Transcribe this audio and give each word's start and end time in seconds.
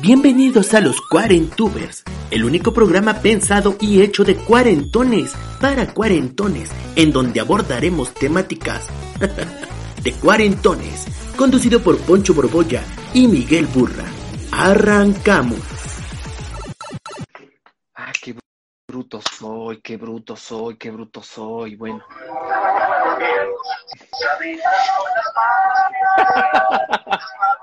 Bienvenidos 0.00 0.74
a 0.74 0.80
los 0.80 1.00
Cuarentubers, 1.00 2.04
el 2.30 2.44
único 2.44 2.72
programa 2.72 3.14
pensado 3.14 3.76
y 3.80 4.00
hecho 4.00 4.22
de 4.22 4.36
cuarentones 4.36 5.34
para 5.60 5.92
cuarentones, 5.92 6.70
en 6.94 7.10
donde 7.10 7.40
abordaremos 7.40 8.14
temáticas 8.14 8.86
de 10.04 10.12
cuarentones, 10.12 11.04
conducido 11.36 11.82
por 11.82 11.98
Poncho 11.98 12.32
Borbolla 12.32 12.84
y 13.12 13.26
Miguel 13.26 13.66
Burra. 13.66 14.04
Arrancamos. 14.52 15.58
Ah, 17.96 18.12
qué 18.22 18.36
bruto 18.86 19.20
soy, 19.36 19.80
qué 19.80 19.96
bruto 19.96 20.36
soy, 20.36 20.76
qué 20.76 20.92
bruto 20.92 21.24
soy. 21.24 21.74
Bueno. 21.74 22.04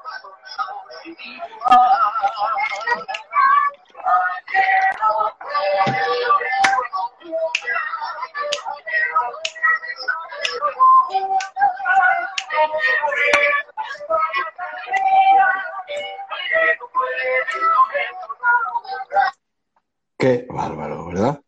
Qué 20.18 20.48
bárbaro, 20.50 21.06
¿verdad? 21.06 21.40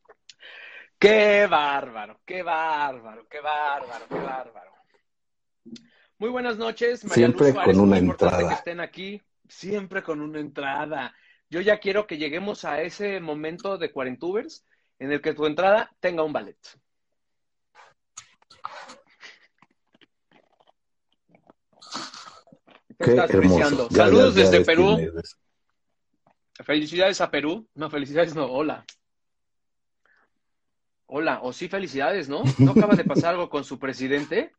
Qué 1.00 1.48
bárbaro, 1.50 2.20
qué 2.26 2.44
bárbaro, 2.44 3.28
qué 3.28 3.40
bárbaro, 3.40 4.06
qué 4.08 4.20
bárbaro. 4.20 4.72
Muy 6.20 6.30
buenas 6.30 6.58
noches, 6.58 7.04
María 7.06 7.16
Siempre 7.16 7.48
Luz 7.48 7.54
Suárez, 7.54 7.76
con 7.76 7.84
una 7.88 7.98
entrada. 7.98 8.50
que 8.50 8.54
estén 8.54 8.80
aquí, 8.80 9.22
siempre 9.48 10.04
con 10.04 10.22
una 10.22 10.40
entrada. 10.40 11.14
Yo 11.50 11.62
ya 11.62 11.80
quiero 11.80 12.08
que 12.08 12.18
lleguemos 12.18 12.66
a 12.66 12.82
ese 12.82 13.20
momento 13.20 13.78
de 13.78 13.92
Cuarentubers 13.92 14.66
en 15.00 15.12
el 15.12 15.22
que 15.22 15.34
tu 15.34 15.46
entrada 15.46 15.92
tenga 16.00 16.24
un 16.24 16.34
ballet. 16.34 16.58
Qué 23.00 23.12
estás 23.12 23.30
hermoso. 23.30 23.90
Ya, 23.90 23.96
Saludos 23.96 24.36
ya, 24.36 24.44
ya 24.44 24.50
desde 24.50 24.66
Perú. 24.66 24.98
Felicidades 26.64 27.22
a 27.22 27.30
Perú. 27.30 27.68
No, 27.76 27.90
felicidades 27.90 28.36
no, 28.36 28.46
hola. 28.46 28.86
Hola, 31.06 31.40
o 31.42 31.54
sí 31.54 31.70
felicidades, 31.70 32.28
¿no? 32.28 32.44
¿No 32.58 32.72
acaba 32.72 32.96
de 32.96 33.06
pasar 33.06 33.32
algo 33.32 33.50
con 33.50 33.64
su 33.64 33.80
presidente? 33.80 34.52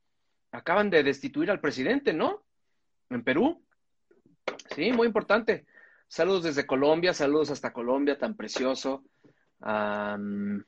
Acaban 0.50 0.88
de 0.88 1.02
destituir 1.02 1.50
al 1.50 1.60
presidente, 1.60 2.14
¿no? 2.14 2.42
En 3.10 3.22
Perú. 3.22 3.62
Sí, 4.74 4.92
muy 4.92 5.06
importante. 5.06 5.66
Saludos 6.06 6.44
desde 6.44 6.66
Colombia, 6.66 7.12
saludos 7.12 7.50
hasta 7.50 7.72
Colombia, 7.72 8.18
tan 8.18 8.34
precioso. 8.34 9.04
Am, 9.60 10.64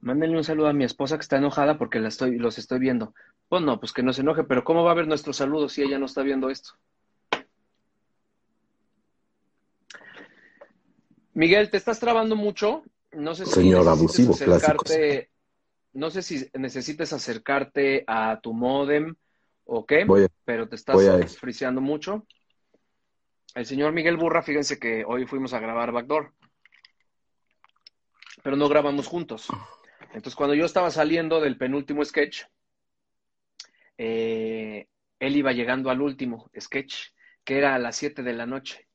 mándenle 0.00 0.36
un 0.36 0.44
saludo 0.44 0.68
a 0.68 0.72
mi 0.72 0.84
esposa 0.84 1.16
que 1.16 1.22
está 1.22 1.36
enojada 1.38 1.78
porque 1.78 2.00
la 2.00 2.08
estoy, 2.08 2.38
los 2.38 2.58
estoy 2.58 2.78
viendo. 2.78 3.14
Pues 3.48 3.62
no, 3.62 3.78
pues 3.80 3.92
que 3.92 4.02
no 4.02 4.12
se 4.12 4.22
enoje, 4.22 4.44
pero 4.44 4.64
¿cómo 4.64 4.84
va 4.84 4.90
a 4.92 4.94
ver 4.94 5.06
nuestro 5.08 5.32
saludo 5.32 5.68
si 5.68 5.82
ella 5.82 5.98
no 5.98 6.06
está 6.06 6.22
viendo 6.22 6.50
esto? 6.50 6.70
Miguel, 11.34 11.70
te 11.70 11.76
estás 11.76 12.00
trabando 12.00 12.34
mucho. 12.36 12.82
No 13.12 13.34
sé 13.34 13.46
si 13.46 13.52
Señor 13.52 13.88
abusivo, 13.88 14.34
acercarte, 14.34 15.30
no 15.92 16.10
sé 16.10 16.22
si 16.22 16.48
necesites 16.54 17.12
acercarte 17.12 18.04
a 18.06 18.40
tu 18.42 18.52
modem 18.52 19.14
o 19.64 19.86
qué, 19.86 20.02
a- 20.02 20.28
pero 20.44 20.68
te 20.68 20.76
estás 20.76 20.96
friseando 21.38 21.80
mucho. 21.80 22.26
El 23.56 23.64
señor 23.64 23.94
Miguel 23.94 24.18
Burra, 24.18 24.42
fíjense 24.42 24.78
que 24.78 25.02
hoy 25.06 25.24
fuimos 25.24 25.54
a 25.54 25.60
grabar 25.60 25.90
Backdoor, 25.90 26.30
pero 28.42 28.54
no 28.54 28.68
grabamos 28.68 29.06
juntos. 29.06 29.48
Entonces, 30.08 30.34
cuando 30.34 30.54
yo 30.54 30.66
estaba 30.66 30.90
saliendo 30.90 31.40
del 31.40 31.56
penúltimo 31.56 32.04
sketch, 32.04 32.42
eh, 33.96 34.88
él 35.18 35.36
iba 35.36 35.52
llegando 35.52 35.88
al 35.88 36.02
último 36.02 36.50
sketch, 36.60 37.14
que 37.44 37.56
era 37.56 37.74
a 37.74 37.78
las 37.78 37.96
7 37.96 38.22
de 38.22 38.34
la 38.34 38.44
noche. 38.44 38.88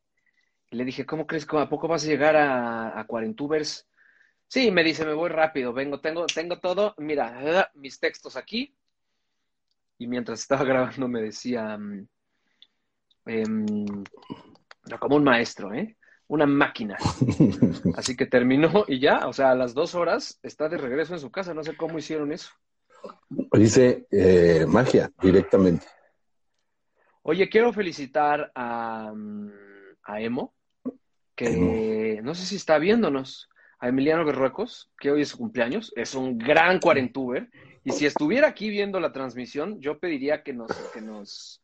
Le 0.70 0.86
dije, 0.86 1.08
¿cómo 1.08 1.26
crees 1.26 1.48
que 1.48 1.58
a 1.58 1.68
poco 1.68 1.88
vas 1.88 2.04
a 2.04 2.10
llegar 2.10 2.36
a, 2.36 3.00
a 3.00 3.08
Cuarentubers? 3.08 3.90
Sí, 4.48 4.70
me 4.70 4.84
dice, 4.84 5.06
me 5.06 5.14
voy 5.14 5.32
rápido, 5.32 5.74
vengo, 5.74 6.02
tengo, 6.02 6.28
tengo 6.28 6.60
todo, 6.60 6.94
mira, 7.00 7.72
mis 7.74 8.00
textos 8.00 8.36
aquí. 8.36 8.76
Y 9.98 10.06
mientras 10.06 10.42
estaba 10.42 10.64
grabando 10.66 11.08
me 11.08 11.24
decía, 11.24 11.80
mm, 11.80 12.08
como 15.00 15.16
un 15.16 15.24
maestro, 15.24 15.74
¿eh? 15.74 15.98
Una 16.28 16.46
máquina. 16.46 16.98
Así 17.96 18.16
que 18.16 18.26
terminó 18.26 18.86
y 18.88 19.00
ya, 19.00 19.28
o 19.28 19.34
sea, 19.34 19.52
a 19.52 19.56
las 19.56 19.74
dos 19.74 19.96
horas 19.96 20.40
está 20.44 20.70
de 20.70 20.78
regreso 20.78 21.14
en 21.14 21.20
su 21.20 21.32
casa. 21.32 21.54
No 21.54 21.64
sé 21.64 21.76
cómo 21.76 22.00
hicieron 22.00 22.32
eso. 22.32 22.52
Dice 23.54 24.08
eh, 24.12 24.66
magia 24.68 25.12
directamente. 25.22 25.86
Oye, 27.24 27.50
quiero 27.50 27.74
felicitar 27.74 28.52
a, 28.56 29.12
mm, 29.14 29.52
a 30.04 30.22
Emo, 30.22 30.54
que 31.36 32.20
no 32.24 32.34
sé 32.34 32.46
si 32.46 32.56
está 32.56 32.78
viéndonos, 32.78 33.50
a 33.80 33.90
Emiliano 33.90 34.24
Berruecos, 34.24 34.92
que 35.00 35.12
hoy 35.12 35.24
es 35.24 35.30
su 35.30 35.38
cumpleaños, 35.38 35.92
es 35.96 36.14
un 36.14 36.38
gran 36.38 36.80
cuarentuber, 36.80 37.50
y 37.84 37.92
si 37.92 38.06
estuviera 38.06 38.48
aquí 38.48 38.70
viendo 38.70 39.00
la 39.00 39.12
transmisión, 39.12 39.82
yo 39.82 40.00
pediría 40.00 40.44
que 40.44 40.54
nos, 40.54 40.72
que 40.94 41.02
nos, 41.02 41.64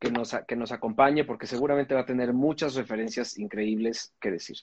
que 0.00 0.10
nos, 0.10 0.34
que 0.48 0.56
nos 0.56 0.72
acompañe, 0.72 1.24
porque 1.24 1.46
seguramente 1.46 1.94
va 1.94 2.00
a 2.00 2.06
tener 2.06 2.32
muchas 2.32 2.74
referencias 2.74 3.38
increíbles 3.38 4.12
que 4.20 4.30
decir. 4.30 4.56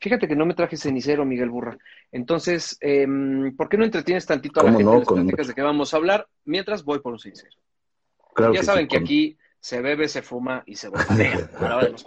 Fíjate 0.00 0.26
que 0.26 0.34
no 0.34 0.46
me 0.46 0.54
traje 0.54 0.76
cenicero, 0.76 1.24
Miguel 1.24 1.50
Burra. 1.50 1.78
Entonces, 2.10 2.76
em, 2.80 3.54
¿por 3.56 3.68
qué 3.68 3.76
no 3.76 3.84
entretienes 3.84 4.26
tantito 4.26 4.60
a 4.60 4.64
la 4.64 4.72
¿Cómo 4.72 4.78
gente? 4.78 4.92
no? 4.92 5.02
Platicas 5.14 5.24
mucho- 5.38 5.48
de 5.48 5.54
qué 5.54 5.62
vamos 5.62 5.94
a 5.94 5.96
hablar, 5.98 6.26
mientras 6.44 6.84
voy 6.84 6.98
por 7.00 7.12
un 7.12 7.18
cenicero. 7.20 7.54
Claro 8.34 8.52
Ya 8.52 8.60
que 8.60 8.66
saben 8.66 8.84
sí, 8.84 8.88
que 8.88 8.96
con- 8.96 9.04
aquí 9.04 9.38
se 9.60 9.80
bebe, 9.80 10.08
se 10.08 10.22
fuma 10.22 10.62
y 10.66 10.74
se 10.76 10.88
botanea 10.88 11.50
a 11.58 11.62
la 11.68 11.76
hora 11.76 11.84
de 11.86 11.92
los. 11.92 12.04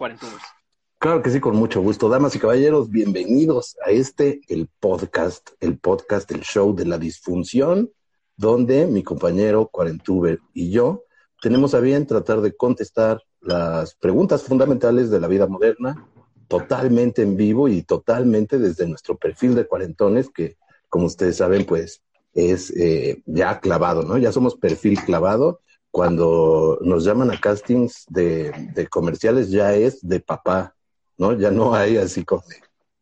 Claro 0.99 1.21
que 1.21 1.29
sí, 1.29 1.39
con 1.39 1.55
mucho 1.55 1.81
gusto. 1.81 2.09
Damas 2.09 2.35
y 2.35 2.39
caballeros, 2.39 2.89
bienvenidos 2.89 3.77
a 3.85 3.91
este, 3.91 4.41
el 4.47 4.67
podcast, 4.79 5.51
el 5.61 5.77
podcast, 5.77 6.29
el 6.31 6.41
show 6.41 6.73
de 6.75 6.85
la 6.85 6.97
disfunción, 6.97 7.91
donde 8.35 8.87
mi 8.87 9.03
compañero 9.03 9.67
Cuarentuber 9.67 10.39
y 10.53 10.71
yo 10.71 11.03
tenemos 11.43 11.73
a 11.73 11.81
bien 11.81 12.07
tratar 12.07 12.39
de 12.39 12.55
contestar 12.55 13.21
las 13.41 13.95
preguntas 13.95 14.43
fundamentales 14.43 15.11
de 15.11 15.19
la 15.19 15.27
vida 15.27 15.45
moderna, 15.45 16.07
totalmente 16.47 17.21
en 17.21 17.35
vivo 17.35 17.67
y 17.67 17.81
totalmente 17.81 18.59
desde 18.59 18.87
nuestro 18.87 19.17
perfil 19.17 19.53
de 19.53 19.67
cuarentones, 19.67 20.29
que 20.29 20.55
como 20.87 21.07
ustedes 21.07 21.35
saben, 21.35 21.65
pues 21.65 22.01
es 22.33 22.71
eh, 22.77 23.21
ya 23.25 23.59
clavado, 23.59 24.03
¿no? 24.03 24.17
Ya 24.17 24.31
somos 24.31 24.55
perfil 24.55 24.97
clavado. 25.03 25.59
Cuando 25.91 26.79
nos 26.81 27.03
llaman 27.03 27.29
a 27.29 27.41
castings 27.41 28.05
de, 28.07 28.87
comerciales, 28.89 29.51
ya 29.51 29.73
es 29.73 29.99
de 30.01 30.21
papá, 30.21 30.73
¿no? 31.17 31.33
Ya 31.33 31.51
no 31.51 31.75
hay 31.75 31.97
así 31.97 32.23
como 32.23 32.43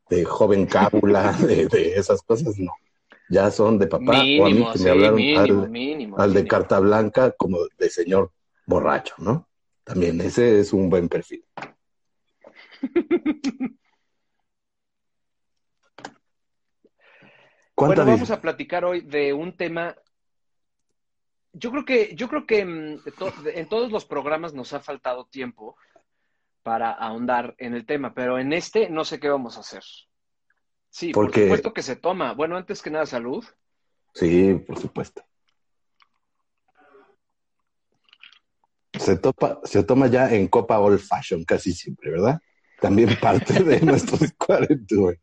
de, 0.09 0.25
joven 0.25 0.65
cábula, 0.65 1.31
de 1.41 1.93
esas 1.95 2.23
cosas, 2.23 2.57
no. 2.57 2.71
Ya 3.31 3.49
son 3.49 3.79
de 3.79 3.87
papá 3.87 4.21
o 4.21 4.23
a 4.23 4.27
mí 4.27 4.55
Mínimo, 4.55 4.71
que 4.73 4.77
sí, 4.77 4.83
me 4.83 4.89
hablaron 4.91 5.15
mínimo, 5.15 5.61
al, 5.63 5.69
mínimo. 5.69 6.17
al 6.19 6.33
de 6.33 6.39
mínimo. 6.41 6.49
carta 6.49 6.79
blanca 6.79 7.31
como 7.31 7.59
de 7.77 7.89
señor 7.89 8.33
borracho, 8.65 9.15
¿no? 9.19 9.47
También 9.85 10.19
ese 10.19 10.59
es 10.59 10.73
un 10.73 10.89
buen 10.89 11.07
perfil. 11.07 11.45
¿Cuánta 17.73 17.95
Bueno, 18.03 18.11
vamos 18.11 18.31
a 18.31 18.41
platicar 18.41 18.83
hoy 18.83 18.99
de 19.01 19.31
un 19.33 19.55
tema. 19.55 19.95
Yo 21.53 21.71
creo 21.71 21.85
que, 21.85 22.13
yo 22.15 22.27
creo 22.27 22.45
que 22.45 22.65
mm, 22.65 23.03
to- 23.17 23.33
en 23.53 23.69
todos 23.69 23.91
los 23.91 24.05
programas 24.05 24.53
nos 24.53 24.73
ha 24.73 24.81
faltado 24.81 25.25
tiempo 25.25 25.77
para 26.63 26.91
ahondar 26.91 27.55
en 27.57 27.73
el 27.75 27.85
tema, 27.85 28.13
pero 28.13 28.37
en 28.39 28.51
este 28.53 28.89
no 28.89 29.03
sé 29.05 29.19
qué 29.21 29.29
vamos 29.29 29.55
a 29.57 29.61
hacer. 29.61 29.83
Sí, 30.91 31.11
por 31.11 31.33
supuesto 31.33 31.73
que 31.73 31.81
se 31.81 31.95
toma. 31.95 32.33
Bueno, 32.33 32.55
antes 32.55 32.81
que 32.83 32.91
nada, 32.91 33.07
salud. 33.07 33.43
Sí, 34.13 34.53
por 34.67 34.77
supuesto. 34.77 35.23
se, 39.01 39.17
topa, 39.17 39.59
se 39.63 39.83
toma 39.83 40.07
ya 40.07 40.33
en 40.33 40.47
copa 40.47 40.79
old 40.79 40.99
fashion 40.99 41.43
casi 41.43 41.73
siempre, 41.73 42.11
¿verdad? 42.11 42.39
También 42.79 43.17
parte 43.19 43.63
de 43.63 43.81
nuestros 43.85 44.31
cuarentuber, 44.37 45.19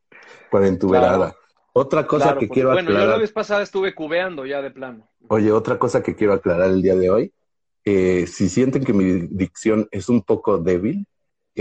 cuarentuberada. 0.50 1.35
Otra 1.73 2.06
cosa 2.06 2.25
Claro, 2.25 2.41
que 2.41 2.49
porque, 2.49 2.61
quiero 2.61 2.70
bueno, 2.70 2.91
yo 2.91 2.94
aclarar. 2.94 3.15
la 3.15 3.20
vez 3.20 3.32
pasada 3.32 3.62
estuve 3.62 3.94
cubeando 3.94 4.47
ya 4.47 4.61
de 4.62 4.70
plano. 4.70 5.09
Oye, 5.29 5.53
otra 5.53 5.79
cosa 5.79 6.03
que 6.03 6.17
quiero 6.17 6.32
aclarar 6.32 6.70
el 6.70 6.82
día 6.82 6.97
de 6.97 7.11
hoy, 7.11 7.32
eh, 7.85 8.26
si 8.26 8.49
sienten 8.49 8.85
que 8.85 8.93
mi 8.93 9.29
dicción 9.31 9.87
es 9.91 10.09
un 10.09 10.23
poco 10.23 10.59
débil, 10.59 11.06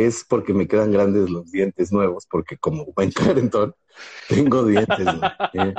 es 0.06 0.24
porque 0.24 0.54
me 0.54 0.68
quedan 0.68 0.92
grandes 0.92 1.30
los 1.30 1.52
dientes 1.52 1.92
nuevos, 1.92 2.28
porque 2.30 2.58
como 2.58 2.86
buen 2.94 3.12
carentón, 3.12 3.74
tengo 4.30 4.64
dientes. 4.66 5.06
¿no? 5.06 5.22
Eh, 5.54 5.74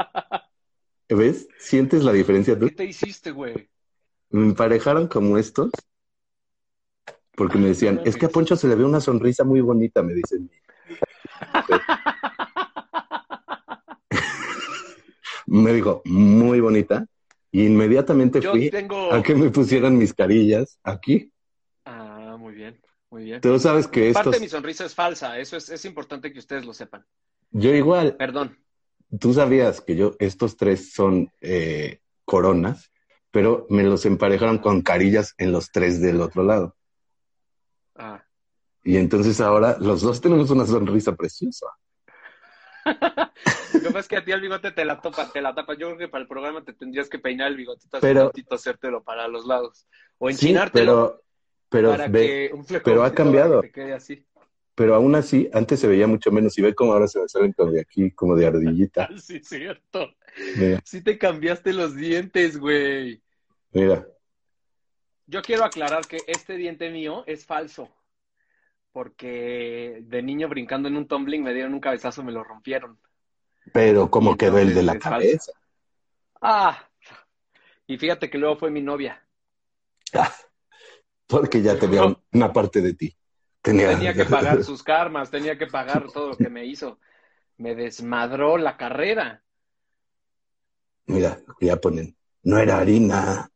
¿Ves? 1.09 1.49
¿Sientes 1.59 2.03
la 2.05 2.13
diferencia 2.13 2.59
tú? 2.59 2.67
¿Qué 2.67 2.75
te 2.75 2.85
hiciste, 2.85 3.31
güey? 3.31 3.69
Me 4.31 4.43
emparejaron 4.43 5.07
como 5.09 5.39
estos, 5.39 5.71
porque 7.35 7.57
me 7.59 7.69
decían, 7.69 8.01
es 8.05 8.17
que 8.17 8.27
a 8.27 8.29
Poncho 8.29 8.57
se 8.57 8.69
le 8.69 8.75
ve 8.75 8.85
una 8.85 9.01
sonrisa 9.01 9.45
muy 9.45 9.61
bonita, 9.61 10.03
me 10.03 10.15
dicen. 10.15 10.51
Me 15.47 15.73
dijo, 15.73 16.03
muy 16.05 16.61
bonita, 16.61 17.07
y 17.51 17.65
inmediatamente 17.65 18.41
Yo 18.41 18.51
fui 18.51 18.69
tengo. 18.69 19.11
a 19.11 19.23
que 19.23 19.35
me 19.35 19.49
pusieran 19.51 19.97
mis 19.97 20.13
carillas 20.13 20.79
aquí. 20.83 21.33
Muy 23.11 23.25
bien. 23.25 23.41
Tú 23.41 23.59
sabes 23.59 23.87
que 23.89 24.13
Parte 24.13 24.19
estos, 24.31 24.33
de 24.35 24.41
mi 24.41 24.49
sonrisa 24.49 24.85
es 24.85 24.95
falsa, 24.95 25.39
eso 25.39 25.57
es, 25.57 25.71
es 25.71 25.85
importante 25.85 26.33
que 26.33 26.39
ustedes 26.39 26.67
lo 26.67 26.75
sepan. 26.75 27.07
yo 27.51 27.75
igual, 27.75 28.17
Perdón. 28.17 28.59
tú 29.19 29.33
sabías 29.33 29.81
que 29.81 29.97
yo, 29.97 30.15
estos 30.19 30.57
tres 30.57 30.93
son 30.93 31.33
eh, 31.41 32.01
coronas, 32.25 32.93
pero 33.31 33.67
me 33.71 33.83
los 33.83 34.05
emparejaron 34.07 34.59
con 34.59 34.83
carillas 34.83 35.35
en 35.39 35.53
los 35.53 35.71
tres 35.71 36.01
del 36.03 36.21
otro 36.21 36.43
lado. 36.43 36.77
Ah. 37.95 38.23
Y 38.85 38.97
entonces 38.97 39.41
ahora 39.41 39.77
los 39.81 40.03
dos 40.03 40.21
tenemos 40.21 40.51
una 40.51 40.67
sonrisa 40.67 41.15
preciosa. 41.17 41.67
Lo 43.75 43.81
que 43.81 43.87
pasa 43.87 43.99
es 44.01 44.09
que 44.09 44.17
a 44.17 44.25
ti 44.25 44.33
el 44.33 44.41
bigote 44.41 44.71
te 44.73 44.85
la 44.85 45.01
topa, 45.01 45.31
te 45.31 45.43
la 45.43 45.55
tapa. 45.55 45.75
Yo 45.75 45.89
creo 45.89 45.99
que 45.99 46.09
para 46.09 46.23
el 46.23 46.29
programa 46.29 46.65
te 46.65 46.73
tendrías 46.73 47.09
que 47.09 47.19
peinar 47.19 47.49
el 47.49 47.57
bigotito 47.57 47.97
así 47.99 48.03
Pero- 48.07 48.25
tantito, 48.31 48.55
hacértelo 48.55 49.03
para 49.03 49.29
los 49.29 49.47
lados. 49.47 49.87
O 50.19 50.29
Sí, 50.29 50.35
enchinártelo 50.35 51.11
pero, 51.13 51.25
pero, 51.69 51.91
para 51.91 52.09
ve, 52.09 52.49
que 52.51 52.55
un 52.55 52.65
pero 52.83 53.03
ha 53.05 53.13
cambiado. 53.15 53.61
quede 53.63 53.93
así. 53.93 54.25
pero 54.75 54.95
aún 54.95 55.15
así, 55.15 55.49
antes 55.53 55.81
se 55.81 55.89
veía 55.89 56.07
mucho 56.07 56.31
menos. 56.31 56.57
Y 56.59 56.63
ve 56.63 56.75
cómo 56.75 56.93
ahora 56.93 57.09
se 57.09 57.21
me 57.21 57.29
salen 57.29 57.53
como 57.53 57.73
de 57.73 57.81
aquí, 57.81 58.11
como 58.13 58.35
de 58.37 58.47
ardillita. 58.47 59.05
Ah, 59.11 59.17
sí, 59.19 59.41
cierto. 59.43 60.15
Mira, 60.57 60.81
Sí 60.85 61.03
te 61.03 61.19
cambiaste 61.19 61.73
los 61.73 61.95
dientes, 61.97 62.59
güey. 62.59 63.23
mira. 63.73 64.07
Yo 65.27 65.43
quiero 65.43 65.65
aclarar 65.65 66.07
que 66.07 66.19
este 66.27 66.57
diente 66.57 66.91
mío 66.91 67.23
es 67.27 67.45
falso. 67.45 67.91
Porque 68.93 69.99
de 70.03 70.23
niño 70.23 70.49
brincando 70.49 70.89
en 70.89 70.97
un 70.97 71.07
tumbling 71.07 71.43
me 71.43 71.53
dieron 71.53 71.75
un 71.75 71.81
cabezazo 71.81 72.23
y 72.23 72.25
me 72.25 72.33
lo 72.33 72.43
rompieron. 72.43 72.99
Pero 73.73 74.11
cómo 74.11 74.37
quedó 74.39 74.59
el 74.59 74.75
de 74.75 74.83
la 74.83 74.93
falso. 74.95 75.11
cabeza. 75.11 75.53
Ah. 76.41 76.89
Y 77.87 77.99
fíjate 77.99 78.31
que 78.31 78.39
luego 78.39 78.57
fue 78.57 78.71
mi 78.71 78.81
novia. 78.81 79.23
Porque 81.29 81.63
ya 81.63 81.79
tenía 81.79 82.05
un- 82.05 82.19
una 82.33 82.53
parte 82.53 82.81
de 82.81 82.95
ti. 82.95 83.17
Tenía, 83.61 83.91
Tenía 83.91 84.15
que 84.15 84.25
pagar 84.25 84.65
sus 84.65 84.83
karmas, 84.83 85.31
tenía 85.31 85.59
que 85.59 85.67
pagar 85.67 86.11
todo 86.13 86.31
lo 86.31 86.37
que 86.39 86.49
me 86.49 86.65
hizo. 86.65 86.99
Me 87.59 87.75
desmadró 87.75 88.57
la 88.57 88.77
carrera. 88.77 89.43
Mira, 91.07 91.39
ya 91.61 91.77
ponen. 91.77 92.17
No 92.43 92.59
era 92.59 92.79
harina. 92.79 93.51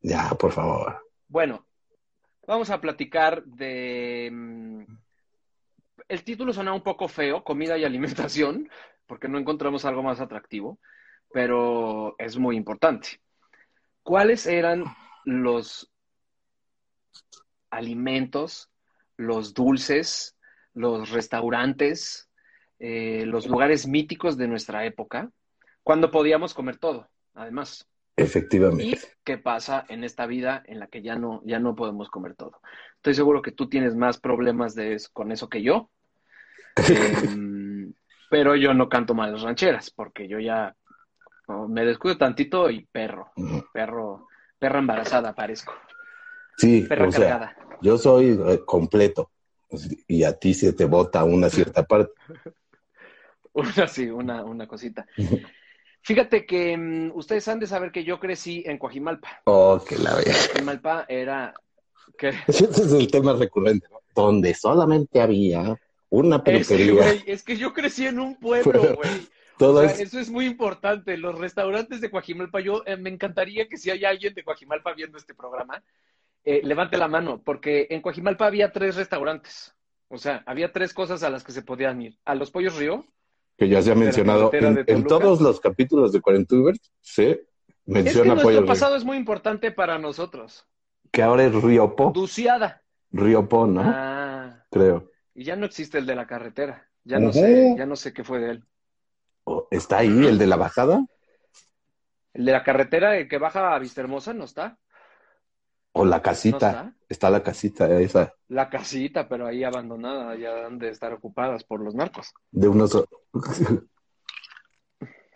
Ya, 0.00 0.30
por 0.30 0.52
favor. 0.52 1.04
Bueno, 1.28 1.66
vamos 2.46 2.70
a 2.70 2.80
platicar 2.80 3.44
de... 3.44 4.30
mm, 4.32 4.84
El 6.08 6.22
título 6.24 6.52
suena 6.52 6.72
un 6.72 6.82
poco 6.82 7.08
feo, 7.08 7.42
comida 7.44 7.76
y 7.78 7.84
alimentación, 7.84 8.68
porque 9.06 9.28
no 9.28 9.38
encontramos 9.38 9.84
algo 9.84 10.02
más 10.02 10.20
atractivo, 10.20 10.78
pero 11.32 12.14
es 12.18 12.36
muy 12.38 12.56
importante. 12.56 13.20
¿Cuáles 14.02 14.46
eran 14.46 14.84
los 15.24 15.92
alimentos, 17.70 18.70
los 19.16 19.54
dulces, 19.54 20.36
los 20.74 21.10
restaurantes, 21.10 22.28
eh, 22.78 23.24
los 23.26 23.46
lugares 23.46 23.86
míticos 23.86 24.36
de 24.36 24.48
nuestra 24.48 24.84
época, 24.84 25.30
cuando 25.82 26.10
podíamos 26.10 26.52
comer 26.54 26.78
todo, 26.78 27.08
además? 27.34 27.88
¿Y 28.16 28.22
Efectivamente. 28.22 29.00
qué 29.24 29.38
pasa 29.38 29.84
en 29.88 30.04
esta 30.04 30.26
vida 30.26 30.62
en 30.66 30.80
la 30.80 30.86
que 30.86 31.02
ya 31.02 31.16
no, 31.16 31.42
ya 31.44 31.58
no 31.58 31.74
podemos 31.74 32.08
comer 32.10 32.34
todo? 32.34 32.60
Estoy 32.96 33.14
seguro 33.14 33.42
que 33.42 33.52
tú 33.52 33.68
tienes 33.68 33.94
más 33.94 34.18
problemas 34.18 34.74
de 34.74 34.94
eso- 34.94 35.10
con 35.12 35.32
eso 35.32 35.48
que 35.48 35.62
yo, 35.62 35.90
Em, 36.88 37.92
pero 38.30 38.54
yo 38.54 38.74
no 38.74 38.88
canto 38.88 39.14
malas 39.14 39.42
rancheras, 39.42 39.90
porque 39.90 40.28
yo 40.28 40.38
ya 40.40 40.74
no, 41.48 41.68
me 41.68 41.84
descuido 41.84 42.18
tantito 42.18 42.68
y 42.70 42.84
perro, 42.86 43.30
perro, 43.72 44.26
perra 44.58 44.78
embarazada 44.80 45.34
parezco, 45.34 45.72
Sí, 46.56 46.86
o 46.98 47.12
sea, 47.12 47.56
yo 47.82 47.98
soy 47.98 48.38
eh, 48.46 48.60
completo. 48.64 49.30
Y 50.06 50.22
a 50.24 50.32
ti 50.38 50.54
se 50.54 50.72
te 50.72 50.84
bota 50.84 51.24
una 51.24 51.50
cierta 51.50 51.84
parte. 51.84 52.12
Una, 53.52 53.88
sí, 53.88 54.10
una, 54.10 54.44
una 54.44 54.68
cosita. 54.68 55.06
Fíjate 56.02 56.44
que 56.44 56.76
mm, 56.76 57.12
ustedes 57.14 57.48
han 57.48 57.58
de 57.58 57.66
saber 57.66 57.90
que 57.90 58.04
yo 58.04 58.20
crecí 58.20 58.62
en 58.66 58.76
Coajimalpa. 58.76 59.40
Oh, 59.46 59.82
que 59.82 59.96
la 59.96 60.14
vea. 60.14 60.34
Coajimalpa 60.52 61.06
era... 61.08 61.54
Ese 62.46 62.64
es 62.66 62.92
el 62.92 63.10
tema 63.10 63.32
recurrente, 63.34 63.88
¿no? 63.90 64.00
Donde 64.14 64.52
solamente 64.52 65.20
había 65.22 65.80
una 66.10 66.36
Es, 66.44 66.68
peluquería. 66.68 67.12
es 67.26 67.42
que 67.42 67.56
yo 67.56 67.72
crecí 67.72 68.06
en 68.06 68.20
un 68.20 68.36
pueblo, 68.38 68.94
güey. 68.94 69.26
Todo 69.58 69.80
O 69.80 69.82
sea, 69.84 69.90
es- 69.92 70.00
eso 70.00 70.20
es 70.20 70.28
muy 70.28 70.44
importante. 70.44 71.16
Los 71.16 71.38
restaurantes 71.38 72.02
de 72.02 72.10
Coajimalpa, 72.10 72.60
yo 72.60 72.82
eh, 72.84 72.98
me 72.98 73.08
encantaría 73.08 73.68
que 73.68 73.78
si 73.78 73.90
hay 73.90 74.04
alguien 74.04 74.34
de 74.34 74.44
Coajimalpa 74.44 74.92
viendo 74.92 75.16
este 75.16 75.34
programa, 75.34 75.82
eh, 76.46 76.60
levante 76.62 76.96
la 76.96 77.08
mano, 77.08 77.42
porque 77.44 77.88
en 77.90 78.00
Coajimalpa 78.00 78.46
había 78.46 78.70
tres 78.70 78.94
restaurantes. 78.94 79.74
O 80.08 80.16
sea, 80.16 80.44
había 80.46 80.70
tres 80.72 80.94
cosas 80.94 81.24
a 81.24 81.30
las 81.30 81.42
que 81.42 81.50
se 81.50 81.62
podían 81.62 82.00
ir. 82.00 82.18
A 82.24 82.36
los 82.36 82.52
Pollos 82.52 82.76
Río, 82.76 83.04
que 83.58 83.68
ya 83.68 83.82
se 83.82 83.90
ha 83.90 83.96
mencionado 83.96 84.50
en, 84.52 85.04
todos 85.04 85.40
los 85.40 85.58
capítulos 85.60 86.12
de 86.12 86.20
Cuarentubers, 86.20 86.92
se 87.00 87.30
es 87.30 87.36
que 87.38 87.46
menciona 87.86 88.28
nuestro 88.28 88.48
Pollo 88.48 88.60
Río. 88.60 88.68
pasado 88.68 88.94
es 88.94 89.04
muy 89.04 89.16
importante 89.16 89.72
para 89.72 89.98
nosotros. 89.98 90.64
Que 91.10 91.22
ahora 91.22 91.44
es 91.44 91.54
Río 91.54 91.96
Po. 91.96 92.12
Duciada. 92.14 92.82
Río 93.10 93.48
Po, 93.48 93.66
¿no? 93.66 93.82
Ah, 93.84 94.64
Creo. 94.70 95.10
y 95.34 95.42
ya 95.42 95.56
no 95.56 95.66
existe 95.66 95.98
el 95.98 96.06
de 96.06 96.14
la 96.14 96.28
carretera. 96.28 96.88
Ya 97.02 97.18
no 97.18 97.32
sé, 97.32 97.74
ya 97.76 97.86
no 97.86 97.96
sé 97.96 98.12
qué 98.12 98.22
fue 98.22 98.38
de 98.38 98.50
él. 98.52 98.64
Oh, 99.44 99.66
¿Está 99.70 99.98
ahí 99.98 100.26
el 100.26 100.38
de 100.38 100.46
la 100.46 100.56
bajada? 100.56 101.04
El 102.34 102.44
de 102.44 102.52
la 102.52 102.62
carretera, 102.62 103.16
el 103.16 103.28
que 103.28 103.38
baja 103.38 103.74
a 103.74 103.78
Vistahermosa, 103.78 104.32
no 104.32 104.44
está. 104.44 104.78
¿O 105.98 106.04
la 106.04 106.16
No 106.18 106.22
casita? 106.22 106.56
está. 106.56 106.94
está 107.08 107.30
la 107.30 107.42
casita 107.42 108.00
esa 108.00 108.34
La 108.48 108.68
casita, 108.68 109.28
pero 109.28 109.46
ahí 109.46 109.64
abandonada, 109.64 110.36
ya 110.36 110.66
han 110.66 110.78
de 110.78 110.90
estar 110.90 111.12
ocupadas 111.12 111.64
por 111.64 111.80
los 111.80 111.94
narcos. 111.94 112.32
de 112.50 112.68
unos 112.68 113.04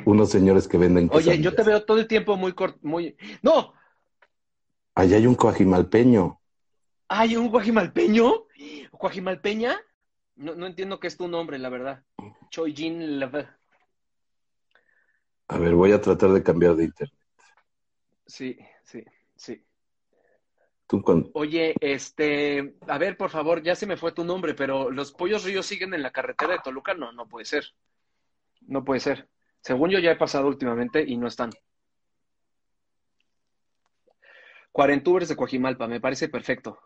unos 0.04 0.30
señores 0.30 0.66
que 0.68 0.78
venden 0.78 1.08
Oye, 1.12 1.40
yo 1.40 1.54
te 1.54 1.62
veo 1.62 1.84
todo 1.84 1.98
el 1.98 2.06
tiempo 2.06 2.36
muy 2.36 2.52
corto, 2.52 2.78
muy... 2.82 3.16
¡No! 3.42 3.74
Allá 4.94 5.16
hay 5.16 5.26
un 5.26 5.34
coajimalpeño. 5.34 6.40
¿Hay 7.08 7.36
un 7.36 7.48
guajimalpeño? 7.50 8.44
¿Guajimalpeña? 8.92 9.80
No, 10.36 10.54
no 10.54 10.66
entiendo 10.66 11.00
qué 11.00 11.06
es 11.08 11.16
tu 11.16 11.28
nombre, 11.28 11.58
la 11.58 11.68
verdad. 11.68 12.04
Choyjin 12.50 13.18
Leve. 13.18 13.48
A 15.48 15.58
ver, 15.58 15.74
voy 15.74 15.92
a 15.92 16.00
tratar 16.00 16.30
de 16.30 16.42
cambiar 16.42 16.76
de 16.76 16.84
internet. 16.84 17.18
Sí, 18.26 18.58
sí, 18.84 19.04
sí. 19.36 19.64
Oye, 21.34 21.74
este, 21.80 22.74
a 22.88 22.98
ver, 22.98 23.16
por 23.16 23.30
favor, 23.30 23.62
ya 23.62 23.76
se 23.76 23.86
me 23.86 23.96
fue 23.96 24.12
tu 24.12 24.24
nombre, 24.24 24.54
pero 24.54 24.90
¿los 24.90 25.12
pollos 25.12 25.44
ríos 25.44 25.66
siguen 25.66 25.94
en 25.94 26.02
la 26.02 26.10
carretera 26.10 26.54
de 26.54 26.60
Toluca? 26.64 26.94
No, 26.94 27.12
no 27.12 27.28
puede 27.28 27.44
ser. 27.44 27.64
No 28.62 28.84
puede 28.84 29.00
ser. 29.00 29.28
Según 29.60 29.90
yo 29.90 30.00
ya 30.00 30.10
he 30.10 30.16
pasado 30.16 30.48
últimamente 30.48 31.04
y 31.06 31.16
no 31.16 31.28
están. 31.28 31.50
Cuarentubers 34.72 35.28
de 35.28 35.36
Coajimalpa, 35.36 35.86
me 35.86 36.00
parece 36.00 36.28
perfecto. 36.28 36.80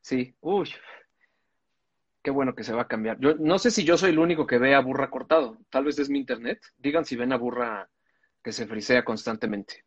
Sí, 0.00 0.36
uy. 0.40 0.72
Qué 2.22 2.30
bueno 2.30 2.54
que 2.54 2.64
se 2.64 2.72
va 2.72 2.82
a 2.82 2.88
cambiar. 2.88 3.18
Yo 3.20 3.34
no 3.34 3.58
sé 3.58 3.70
si 3.70 3.84
yo 3.84 3.98
soy 3.98 4.10
el 4.10 4.18
único 4.18 4.46
que 4.46 4.58
ve 4.58 4.74
a 4.74 4.80
burra 4.80 5.10
cortado. 5.10 5.58
Tal 5.70 5.84
vez 5.84 5.98
es 5.98 6.08
mi 6.08 6.18
internet. 6.18 6.60
Digan 6.78 7.04
si 7.04 7.16
ven 7.16 7.32
a 7.32 7.36
burra 7.36 7.90
que 8.42 8.52
se 8.52 8.66
frisea 8.66 9.04
constantemente. 9.04 9.84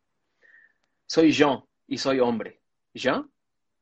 Soy 1.06 1.32
Jean 1.32 1.64
y 1.86 1.98
soy 1.98 2.20
hombre. 2.20 2.60
¿Jean 2.92 3.30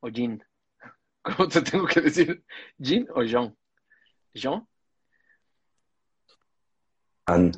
o 0.00 0.08
Jean? 0.08 0.42
¿Cómo 1.22 1.48
te 1.48 1.62
tengo 1.62 1.86
que 1.86 2.00
decir? 2.00 2.44
¿Jean 2.78 3.06
o 3.14 3.22
Jean? 3.22 3.56
¿Jean? 4.34 4.66
An- 7.26 7.52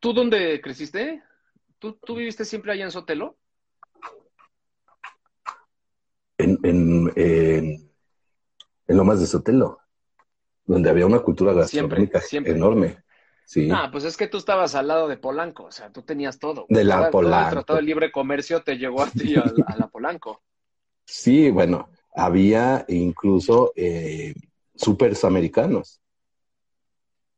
¿Tú 0.00 0.12
dónde 0.12 0.60
creciste? 0.60 1.22
¿Tú, 1.78 1.98
tú 2.04 2.14
viviste 2.16 2.44
siempre 2.44 2.72
allá 2.72 2.84
en 2.84 2.90
Sotelo? 2.90 3.36
En, 6.38 6.58
en, 6.62 7.12
en, 7.16 7.90
en 8.86 8.96
Lomas 8.96 9.20
de 9.20 9.26
Sotelo, 9.26 9.78
donde 10.64 10.90
había 10.90 11.06
una 11.06 11.20
cultura 11.20 11.52
gastronómica 11.52 12.20
siempre. 12.20 12.52
enorme. 12.52 13.02
Sí. 13.44 13.70
Ah, 13.72 13.88
pues 13.90 14.04
es 14.04 14.16
que 14.16 14.26
tú 14.26 14.38
estabas 14.38 14.74
al 14.74 14.88
lado 14.88 15.08
de 15.08 15.16
Polanco, 15.16 15.64
o 15.64 15.70
sea, 15.72 15.90
tú 15.92 16.02
tenías 16.02 16.38
todo. 16.38 16.66
De 16.68 16.84
la 16.84 17.10
Polanco. 17.10 17.48
el 17.48 17.50
Tratado 17.54 17.76
de 17.78 17.82
Libre 17.84 18.12
Comercio 18.12 18.62
te 18.62 18.76
llegó 18.76 19.02
a 19.02 19.10
ti, 19.10 19.36
a, 19.36 19.44
a 19.44 19.76
la 19.76 19.88
Polanco. 19.88 20.42
Sí, 21.06 21.50
bueno, 21.50 21.88
había 22.14 22.84
incluso 22.88 23.72
eh, 23.76 24.34
supers 24.74 25.24
americanos, 25.24 26.00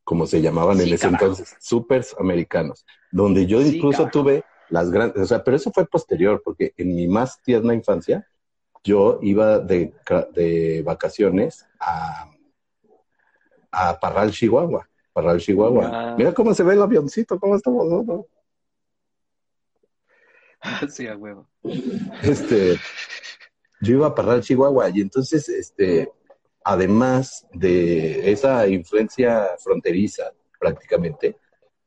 como 0.04 0.26
se 0.26 0.40
llamaban 0.40 0.80
en 0.80 0.92
ese 0.92 1.06
entonces, 1.08 1.54
supers 1.60 2.16
americanos, 2.18 2.84
donde 3.10 3.46
yo 3.46 3.60
Sí, 3.62 3.76
incluso 3.76 4.08
tuve 4.08 4.42
las 4.70 4.90
grandes, 4.90 5.22
o 5.22 5.26
sea, 5.26 5.44
pero 5.44 5.56
eso 5.56 5.70
fue 5.70 5.86
posterior, 5.86 6.40
porque 6.44 6.72
en 6.76 6.96
mi 6.96 7.06
más 7.06 7.40
tierna 7.42 7.74
infancia, 7.74 8.26
yo 8.82 9.18
iba 9.22 9.58
de, 9.58 9.92
ca- 10.04 10.26
de 10.32 10.82
vacaciones 10.82 11.66
a, 11.78 12.30
a 13.70 14.00
Parral, 14.00 14.30
Chihuahua. 14.30 14.88
Parral, 15.12 15.40
Chihuahua. 15.40 15.90
Ah. 15.92 16.14
Mira 16.16 16.32
cómo 16.32 16.54
se 16.54 16.62
ve 16.62 16.72
el 16.74 16.82
avioncito, 16.82 17.38
cómo 17.38 17.56
estamos, 17.56 17.86
¿no? 17.86 18.02
¿no? 18.02 18.26
sí, 20.88 21.06
a 21.06 21.16
huevo. 21.16 21.46
este, 22.22 22.78
yo 23.80 23.94
iba 23.94 24.06
a 24.08 24.14
Parral, 24.14 24.42
Chihuahua, 24.42 24.90
y 24.90 25.00
entonces, 25.00 25.48
este, 25.48 26.10
además 26.64 27.46
de 27.52 28.30
esa 28.30 28.66
influencia 28.68 29.48
fronteriza, 29.58 30.32
prácticamente, 30.58 31.36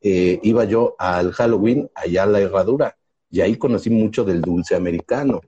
eh, 0.01 0.39
iba 0.43 0.63
yo 0.65 0.95
al 0.97 1.31
Halloween 1.33 1.89
allá 1.95 2.23
a 2.23 2.27
la 2.27 2.39
Herradura, 2.39 2.97
y 3.29 3.41
ahí 3.41 3.55
conocí 3.57 3.89
mucho 3.89 4.23
del 4.23 4.41
dulce 4.41 4.75
americano. 4.75 5.41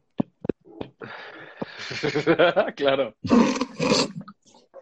claro. 2.75 3.15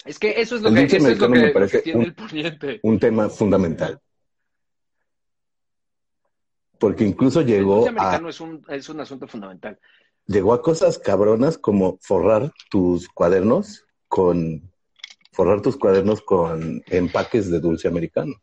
Es 0.05 0.17
que 0.17 0.41
eso 0.41 0.55
es 0.55 0.61
lo 0.61 0.69
El 0.69 0.75
que, 0.75 0.81
dulce 0.81 0.97
eso 0.97 1.07
es 1.09 1.19
lo 1.19 1.27
que, 1.31 1.39
me 1.39 1.49
parece 1.49 1.77
que 1.77 1.83
tiene 1.83 1.99
un- 1.99 2.05
el 2.05 2.13
poniente. 2.15 2.79
Un 2.83 2.99
tema 2.99 3.29
fundamental. 3.29 3.99
Porque 6.79 7.03
incluso 7.03 7.41
El 7.41 7.45
llegó 7.47 7.75
dulce 7.75 7.89
a, 7.89 7.91
americano 7.91 8.29
es 8.29 8.41
un, 8.41 8.65
es 8.67 8.89
un 8.89 8.99
asunto 8.99 9.27
fundamental. 9.27 9.79
Llegó 10.27 10.53
a 10.53 10.61
cosas 10.61 10.97
cabronas 10.99 11.57
como 11.57 11.97
forrar 12.01 12.53
tus 12.69 13.07
cuadernos 13.09 13.85
con 14.07 14.71
forrar 15.31 15.61
tus 15.61 15.77
cuadernos 15.77 16.21
con 16.21 16.83
empaques 16.87 17.49
de 17.49 17.59
dulce 17.59 17.87
americano. 17.87 18.33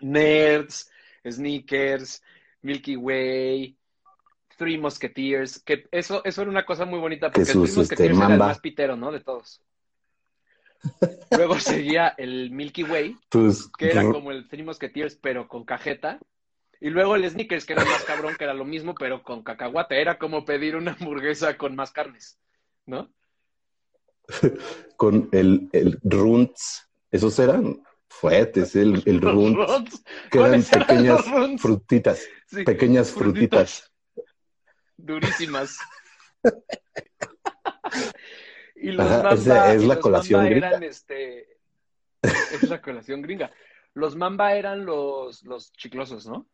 Nerds, 0.00 0.90
Sneakers, 1.26 2.22
Milky 2.62 2.96
Way, 2.96 3.78
Three 4.56 4.78
Musketeers, 4.78 5.60
que 5.60 5.86
eso, 5.90 6.24
eso 6.24 6.42
era 6.42 6.50
una 6.50 6.66
cosa 6.66 6.84
muy 6.84 6.98
bonita 6.98 7.30
porque 7.30 7.42
el 7.42 7.46
Three 7.46 7.58
Musketeers 7.60 7.90
este, 7.90 8.06
era 8.06 8.32
el 8.32 8.38
más 8.38 8.60
pitero, 8.60 8.96
¿no? 8.96 9.12
De 9.12 9.20
todos. 9.20 9.62
Luego 11.30 11.58
seguía 11.60 12.08
el 12.18 12.50
Milky 12.50 12.82
Way, 12.84 13.16
Tus 13.28 13.70
que 13.72 13.90
era 13.90 14.02
como 14.10 14.30
el 14.30 14.48
Three 14.48 14.62
Musketeers, 14.62 15.16
pero 15.16 15.48
con 15.48 15.64
cajeta. 15.64 16.18
Y 16.84 16.90
luego 16.90 17.16
el 17.16 17.26
Snickers, 17.30 17.64
que 17.64 17.72
era 17.72 17.82
más 17.86 18.04
cabrón, 18.04 18.34
que 18.36 18.44
era 18.44 18.52
lo 18.52 18.66
mismo, 18.66 18.94
pero 18.94 19.22
con 19.22 19.42
cacahuate. 19.42 20.02
Era 20.02 20.18
como 20.18 20.44
pedir 20.44 20.76
una 20.76 20.92
hamburguesa 20.92 21.56
con 21.56 21.74
más 21.74 21.92
carnes, 21.92 22.38
¿no? 22.84 23.10
con 24.98 25.30
el, 25.32 25.70
el 25.72 25.98
runts, 26.02 26.86
esos 27.10 27.38
eran 27.38 27.82
fuertes, 28.06 28.76
el, 28.76 29.02
el 29.06 29.16
Los 29.16 29.32
runt, 29.32 29.56
Runs. 29.56 30.04
que 30.30 30.38
eran 30.38 30.50
¿Cuáles 30.50 30.72
eran 30.72 30.86
pequeñas 30.86 31.24
frutitas, 31.58 32.28
Sí, 32.48 32.64
pequeñas 32.64 33.10
frutitas. 33.12 33.90
Durísimas. 34.98 35.78
y 38.76 38.92
los 38.92 39.06
Ajá, 39.06 39.16
mamba, 39.22 39.34
esa 39.34 39.74
es 39.74 39.82
y 39.82 39.86
la 39.86 39.94
los 39.94 40.02
colación 40.02 40.40
Mamba 40.40 40.50
gringa. 40.50 40.68
eran 40.68 40.82
este. 40.82 41.48
Es 42.22 42.68
la 42.68 42.82
colación 42.82 43.22
gringa. 43.22 43.50
Los 43.94 44.16
mamba 44.16 44.54
eran 44.54 44.84
los, 44.84 45.42
los 45.44 45.72
chiclosos, 45.72 46.26
¿no? 46.26 46.46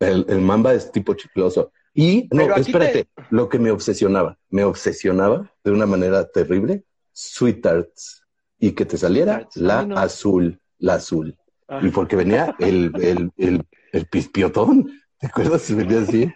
El, 0.00 0.26
el 0.28 0.40
mamba 0.40 0.74
es 0.74 0.90
tipo 0.90 1.14
chicloso. 1.14 1.72
Y, 1.94 2.28
no, 2.32 2.54
espérate, 2.56 3.08
lo 3.30 3.48
que 3.48 3.58
me 3.58 3.70
obsesionaba, 3.70 4.38
me 4.48 4.64
obsesionaba 4.64 5.52
de 5.64 5.70
una 5.72 5.86
manera 5.86 6.28
terrible, 6.30 6.84
Sweet 7.12 7.60
Tarts. 7.62 8.24
Y 8.58 8.72
que 8.72 8.84
te 8.84 8.96
saliera 8.98 9.48
la 9.54 9.80
Ay, 9.80 9.86
no. 9.86 9.96
azul, 9.98 10.60
la 10.78 10.94
azul. 10.94 11.36
Ah, 11.68 11.80
Y 11.82 11.88
porque 11.90 12.16
venía 12.16 12.54
el, 12.58 12.92
el, 13.00 13.30
el, 13.38 13.62
el 13.92 14.06
pispiotón, 14.06 14.90
¿te 15.18 15.28
acuerdas? 15.28 15.62
Si 15.62 15.74
venía 15.74 16.00
así. 16.02 16.30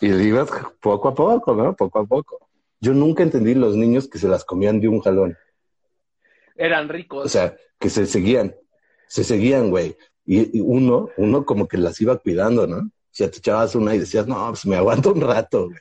Y 0.00 0.08
le 0.08 0.24
ibas 0.24 0.48
poco 0.80 1.08
a 1.08 1.14
poco, 1.14 1.54
¿no? 1.54 1.74
Poco 1.76 1.98
a 2.00 2.06
poco. 2.06 2.48
Yo 2.80 2.94
nunca 2.94 3.22
entendí 3.22 3.54
los 3.54 3.76
niños 3.76 4.08
que 4.08 4.18
se 4.18 4.28
las 4.28 4.44
comían 4.44 4.80
de 4.80 4.88
un 4.88 5.00
jalón. 5.00 5.36
eran 6.56 6.88
ricos. 6.88 7.26
O 7.26 7.28
sea, 7.28 7.54
que 7.78 7.90
se 7.90 8.06
seguían, 8.06 8.54
se 9.08 9.24
seguían, 9.24 9.70
güey. 9.70 9.96
Y, 10.32 10.58
y 10.58 10.60
uno, 10.60 11.08
uno 11.16 11.44
como 11.44 11.66
que 11.66 11.76
las 11.76 12.00
iba 12.00 12.16
cuidando, 12.16 12.64
¿no? 12.68 12.76
O 12.76 12.90
sea, 13.10 13.28
te 13.28 13.38
echabas 13.38 13.74
una 13.74 13.96
y 13.96 13.98
decías, 13.98 14.28
no, 14.28 14.46
pues 14.50 14.64
me 14.64 14.76
aguanto 14.76 15.12
un 15.12 15.20
rato, 15.20 15.66
güey, 15.70 15.80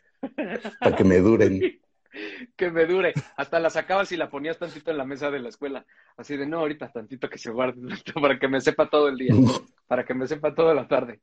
para 0.79 0.95
que 0.95 1.03
me 1.03 1.19
duren. 1.19 1.61
que 2.57 2.71
me 2.71 2.87
dure. 2.87 3.13
Hasta 3.37 3.59
la 3.59 3.69
sacabas 3.69 4.11
y 4.11 4.17
la 4.17 4.31
ponías 4.31 4.57
tantito 4.57 4.89
en 4.89 4.97
la 4.97 5.05
mesa 5.05 5.29
de 5.29 5.39
la 5.39 5.49
escuela. 5.49 5.85
Así 6.17 6.35
de, 6.35 6.47
no, 6.47 6.57
ahorita 6.61 6.91
tantito 6.91 7.29
que 7.29 7.37
se 7.37 7.51
guarde, 7.51 7.79
para 8.19 8.39
que 8.39 8.47
me 8.47 8.59
sepa 8.59 8.89
todo 8.89 9.07
el 9.09 9.17
día, 9.17 9.35
para 9.87 10.03
que 10.03 10.15
me 10.15 10.27
sepa 10.27 10.55
toda 10.55 10.73
la 10.73 10.87
tarde. 10.87 11.21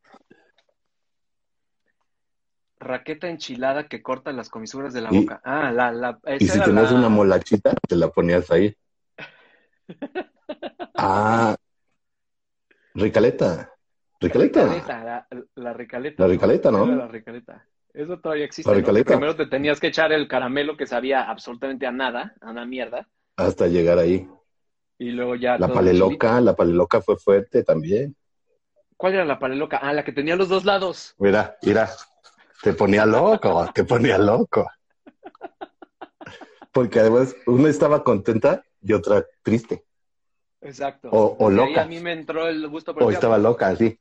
Raqueta 2.78 3.28
enchilada 3.28 3.88
que 3.88 4.02
corta 4.02 4.32
las 4.32 4.48
comisuras 4.50 4.94
de 4.94 5.00
la 5.00 5.08
Y- 5.12 5.20
boca. 5.22 5.40
Ah, 5.44 5.72
la, 5.72 5.90
la, 5.90 6.18
esa 6.26 6.44
Y 6.44 6.46
si 6.46 6.60
tenías 6.60 6.92
la- 6.92 6.98
una 6.98 7.08
molachita, 7.08 7.74
te 7.88 7.96
la 7.96 8.08
ponías 8.08 8.48
ahí. 8.52 8.76
Ah, 10.94 11.56
Ricaleta. 12.96 13.72
Ricaleta. 14.20 14.62
Ricaleta, 14.64 15.04
la, 15.04 15.28
la 15.56 15.72
ricaleta. 15.74 16.22
La 16.22 16.28
ricaleta, 16.28 16.70
¿no? 16.70 16.86
La 16.86 17.06
ricaleta. 17.08 17.66
Eso 17.92 18.18
todavía 18.18 18.44
existe. 18.46 18.70
La 18.70 18.74
¿no? 18.76 18.80
ricaleta. 18.80 19.12
Primero 19.12 19.36
te 19.36 19.46
tenías 19.46 19.78
que 19.80 19.88
echar 19.88 20.12
el 20.12 20.26
caramelo 20.28 20.76
que 20.76 20.86
sabía 20.86 21.22
absolutamente 21.30 21.86
a 21.86 21.92
nada, 21.92 22.34
a 22.40 22.50
una 22.50 22.64
mierda, 22.64 23.08
Hasta 23.36 23.66
llegar 23.66 23.98
ahí. 23.98 24.26
y 24.98 25.10
luego 25.10 25.34
ya. 25.36 25.58
La 25.58 25.68
paleloca, 25.68 26.40
la 26.40 26.56
paleloca 26.56 27.00
fue 27.02 27.16
fuerte 27.18 27.62
también. 27.62 28.14
chilito. 28.14 28.20
¿Cuál 28.96 29.14
era 29.14 29.24
la 29.26 29.38
paleloca? 29.38 29.76
Ah, 29.76 29.92
la 29.92 30.02
que 30.04 30.12
tenía 30.12 30.36
los 30.36 30.48
dos 30.48 30.64
lados. 30.64 31.14
Mira, 31.18 31.56
mira, 31.62 31.90
te 32.62 32.72
ponía 32.72 33.04
loco, 33.04 33.70
te 33.74 33.84
ponía 33.84 34.16
loco. 34.16 34.66
Porque 36.72 37.00
además 37.00 37.34
una 37.46 37.68
estaba 37.68 38.02
contenta 38.04 38.64
y 38.82 38.92
otra 38.94 39.24
triste. 39.42 39.84
Exacto. 40.60 41.10
O- 41.12 41.36
o 41.38 41.48
ahí 41.48 41.54
loca. 41.56 41.82
a 41.82 41.86
mí 41.86 42.00
me 42.00 42.12
entró 42.12 42.48
el 42.48 42.66
gusto 42.68 42.94
por 42.94 43.02
O 43.04 43.08
el 43.08 43.14
estaba 43.14 43.36
diablo. 43.36 43.50
loca, 43.50 43.68
así. 43.68 43.98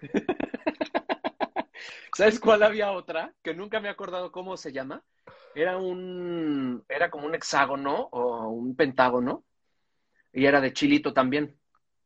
¿Sabes 2.16 2.40
cuál 2.40 2.62
había 2.62 2.90
otra? 2.92 3.32
Que 3.42 3.54
nunca 3.54 3.80
me 3.80 3.88
he 3.88 3.90
acordado 3.90 4.30
cómo 4.32 4.56
se 4.56 4.72
llama. 4.72 5.02
Era 5.54 5.78
un, 5.78 6.84
era 6.88 7.10
como 7.10 7.26
un 7.26 7.34
hexágono 7.34 8.08
o 8.12 8.48
un 8.48 8.74
pentágono. 8.76 9.44
Y 10.32 10.44
era 10.46 10.60
de 10.60 10.72
chilito 10.72 11.12
también. 11.12 11.56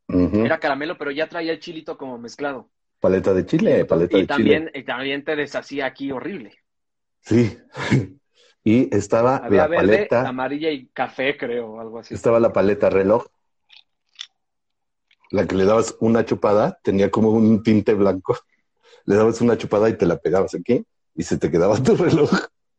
Era 0.08 0.60
caramelo, 0.60 0.96
pero 0.98 1.10
ya 1.10 1.28
traía 1.28 1.52
el 1.52 1.60
chilito 1.60 1.96
como 1.96 2.18
mezclado. 2.18 2.70
Paleta 3.00 3.32
de 3.34 3.44
chile, 3.46 3.84
paleta 3.84 4.16
Y 4.18 4.20
de 4.22 4.26
también, 4.26 4.66
chile. 4.66 4.78
y 4.80 4.84
también 4.84 5.24
te 5.24 5.34
deshacía 5.36 5.86
aquí 5.86 6.12
horrible. 6.12 6.56
Sí. 7.20 7.58
Y 8.64 8.94
estaba 8.96 9.36
Había 9.36 9.62
la 9.62 9.68
verde, 9.68 9.86
paleta, 9.86 10.28
amarilla 10.28 10.70
y 10.70 10.86
café, 10.86 11.36
creo, 11.36 11.72
o 11.72 11.80
algo 11.80 11.98
así. 11.98 12.14
estaba 12.14 12.40
la 12.40 12.52
paleta 12.52 12.88
reloj. 12.88 13.26
La 15.30 15.46
que 15.46 15.54
le 15.54 15.64
dabas 15.64 15.96
una 16.00 16.24
chupada, 16.24 16.78
tenía 16.82 17.10
como 17.10 17.30
un 17.30 17.62
tinte 17.62 17.94
blanco. 17.94 18.36
Le 19.06 19.16
dabas 19.16 19.40
una 19.42 19.58
chupada 19.58 19.90
y 19.90 19.98
te 19.98 20.06
la 20.06 20.16
pegabas 20.16 20.54
aquí 20.54 20.82
y 21.14 21.22
se 21.24 21.36
te 21.36 21.50
quedaba 21.50 21.76
tu 21.82 21.94
reloj 21.96 22.30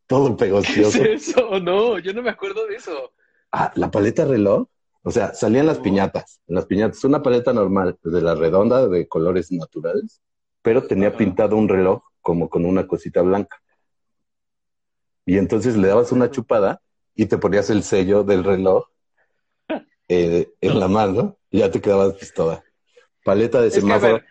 todo 0.07 0.25
¿Qué 0.29 0.33
es 0.33 0.37
pegostioso. 0.39 1.03
eso? 1.03 1.59
No, 1.59 1.99
yo 1.99 2.13
no 2.13 2.23
me 2.23 2.31
acuerdo 2.31 2.65
de 2.65 2.75
eso. 2.77 3.13
Ah, 3.51 3.71
la 3.75 3.91
paleta 3.91 4.25
reloj. 4.25 4.65
O 5.03 5.11
sea, 5.11 5.35
salían 5.35 5.67
las 5.67 5.77
No. 5.77 5.83
piñatas. 5.83 6.41
Las 6.47 6.65
piñatas, 6.65 7.03
una 7.03 7.21
paleta 7.21 7.53
normal, 7.53 7.97
de 8.03 8.21
la 8.21 8.33
redonda, 8.33 8.87
de 8.87 9.07
colores 9.07 9.51
naturales, 9.51 10.19
pero 10.63 10.87
tenía 10.87 11.09
Ajá. 11.09 11.17
pintado 11.17 11.55
un 11.57 11.69
reloj 11.69 12.01
como 12.21 12.49
con 12.49 12.65
una 12.65 12.87
cosita 12.87 13.21
blanca. 13.21 13.61
Y 15.25 15.37
entonces 15.37 15.75
le 15.77 15.87
dabas 15.87 16.11
una 16.11 16.29
chupada 16.29 16.81
y 17.15 17.25
te 17.25 17.37
ponías 17.37 17.69
el 17.69 17.83
sello 17.83 18.23
del 18.23 18.43
reloj 18.43 18.85
eh, 20.07 20.53
en 20.61 20.79
la 20.79 20.87
mano 20.87 21.37
y 21.49 21.59
ya 21.59 21.71
te 21.71 21.81
quedabas 21.81 22.13
pistola. 22.13 22.63
Paleta 23.23 23.61
de 23.61 23.71
Es 23.71 23.83
que, 23.83 23.93
a 23.93 23.99
semáforo. 23.99 24.23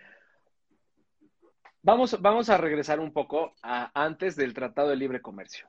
vamos, 1.82 2.20
vamos 2.20 2.48
a 2.48 2.56
regresar 2.58 3.00
un 3.00 3.12
poco 3.12 3.54
a 3.62 3.90
antes 4.00 4.36
del 4.36 4.54
Tratado 4.54 4.88
de 4.88 4.96
Libre 4.96 5.20
Comercio. 5.20 5.68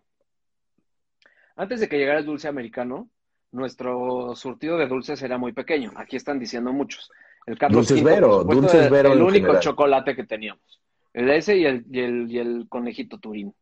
Antes 1.56 1.80
de 1.80 1.90
que 1.90 1.98
llegara 1.98 2.20
el 2.20 2.26
dulce 2.26 2.48
americano, 2.48 3.10
nuestro 3.52 4.36
surtido 4.36 4.78
de 4.78 4.88
dulces 4.88 5.22
era 5.22 5.38
muy 5.38 5.54
pequeño. 5.54 5.92
Aquí 5.96 6.18
están 6.18 6.40
diciendo 6.40 6.74
muchos. 6.74 7.10
El 7.46 7.58
Carlos 7.58 7.88
Dulces 7.88 8.02
por 8.02 8.04
Vero, 8.04 8.40
supuesto, 8.40 8.54
Dulces 8.62 8.90
Vero 8.90 9.14
el 9.14 9.22
único 9.22 9.54
general. 9.54 9.60
chocolate 9.60 10.16
que 10.16 10.26
teníamos. 10.26 10.82
El 11.14 11.30
ese 11.30 11.58
y 11.58 11.66
el, 11.66 11.86
y 11.90 12.00
el, 12.02 12.32
y 12.32 12.40
el 12.40 12.66
conejito 12.70 13.18
Turín. 13.20 13.56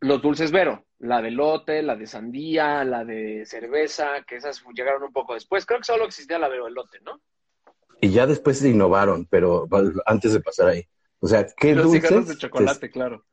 Los 0.00 0.22
dulces 0.22 0.50
Vero, 0.50 0.86
la 0.98 1.22
de 1.22 1.30
lote, 1.30 1.82
la 1.82 1.96
de 1.96 2.06
sandía, 2.06 2.84
la 2.84 3.04
de 3.04 3.44
cerveza, 3.46 4.22
que 4.26 4.36
esas 4.36 4.62
llegaron 4.74 5.02
un 5.02 5.12
poco 5.12 5.34
después. 5.34 5.66
Creo 5.66 5.78
que 5.80 5.84
solo 5.84 6.04
existía 6.06 6.38
la 6.38 6.48
Vero 6.48 6.66
elote, 6.66 7.00
¿no? 7.00 7.20
Y 8.00 8.10
ya 8.10 8.26
después 8.26 8.58
se 8.58 8.70
innovaron, 8.70 9.26
pero 9.26 9.68
antes 10.06 10.32
de 10.32 10.40
pasar 10.40 10.68
ahí. 10.68 10.86
O 11.18 11.28
sea, 11.28 11.46
¿qué 11.54 11.74
los 11.74 11.84
dulces? 11.84 12.02
cigarros 12.08 12.28
de 12.28 12.36
chocolate, 12.38 12.90
claro. 12.90 13.26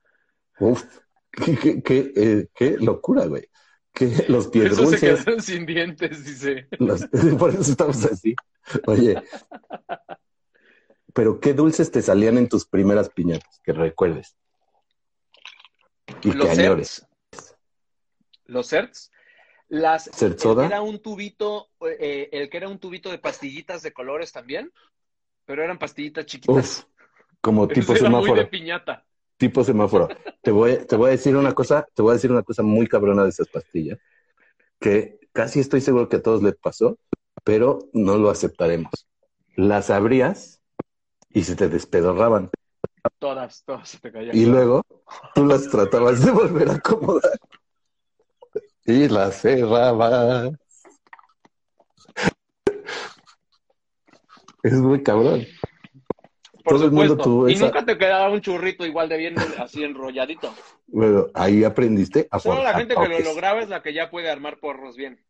Uf, 0.59 0.83
qué, 1.31 1.81
qué, 1.81 2.11
eh, 2.15 2.47
qué 2.53 2.77
locura, 2.77 3.25
güey. 3.25 3.47
Que 3.93 4.25
los 4.27 4.49
pies 4.49 4.73
Eso 4.73 4.85
se 4.87 4.99
quedaron 4.99 5.41
sin 5.41 5.65
dientes, 5.65 6.25
dice. 6.25 6.67
los- 6.79 7.07
por 7.39 7.51
eso 7.51 7.61
estamos 7.61 8.03
así. 8.05 8.35
Oye, 8.85 9.15
pero 11.13 11.39
¿qué 11.39 11.53
dulces 11.53 11.89
te 11.91 12.01
salían 12.01 12.37
en 12.37 12.49
tus 12.49 12.67
primeras 12.67 13.09
piñatas? 13.09 13.59
Que 13.63 13.73
recuerdes. 13.73 14.35
Y 16.23 16.31
Los 16.31 16.55
certs. 16.55 17.07
Los 18.45 18.67
certs. 18.69 19.11
Las, 19.69 20.05
¿Cert 20.13 20.33
el 20.33 20.39
soda? 20.39 20.61
que 20.63 20.67
era 20.67 20.81
un 20.81 20.99
tubito, 21.01 21.69
eh, 21.99 22.29
el 22.31 22.49
que 22.49 22.57
era 22.57 22.69
un 22.69 22.79
tubito 22.79 23.11
de 23.11 23.17
pastillitas 23.19 23.81
de 23.81 23.91
colores 23.91 24.31
también, 24.31 24.71
pero 25.45 25.61
eran 25.63 25.77
pastillitas 25.77 26.25
chiquitas. 26.25 26.79
Uf, 26.79 26.83
como 27.41 27.65
Eso 27.65 27.73
tipo 27.73 27.91
muy 27.91 27.99
semáforo. 28.01 28.35
de 28.35 28.45
piñata. 28.47 29.05
tipo 29.37 29.63
semáforo. 29.65 30.07
Te 30.41 30.51
voy, 30.51 30.77
te 30.87 30.95
voy 30.95 31.09
a 31.09 31.11
decir 31.11 31.35
una 31.35 31.53
cosa, 31.53 31.85
te 31.93 32.01
voy 32.01 32.11
a 32.11 32.13
decir 32.13 32.31
una 32.31 32.43
cosa 32.43 32.63
muy 32.63 32.87
cabrona 32.87 33.23
de 33.23 33.29
esas 33.29 33.49
pastillas, 33.49 33.99
que 34.79 35.19
casi 35.33 35.59
estoy 35.59 35.81
seguro 35.81 36.07
que 36.07 36.15
a 36.17 36.21
todos 36.23 36.41
les 36.41 36.55
pasó, 36.55 36.97
pero 37.43 37.79
no 37.91 38.17
lo 38.17 38.29
aceptaremos. 38.29 39.05
Las 39.57 39.89
abrías 39.89 40.61
y 41.29 41.43
se 41.43 41.57
te 41.57 41.67
despedorraban. 41.67 42.49
Todas, 43.19 43.63
todas 43.63 43.89
se 43.89 43.99
te 43.99 44.11
caían. 44.11 44.35
Y 44.35 44.45
luego 44.45 44.83
tú 45.33 45.45
las 45.45 45.69
tratabas 45.69 46.23
de 46.23 46.31
volver 46.31 46.69
a 46.69 46.73
acomodar. 46.75 47.39
Y 48.85 49.07
las 49.09 49.41
cerrabas. 49.41 50.51
Es 54.63 54.73
muy 54.73 55.03
cabrón. 55.03 55.45
Por 56.63 56.75
todo 56.75 56.85
el 56.85 56.91
mundo 56.91 57.17
tuvo 57.17 57.47
y 57.49 57.53
esa- 57.53 57.65
nunca 57.65 57.85
te 57.85 57.97
quedaba 57.97 58.29
un 58.29 58.41
churrito 58.41 58.85
igual 58.85 59.07
de 59.07 59.17
bien 59.17 59.35
así 59.57 59.83
enrolladito. 59.83 60.53
Bueno, 60.87 61.27
ahí 61.33 61.63
aprendiste 61.63 62.27
a 62.29 62.39
Solo 62.39 62.61
la 62.63 62.73
gente 62.73 62.95
que 62.95 63.07
lo 63.07 63.19
lograba 63.19 63.61
es 63.61 63.69
la 63.69 63.81
que 63.81 63.93
ya 63.93 64.09
puede 64.09 64.29
armar 64.29 64.59
porros 64.59 64.97
bien. 64.97 65.23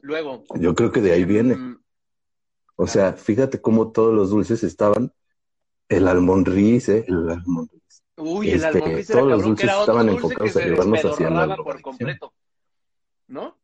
Luego. 0.00 0.42
Yo 0.56 0.74
creo 0.74 0.90
que 0.90 1.00
de 1.00 1.12
ahí 1.12 1.24
viene. 1.24 1.71
O 2.82 2.86
sea, 2.88 3.12
fíjate 3.12 3.60
cómo 3.60 3.92
todos 3.92 4.12
los 4.12 4.30
dulces 4.30 4.64
estaban. 4.64 5.12
El 5.88 6.08
almonriz, 6.08 6.88
¿eh? 6.88 7.04
El 7.06 7.30
almonriz. 7.30 8.02
Uy, 8.16 8.48
el 8.50 8.54
Este, 8.56 8.66
almonriz 8.66 9.10
era 9.10 9.18
todos 9.20 9.30
los 9.30 9.38
cabrón, 9.42 9.48
dulces 9.50 9.70
estaban 9.70 10.06
dulce 10.06 10.26
enfocados 10.26 10.56
a 10.56 10.60
llevarnos 10.60 11.04
hacia 11.04 11.56
por 11.56 11.80
completo. 11.80 12.34
¿No? 13.28 13.56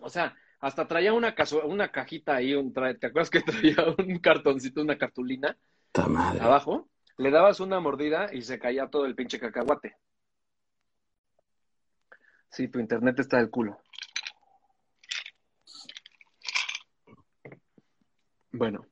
O 0.00 0.08
sea, 0.08 0.34
hasta 0.58 0.88
traía 0.88 1.12
una, 1.12 1.32
una 1.64 1.92
cajita 1.92 2.34
ahí, 2.34 2.54
un 2.54 2.74
tra- 2.74 2.98
¿te 2.98 3.06
acuerdas 3.06 3.30
que 3.30 3.40
traía 3.42 3.76
un 3.98 4.18
cartoncito, 4.18 4.82
una 4.82 4.98
cartulina 4.98 5.56
¡Ta 5.92 6.08
madre! 6.08 6.40
abajo? 6.40 6.88
Le 7.16 7.30
dabas 7.30 7.60
una 7.60 7.78
mordida 7.78 8.34
y 8.34 8.42
se 8.42 8.58
caía 8.58 8.88
todo 8.88 9.06
el 9.06 9.14
pinche 9.14 9.38
cacahuate. 9.38 9.96
Sí, 12.50 12.66
tu 12.66 12.80
internet 12.80 13.20
está 13.20 13.36
del 13.36 13.50
culo. 13.50 13.78
Bueno, 18.56 18.86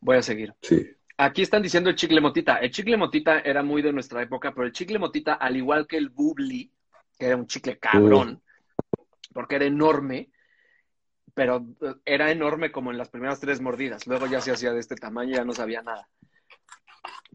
voy 0.00 0.16
a 0.18 0.22
seguir. 0.22 0.54
Sí. 0.62 0.86
Aquí 1.18 1.40
están 1.42 1.62
diciendo 1.62 1.88
el 1.88 1.96
chicle 1.96 2.20
motita. 2.20 2.56
El 2.58 2.70
chicle 2.70 2.96
motita 2.98 3.40
era 3.40 3.62
muy 3.62 3.80
de 3.80 3.92
nuestra 3.92 4.20
época, 4.22 4.52
pero 4.54 4.66
el 4.66 4.72
chicle 4.72 4.98
motita, 4.98 5.34
al 5.34 5.56
igual 5.56 5.86
que 5.86 5.96
el 5.96 6.10
bubbly, 6.10 6.70
que 7.18 7.26
era 7.26 7.36
un 7.36 7.46
chicle 7.46 7.78
cabrón, 7.78 8.42
porque 9.32 9.56
era 9.56 9.64
enorme, 9.64 10.30
pero 11.32 11.64
eh, 11.80 11.94
era 12.04 12.30
enorme 12.30 12.70
como 12.70 12.90
en 12.90 12.98
las 12.98 13.08
primeras 13.08 13.40
tres 13.40 13.60
mordidas. 13.62 14.06
Luego 14.06 14.26
ya 14.26 14.42
se 14.42 14.52
hacía 14.52 14.72
de 14.72 14.80
este 14.80 14.94
tamaño, 14.96 15.34
ya 15.36 15.44
no 15.44 15.54
sabía 15.54 15.80
nada. 15.82 16.06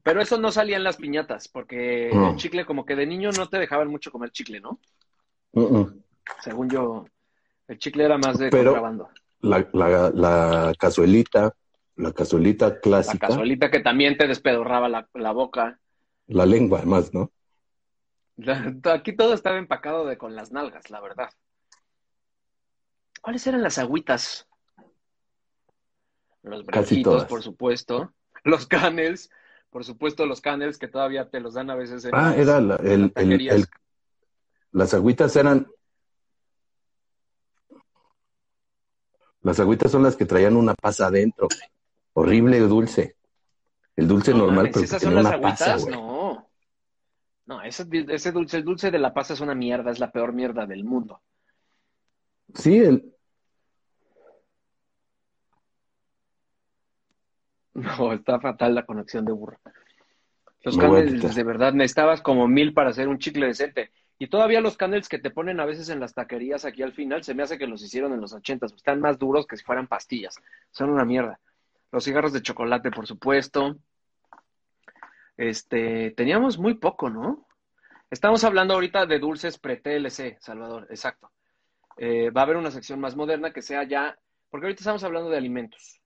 Pero 0.03 0.21
eso 0.21 0.37
no 0.39 0.51
salía 0.51 0.77
en 0.77 0.83
las 0.83 0.97
piñatas, 0.97 1.47
porque 1.47 2.09
el 2.09 2.35
chicle, 2.35 2.65
como 2.65 2.85
que 2.85 2.95
de 2.95 3.05
niño 3.05 3.31
no 3.31 3.49
te 3.49 3.57
dejaban 3.59 3.87
mucho 3.87 4.11
comer 4.11 4.31
chicle, 4.31 4.59
¿no? 4.59 4.79
Mm. 5.53 5.99
Según 6.41 6.69
yo, 6.69 7.05
el 7.67 7.77
chicle 7.77 8.05
era 8.05 8.17
más 8.17 8.37
de 8.37 8.49
Pero- 8.49 8.71
contrabando. 8.73 9.09
La, 9.43 9.67
la, 9.73 10.11
la 10.11 10.73
cazuelita, 10.77 11.51
la 11.95 12.11
cazuelita 12.13 12.69
La 12.69 12.79
clásica, 12.79 13.27
cazuelita 13.27 13.69
que 13.71 13.79
también 13.79 14.17
te 14.17 14.27
despedorraba 14.27 14.89
la, 14.89 15.07
la 15.13 15.31
boca. 15.31 15.79
la 16.27 16.45
lengua 16.45 16.79
además, 16.79 17.13
¿no? 17.13 17.31
La- 18.37 18.73
Aquí 18.93 19.15
todo 19.15 19.33
estaba 19.33 19.57
empacado 19.57 20.05
de 20.05 20.17
con 20.17 20.35
las 20.35 20.51
nalgas, 20.51 20.89
la 20.89 21.01
verdad. 21.01 21.29
¿Cuáles 23.21 23.45
eran 23.45 23.61
las 23.61 23.77
agüitas? 23.77 24.47
Los 26.43 26.65
brejitos, 26.65 27.25
por 27.25 27.43
supuesto. 27.43 28.13
Los 28.43 28.65
canels, 28.65 29.29
por 29.69 29.83
supuesto, 29.85 30.25
los 30.25 30.41
canels 30.41 30.79
que 30.79 30.87
todavía 30.87 31.29
te 31.29 31.39
los 31.39 31.53
dan 31.53 31.69
a 31.69 31.75
veces 31.75 32.03
en 32.05 32.15
Ah, 32.15 32.29
las- 32.31 32.37
era 32.39 32.61
la- 32.61 32.75
el, 32.77 33.01
las 33.01 33.11
el, 33.23 33.49
el- 33.49 33.65
las 34.71 34.93
agüitas 34.95 35.35
eran, 35.35 35.67
las 39.41 39.59
agüitas 39.59 39.91
son 39.91 40.01
las 40.03 40.15
que 40.15 40.25
traían 40.25 40.55
una 40.55 40.73
pasa 40.73 41.07
adentro, 41.07 41.47
horrible 42.13 42.59
dulce. 42.59 43.15
El 43.95 44.07
dulce 44.07 44.31
No 44.31 44.39
normal, 44.39 44.55
mames, 44.55 44.71
pero 44.73 44.85
¿Esas 44.85 45.01
son 45.01 45.15
las 45.15 45.25
una 45.25 45.41
pasa, 45.41 45.73
agüitas? 45.73 45.83
güey. 45.83 45.95
No. 45.95 46.49
No, 47.45 47.61
ese, 47.63 47.85
ese 48.09 48.31
dulce, 48.31 48.57
el 48.57 48.63
dulce 48.63 48.91
de 48.91 48.99
la 48.99 49.13
pasa 49.13 49.33
es 49.33 49.41
una 49.41 49.55
mierda, 49.55 49.91
es 49.91 49.99
la 49.99 50.11
peor 50.11 50.33
mierda 50.33 50.65
del 50.65 50.83
mundo. 50.83 51.21
Sí, 52.53 52.77
el, 52.77 53.11
No, 57.73 58.13
está 58.13 58.39
fatal 58.39 58.75
la 58.75 58.85
conexión 58.85 59.25
de 59.25 59.31
burro. 59.31 59.57
Los 60.63 60.75
quitar. 60.75 61.33
de 61.33 61.43
verdad, 61.43 61.73
necesitabas 61.73 62.21
como 62.21 62.47
mil 62.47 62.73
para 62.73 62.91
hacer 62.91 63.07
un 63.07 63.17
chicle 63.17 63.47
decente. 63.47 63.91
Y 64.19 64.27
todavía 64.27 64.61
los 64.61 64.77
canels 64.77 65.09
que 65.09 65.17
te 65.17 65.31
ponen 65.31 65.59
a 65.59 65.65
veces 65.65 65.89
en 65.89 65.99
las 65.99 66.13
taquerías 66.13 66.65
aquí 66.65 66.83
al 66.83 66.93
final, 66.93 67.23
se 67.23 67.33
me 67.33 67.41
hace 67.41 67.57
que 67.57 67.65
los 67.65 67.81
hicieron 67.81 68.13
en 68.13 68.21
los 68.21 68.33
ochentas. 68.33 68.71
Están 68.73 69.01
más 69.01 69.17
duros 69.17 69.47
que 69.47 69.57
si 69.57 69.63
fueran 69.63 69.87
pastillas. 69.87 70.35
Son 70.69 70.91
una 70.91 71.05
mierda. 71.05 71.39
Los 71.91 72.03
cigarros 72.05 72.33
de 72.33 72.41
chocolate, 72.41 72.91
por 72.91 73.07
supuesto. 73.07 73.75
Este, 75.37 76.11
teníamos 76.11 76.57
muy 76.57 76.75
poco, 76.75 77.09
¿no? 77.09 77.47
Estamos 78.09 78.43
hablando 78.43 78.73
ahorita 78.73 79.05
de 79.05 79.19
dulces 79.19 79.57
pre-TLC, 79.57 80.37
Salvador, 80.39 80.87
exacto. 80.89 81.31
Eh, 81.97 82.29
va 82.29 82.41
a 82.41 82.43
haber 82.43 82.57
una 82.57 82.71
sección 82.71 82.99
más 82.99 83.15
moderna 83.15 83.53
que 83.53 83.61
sea 83.61 83.83
ya, 83.83 84.17
porque 84.49 84.67
ahorita 84.67 84.81
estamos 84.81 85.03
hablando 85.03 85.29
de 85.29 85.37
alimentos. 85.37 86.01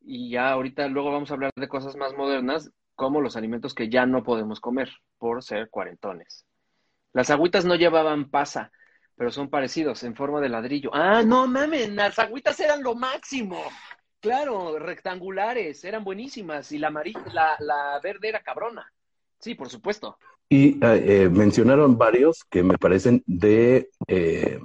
Y 0.00 0.30
ya 0.30 0.50
ahorita 0.50 0.88
luego 0.88 1.12
vamos 1.12 1.30
a 1.30 1.34
hablar 1.34 1.50
de 1.54 1.68
cosas 1.68 1.96
más 1.96 2.14
modernas, 2.14 2.70
como 2.94 3.20
los 3.20 3.36
alimentos 3.36 3.74
que 3.74 3.88
ya 3.88 4.06
no 4.06 4.22
podemos 4.22 4.60
comer 4.60 4.90
por 5.18 5.42
ser 5.42 5.70
cuarentones. 5.70 6.44
Las 7.12 7.30
agüitas 7.30 7.64
no 7.64 7.74
llevaban 7.74 8.30
pasa, 8.30 8.70
pero 9.16 9.30
son 9.30 9.50
parecidos, 9.50 10.02
en 10.04 10.14
forma 10.14 10.40
de 10.40 10.48
ladrillo. 10.48 10.90
Ah, 10.92 11.22
no 11.22 11.46
mames, 11.46 11.90
las 11.90 12.18
agüitas 12.18 12.58
eran 12.60 12.82
lo 12.82 12.94
máximo. 12.94 13.62
Claro, 14.20 14.78
rectangulares, 14.78 15.84
eran 15.84 16.04
buenísimas. 16.04 16.72
Y 16.72 16.78
la 16.78 16.90
la, 17.32 17.56
la 17.58 18.00
verde 18.02 18.28
era 18.28 18.42
cabrona. 18.42 18.92
Sí, 19.38 19.54
por 19.54 19.70
supuesto. 19.70 20.18
y 20.48 20.84
eh, 20.84 21.24
eh, 21.24 21.28
mencionaron 21.30 21.96
varios 21.98 22.44
que 22.44 22.62
me 22.62 22.76
parecen 22.78 23.22
de 23.26 23.90
eh, 24.08 24.60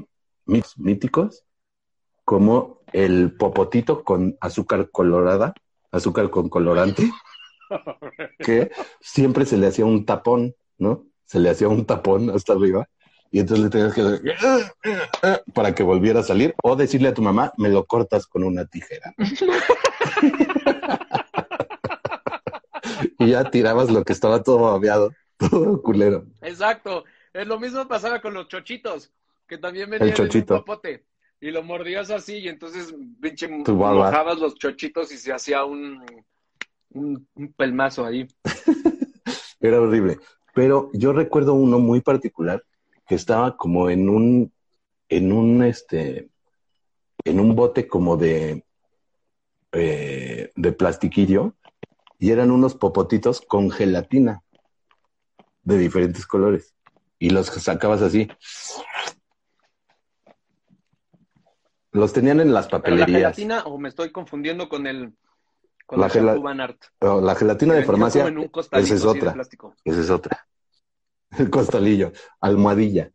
mitos 0.46 0.78
míticos, 0.78 1.46
como 2.26 2.82
el 2.94 3.36
popotito 3.38 4.04
con 4.04 4.38
azúcar 4.42 4.90
colorada, 4.92 5.54
azúcar 5.92 6.30
con 6.30 6.50
colorante, 6.50 7.10
que 8.40 8.72
siempre 9.00 9.46
se 9.46 9.58
le 9.58 9.68
hacía 9.68 9.86
un 9.86 10.06
tapón, 10.06 10.56
¿no? 10.78 11.06
Se 11.26 11.40
le 11.40 11.50
hacía 11.50 11.68
un 11.70 11.86
tapón 11.86 12.30
hasta 12.30 12.54
arriba 12.54 12.88
y 13.32 13.40
entonces 13.40 13.66
le 13.66 13.70
tenías 13.70 13.94
que 13.94 14.02
hacer 14.02 14.22
para 15.54 15.76
que 15.76 15.84
volviera 15.84 16.22
a 16.22 16.24
salir 16.24 16.56
o 16.64 16.76
decirle 16.76 17.10
a 17.10 17.14
tu 17.14 17.22
mamá, 17.22 17.54
me 17.58 17.70
lo 17.70 17.86
cortas 17.86 18.26
con 18.28 18.44
una 18.44 18.66
tijera. 18.66 19.14
y 23.20 23.30
ya 23.30 23.50
tirabas 23.50 23.92
lo 23.92 24.04
que 24.04 24.14
estaba 24.14 24.44
todo 24.44 24.60
babeado, 24.60 25.12
todo 25.38 25.82
culero. 25.82 26.26
Exacto. 26.42 27.04
Es 27.34 27.48
lo 27.48 27.60
mismo 27.60 27.88
pasaba 27.88 28.22
con 28.22 28.34
los 28.34 28.48
chochitos, 28.48 29.12
que 29.48 29.58
también 29.58 29.90
venían 29.90 30.10
en 30.10 30.16
chochito. 30.16 30.54
un 30.54 30.60
popote. 30.62 31.06
Y 31.42 31.52
lo 31.52 31.64
mordías 31.64 32.10
así, 32.12 32.38
y 32.38 32.48
entonces 32.48 32.96
pinche 33.22 33.50
mojabas 33.50 34.40
los 34.40 34.56
chochitos 34.56 35.12
y 35.12 35.18
se 35.18 35.34
hacía 35.34 35.66
un, 35.66 36.02
un, 36.92 37.28
un 37.36 37.54
pelmazo 37.54 38.06
ahí. 38.06 38.26
Era 39.60 39.82
horrible. 39.82 40.18
Pero 40.54 40.90
yo 40.94 41.12
recuerdo 41.12 41.54
uno 41.54 41.80
muy 41.80 42.00
particular 42.00 42.64
que 43.08 43.16
estaba 43.16 43.58
como 43.58 43.90
en 43.90 44.10
un, 44.10 44.54
en 45.10 45.32
un, 45.32 45.64
este, 45.64 46.30
en 47.24 47.40
un 47.40 47.56
bote 47.56 47.88
como 47.88 48.18
de, 48.18 48.66
eh, 49.72 50.52
de 50.56 50.72
plastiquillo 50.72 51.56
y 52.20 52.32
eran 52.32 52.52
unos 52.52 52.76
popotitos 52.76 53.42
con 53.42 53.70
gelatina. 53.72 54.42
de 55.64 55.78
diferentes 55.80 56.28
colores. 56.28 56.76
Y 57.18 57.32
los 57.32 57.48
sacabas 57.48 58.02
así. 58.02 58.28
Los 61.92 62.14
tenían 62.14 62.40
en 62.40 62.54
las 62.54 62.68
¿Pero 62.68 62.78
la 62.78 62.84
papelerías. 62.84 63.36
gelatina 63.36 63.64
o 63.64 63.80
me 63.80 63.90
estoy 63.90 64.12
confundiendo 64.12 64.70
con 64.70 64.86
el 64.86 65.14
con 65.86 66.00
La 66.00 66.08
el 66.08 66.60
Art? 66.62 66.82
No, 67.00 67.22
la 67.22 67.36
gelatina 67.36 67.74
de 67.76 67.84
farmacia, 67.84 68.28
en 68.28 68.40
un 68.40 68.52
esa 68.72 68.96
es 68.96 69.06
otra. 69.06 69.36
esa 69.84 70.02
es 70.02 70.10
otra. 70.10 70.48
El 71.38 71.50
costalillo, 71.50 72.12
almohadilla. 72.42 73.12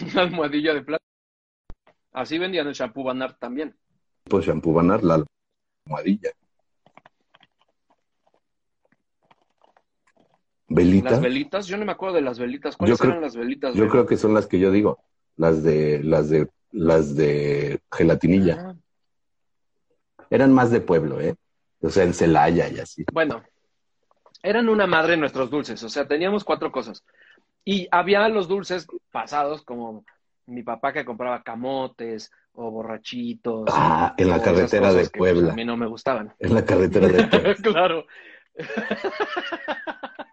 Una 0.00 0.22
almohadilla 0.22 0.74
de 0.74 0.82
plástico. 0.82 1.04
Así 2.12 2.38
vendían 2.38 2.66
el 2.68 2.74
shampoo 2.74 3.04
Van 3.04 3.22
Art 3.22 3.38
también. 3.38 3.76
Pues 4.24 4.46
shampoo 4.46 4.72
banar, 4.72 5.02
la 5.02 5.24
almohadilla. 5.86 6.30
Velita. 10.68 11.10
Las 11.10 11.20
velitas, 11.20 11.66
yo 11.66 11.76
no 11.76 11.84
me 11.84 11.92
acuerdo 11.92 12.16
de 12.16 12.22
las 12.22 12.38
velitas. 12.38 12.76
¿Cuáles 12.76 12.98
creo- 12.98 13.10
eran 13.12 13.22
las 13.22 13.36
velitas? 13.36 13.74
Yo 13.74 13.88
creo 13.88 14.06
que 14.06 14.16
son 14.16 14.32
las 14.34 14.46
que 14.46 14.58
yo 14.58 14.70
digo, 14.70 15.04
las 15.36 15.62
de 15.62 16.02
las 16.02 16.30
de 16.30 16.48
las 16.70 17.14
de 17.14 17.80
gelatinilla. 17.92 18.70
Ah, 18.70 18.74
Eran 20.30 20.52
más 20.52 20.70
de 20.70 20.80
pueblo, 20.80 21.20
¿eh? 21.20 21.34
O 21.80 21.90
sea, 21.90 22.04
en 22.04 22.14
Celaya 22.14 22.68
y 22.68 22.78
así. 22.80 23.04
Bueno, 23.12 23.42
eran 24.44 24.68
una 24.68 24.86
madre 24.86 25.16
nuestros 25.16 25.50
dulces. 25.50 25.82
O 25.82 25.88
sea, 25.88 26.06
teníamos 26.06 26.44
cuatro 26.44 26.70
cosas. 26.70 27.02
Y 27.64 27.88
había 27.90 28.28
los 28.28 28.46
dulces 28.46 28.86
pasados, 29.10 29.62
como 29.62 30.04
mi 30.46 30.62
papá 30.62 30.92
que 30.92 31.04
compraba 31.04 31.42
camotes 31.42 32.30
o 32.52 32.70
borrachitos. 32.70 33.64
Ah, 33.72 34.14
en 34.18 34.28
la 34.28 34.42
carretera 34.42 34.92
de 34.92 35.04
que, 35.04 35.18
pues, 35.18 35.32
Puebla. 35.32 35.52
a 35.52 35.56
mí 35.56 35.64
no 35.64 35.78
me 35.78 35.86
gustaban. 35.86 36.34
En 36.38 36.54
la 36.54 36.62
carretera 36.64 37.08
de 37.08 37.26
Puebla. 37.26 37.54
claro. 37.62 38.06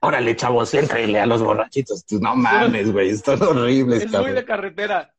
Órale, 0.02 0.36
chavos, 0.36 0.74
éntrale 0.74 1.20
a 1.20 1.26
los 1.26 1.42
borrachitos. 1.42 2.06
Tú, 2.06 2.20
No 2.20 2.36
mames, 2.36 2.92
güey, 2.92 3.10
están 3.12 3.42
horribles, 3.42 4.00
Es 4.04 4.06
muy 4.08 4.12
cabrón. 4.12 4.36
de 4.36 4.46
carretera. 4.46 5.14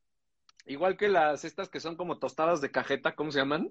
Igual 0.66 0.96
que 0.98 1.08
las 1.08 1.44
estas 1.44 1.68
que 1.70 1.80
son 1.80 1.96
como 1.96 2.18
tostadas 2.18 2.60
de 2.60 2.70
cajeta, 2.70 3.14
¿cómo 3.14 3.32
se 3.32 3.38
llaman? 3.40 3.70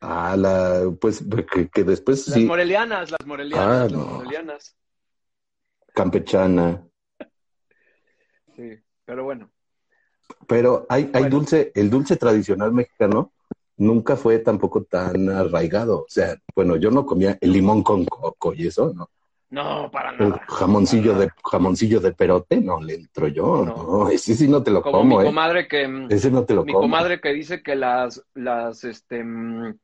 Ah, 0.00 0.34
la, 0.36 0.90
pues, 1.00 1.22
que, 1.52 1.68
que 1.68 1.84
después 1.84 2.24
Las 2.26 2.34
sí, 2.36 2.46
morelianas, 2.46 3.10
las 3.10 3.26
morelianas, 3.26 3.66
Ah, 3.66 3.82
las 3.82 3.92
no. 3.92 4.06
morelianas. 4.06 4.76
campechana. 5.94 6.82
Sí, 8.56 8.78
pero 9.04 9.24
bueno. 9.24 9.50
Pero 10.46 10.86
hay, 10.88 11.04
hay 11.12 11.20
Bueno. 11.22 11.36
dulce, 11.38 11.72
el 11.74 11.90
dulce 11.90 12.16
tradicional 12.16 12.72
mexicano 12.72 13.32
nunca 13.76 14.16
fue 14.16 14.38
tampoco 14.38 14.84
tan 14.84 15.28
arraigado. 15.30 16.00
O 16.00 16.06
sea, 16.08 16.36
bueno, 16.54 16.76
yo 16.76 16.90
no 16.90 17.04
comía 17.04 17.36
el 17.40 17.52
limón 17.52 17.82
con 17.82 18.04
coco 18.04 18.54
y 18.54 18.66
eso, 18.66 18.92
¿no? 18.94 19.10
No, 19.50 19.90
para 19.90 20.12
El 20.12 20.18
nada. 20.30 20.46
jamoncillo 20.48 21.12
para 21.12 21.24
de 21.24 21.30
jamoncillo 21.50 22.00
de 22.00 22.12
perote, 22.12 22.60
no 22.60 22.80
le 22.80 22.94
entro 22.94 23.26
yo, 23.28 23.64
No. 23.66 23.74
no, 23.74 24.08
ese 24.10 24.34
sí 24.36 24.46
no 24.46 24.62
te 24.62 24.70
lo 24.70 24.80
Como 24.82 25.02
como, 25.02 25.18
mi 25.18 25.24
¿eh? 25.24 25.26
comadre 25.26 25.66
que 25.66 25.88
Ese 26.08 26.30
no 26.30 26.44
te 26.44 26.54
lo 26.54 26.64
mi 26.64 26.72
como. 26.72 26.82
comadre 26.82 27.20
que 27.20 27.32
dice 27.32 27.62
que 27.62 27.74
las 27.74 28.22
las 28.34 28.84
este 28.84 29.24
mm, 29.24 29.74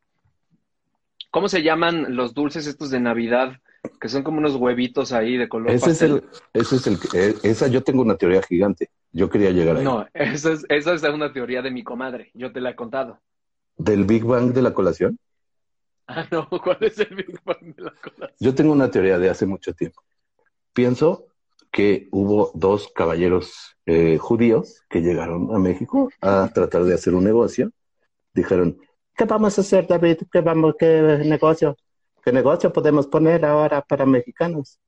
¿cómo 1.36 1.50
se 1.50 1.62
llaman 1.62 2.16
los 2.16 2.32
dulces 2.32 2.66
estos 2.66 2.88
de 2.88 2.98
Navidad? 2.98 3.58
Que 4.00 4.08
son 4.08 4.22
como 4.22 4.38
unos 4.38 4.56
huevitos 4.56 5.12
ahí 5.12 5.36
de 5.36 5.50
color 5.50 5.70
Ese 5.70 5.90
es 5.90 5.98
pastel. 5.98 6.12
el, 6.54 6.62
ese 6.62 6.76
es 6.76 6.86
el, 6.86 6.98
eh, 7.12 7.34
esa 7.42 7.66
yo 7.66 7.82
tengo 7.82 8.00
una 8.00 8.16
teoría 8.16 8.40
gigante. 8.40 8.88
Yo 9.12 9.28
quería 9.28 9.50
llegar 9.50 9.76
ahí. 9.76 9.84
No, 9.84 10.06
esa 10.14 10.52
es, 10.54 10.64
esa 10.70 10.94
es 10.94 11.02
una 11.02 11.34
teoría 11.34 11.60
de 11.60 11.70
mi 11.70 11.84
comadre. 11.84 12.30
Yo 12.32 12.52
te 12.52 12.62
la 12.62 12.70
he 12.70 12.74
contado. 12.74 13.20
Del 13.76 14.06
Big 14.06 14.24
Bang 14.24 14.54
de 14.54 14.62
la 14.62 14.72
colación. 14.72 15.18
Ah, 16.08 16.24
no, 16.30 16.48
¿cuál 16.48 16.78
es 16.82 16.98
el 17.00 17.14
Big 17.16 17.38
Bang 17.44 17.74
de 17.74 17.82
la 17.82 17.90
colación? 17.90 18.36
Yo 18.38 18.54
tengo 18.54 18.72
una 18.72 18.90
teoría 18.90 19.18
de 19.18 19.28
hace 19.28 19.44
mucho 19.44 19.74
tiempo. 19.74 20.00
Pienso 20.72 21.26
que 21.70 22.08
hubo 22.12 22.50
dos 22.54 22.88
caballeros 22.94 23.76
eh, 23.84 24.16
judíos 24.16 24.84
que 24.88 25.02
llegaron 25.02 25.54
a 25.54 25.58
México 25.58 26.08
a 26.22 26.48
tratar 26.54 26.84
de 26.84 26.94
hacer 26.94 27.14
un 27.14 27.24
negocio. 27.24 27.72
Dijeron, 28.32 28.78
¿qué 29.16 29.24
vamos 29.24 29.58
a 29.58 29.60
hacer, 29.62 29.86
David? 29.86 30.18
¿Qué, 30.30 30.40
vamos, 30.40 30.74
qué 30.78 31.20
negocio? 31.24 31.76
¿Qué 32.24 32.32
negocio 32.32 32.72
podemos 32.72 33.06
poner 33.06 33.44
ahora 33.44 33.82
para 33.82 34.04
mexicanos? 34.06 34.78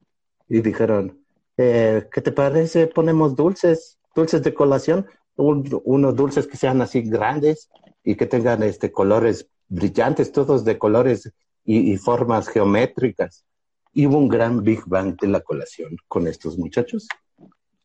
Y 0.48 0.60
dijeron, 0.60 1.18
eh, 1.56 2.08
¿qué 2.12 2.20
te 2.20 2.32
parece? 2.32 2.86
Ponemos 2.88 3.36
dulces, 3.36 3.98
dulces 4.14 4.42
de 4.42 4.54
colación, 4.54 5.06
un- 5.36 5.80
unos 5.84 6.16
dulces 6.16 6.46
que 6.46 6.56
sean 6.56 6.80
así 6.82 7.02
grandes 7.02 7.68
y 8.04 8.16
que 8.16 8.26
tengan 8.26 8.62
este 8.62 8.90
colores 8.90 9.48
brillantes, 9.68 10.32
todos 10.32 10.64
de 10.64 10.78
colores 10.78 11.32
y, 11.64 11.92
y 11.92 11.96
formas 11.96 12.48
geométricas. 12.48 13.44
Y 13.92 14.06
hubo 14.06 14.18
un 14.18 14.28
gran 14.28 14.62
Big 14.62 14.82
Bang 14.86 15.16
de 15.20 15.28
la 15.28 15.40
colación 15.40 15.96
con 16.08 16.26
estos 16.26 16.58
muchachos 16.58 17.06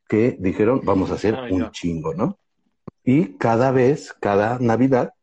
que 0.08 0.38
dijeron, 0.40 0.82
vamos 0.84 1.12
a 1.12 1.16
hacer 1.16 1.36
Ay, 1.36 1.52
un 1.54 1.72
chingo, 1.72 2.14
¿no? 2.14 2.38
Y 3.04 3.38
cada 3.38 3.72
vez, 3.72 4.14
cada 4.14 4.60
Navidad, 4.60 5.14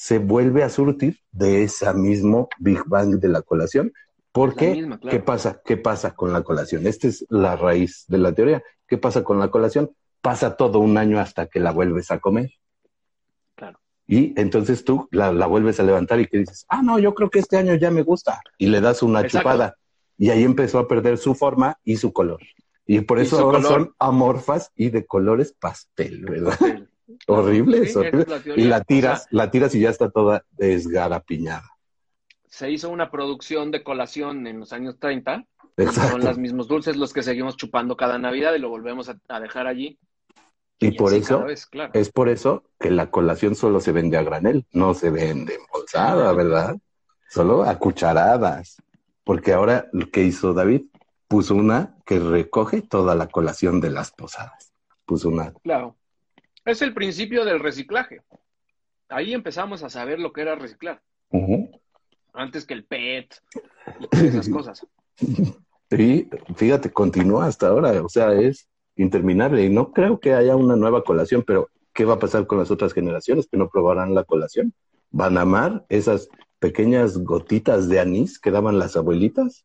se 0.00 0.18
vuelve 0.18 0.62
a 0.62 0.68
surtir 0.68 1.18
de 1.32 1.64
ese 1.64 1.92
mismo 1.92 2.48
Big 2.60 2.84
Bang 2.86 3.16
de 3.18 3.26
la 3.26 3.42
colación. 3.42 3.92
¿Por 4.30 4.50
La 4.50 4.54
qué? 4.54 4.70
misma, 4.74 5.00
claro. 5.00 5.18
¿Qué 5.18 5.24
pasa? 5.24 5.60
¿Qué 5.64 5.76
pasa 5.76 6.14
con 6.14 6.32
la 6.32 6.42
colación? 6.44 6.86
Esta 6.86 7.08
es 7.08 7.26
la 7.30 7.56
raíz 7.56 8.04
de 8.06 8.18
la 8.18 8.32
teoría. 8.32 8.62
¿Qué 8.86 8.96
pasa 8.96 9.24
con 9.24 9.40
la 9.40 9.50
colación? 9.50 9.90
Pasa 10.20 10.56
todo 10.56 10.78
un 10.78 10.98
año 10.98 11.18
hasta 11.18 11.46
que 11.48 11.58
la 11.58 11.72
vuelves 11.72 12.12
a 12.12 12.20
comer. 12.20 12.48
Claro. 13.56 13.80
Y 14.06 14.40
entonces 14.40 14.84
tú 14.84 15.08
la, 15.10 15.32
la 15.32 15.48
vuelves 15.48 15.80
a 15.80 15.82
levantar 15.82 16.20
y 16.20 16.26
que 16.28 16.38
dices, 16.38 16.64
ah, 16.68 16.80
no, 16.80 17.00
yo 17.00 17.12
creo 17.12 17.28
que 17.28 17.40
este 17.40 17.56
año 17.56 17.74
ya 17.74 17.90
me 17.90 18.02
gusta. 18.02 18.40
Y 18.56 18.68
le 18.68 18.80
das 18.80 19.02
una 19.02 19.22
Exacto. 19.22 19.38
chupada. 19.48 19.74
Y 20.16 20.30
ahí 20.30 20.44
empezó 20.44 20.78
a 20.78 20.86
perder 20.86 21.18
su 21.18 21.34
forma 21.34 21.76
y 21.82 21.96
su 21.96 22.12
color. 22.12 22.38
Y 22.86 23.00
por 23.00 23.18
eso 23.18 23.40
ahora 23.40 23.58
color. 23.60 23.72
son 23.72 23.94
amorfas 23.98 24.70
y 24.76 24.90
de 24.90 25.04
colores 25.06 25.52
pastel, 25.58 26.24
¿verdad? 26.24 26.54
Sí. 26.56 26.84
Horrible, 27.26 27.78
Sí, 27.78 27.82
es 27.84 27.90
esa 27.90 28.00
horrible. 28.00 28.22
es 28.22 28.28
la 28.28 28.40
teoría. 28.40 28.64
Y 28.64 28.68
la 28.68 28.78
O 28.78 28.82
tiras, 28.84 29.20
sea, 29.22 29.28
la 29.32 29.50
tiras 29.50 29.74
y 29.74 29.80
ya 29.80 29.90
está 29.90 30.10
toda 30.10 30.44
desgarapiñada. 30.52 31.68
se 32.48 32.70
hizo 32.70 32.88
una 32.90 33.10
producción 33.10 33.70
de 33.70 33.82
colación 33.84 34.46
en 34.46 34.60
los 34.60 34.72
años 34.72 34.98
30. 34.98 35.44
Son 35.76 35.86
Exacto. 35.86 36.18
los 36.18 36.38
mismos 36.38 36.66
dulces 36.68 36.96
los 36.96 37.12
que 37.12 37.22
seguimos 37.22 37.56
chupando 37.56 37.96
cada 37.96 38.18
Navidad 38.18 38.54
y 38.54 38.58
lo 38.58 38.68
volvemos 38.68 39.08
a, 39.08 39.18
a 39.28 39.38
dejar 39.40 39.66
allí. 39.68 39.98
Y 40.80 40.92
por 40.92 41.12
eso, 41.12 41.36
cada 41.36 41.46
vez, 41.46 41.66
claro. 41.66 41.90
es 41.94 42.10
por 42.10 42.28
eso 42.28 42.64
que 42.78 42.90
la 42.90 43.10
colación 43.10 43.54
solo 43.54 43.80
se 43.80 43.92
vende 43.92 44.16
a 44.16 44.22
granel, 44.22 44.64
no 44.72 44.94
se 44.94 45.10
vende 45.10 45.54
embolsada, 45.56 46.32
¿verdad? 46.32 46.76
Solo 47.28 47.64
a 47.64 47.76
cucharadas. 47.78 48.80
Porque 49.24 49.52
ahora 49.52 49.88
lo 49.92 50.10
que 50.10 50.22
hizo 50.22 50.54
David, 50.54 50.82
puso 51.28 51.54
una 51.54 51.96
que 52.06 52.18
recoge 52.20 52.80
toda 52.80 53.14
la 53.14 53.26
colación 53.28 53.80
de 53.80 53.90
las 53.90 54.10
posadas. 54.12 54.72
Puso 55.04 55.28
una. 55.28 55.52
Claro. 55.62 55.96
Es 56.68 56.82
el 56.82 56.92
principio 56.92 57.46
del 57.46 57.60
reciclaje. 57.60 58.20
Ahí 59.08 59.32
empezamos 59.32 59.82
a 59.82 59.88
saber 59.88 60.20
lo 60.20 60.34
que 60.34 60.42
era 60.42 60.54
reciclar. 60.54 61.00
Antes 62.34 62.66
que 62.66 62.74
el 62.74 62.84
PET 62.84 63.34
y 64.12 64.26
esas 64.26 64.48
cosas. 64.50 64.86
Y 65.90 66.28
fíjate, 66.56 66.90
continúa 66.90 67.46
hasta 67.46 67.68
ahora, 67.68 68.02
o 68.02 68.08
sea, 68.10 68.34
es 68.34 68.68
interminable. 68.96 69.64
Y 69.64 69.70
no 69.70 69.92
creo 69.92 70.20
que 70.20 70.34
haya 70.34 70.56
una 70.56 70.76
nueva 70.76 71.04
colación, 71.04 71.42
pero 71.42 71.70
¿qué 71.94 72.04
va 72.04 72.14
a 72.14 72.18
pasar 72.18 72.46
con 72.46 72.58
las 72.58 72.70
otras 72.70 72.92
generaciones 72.92 73.48
que 73.50 73.56
no 73.56 73.70
probarán 73.70 74.14
la 74.14 74.24
colación? 74.24 74.74
¿Van 75.10 75.38
a 75.38 75.42
amar 75.42 75.86
esas 75.88 76.28
pequeñas 76.58 77.16
gotitas 77.16 77.88
de 77.88 77.98
anís 77.98 78.38
que 78.38 78.50
daban 78.50 78.78
las 78.78 78.94
abuelitas? 78.94 79.64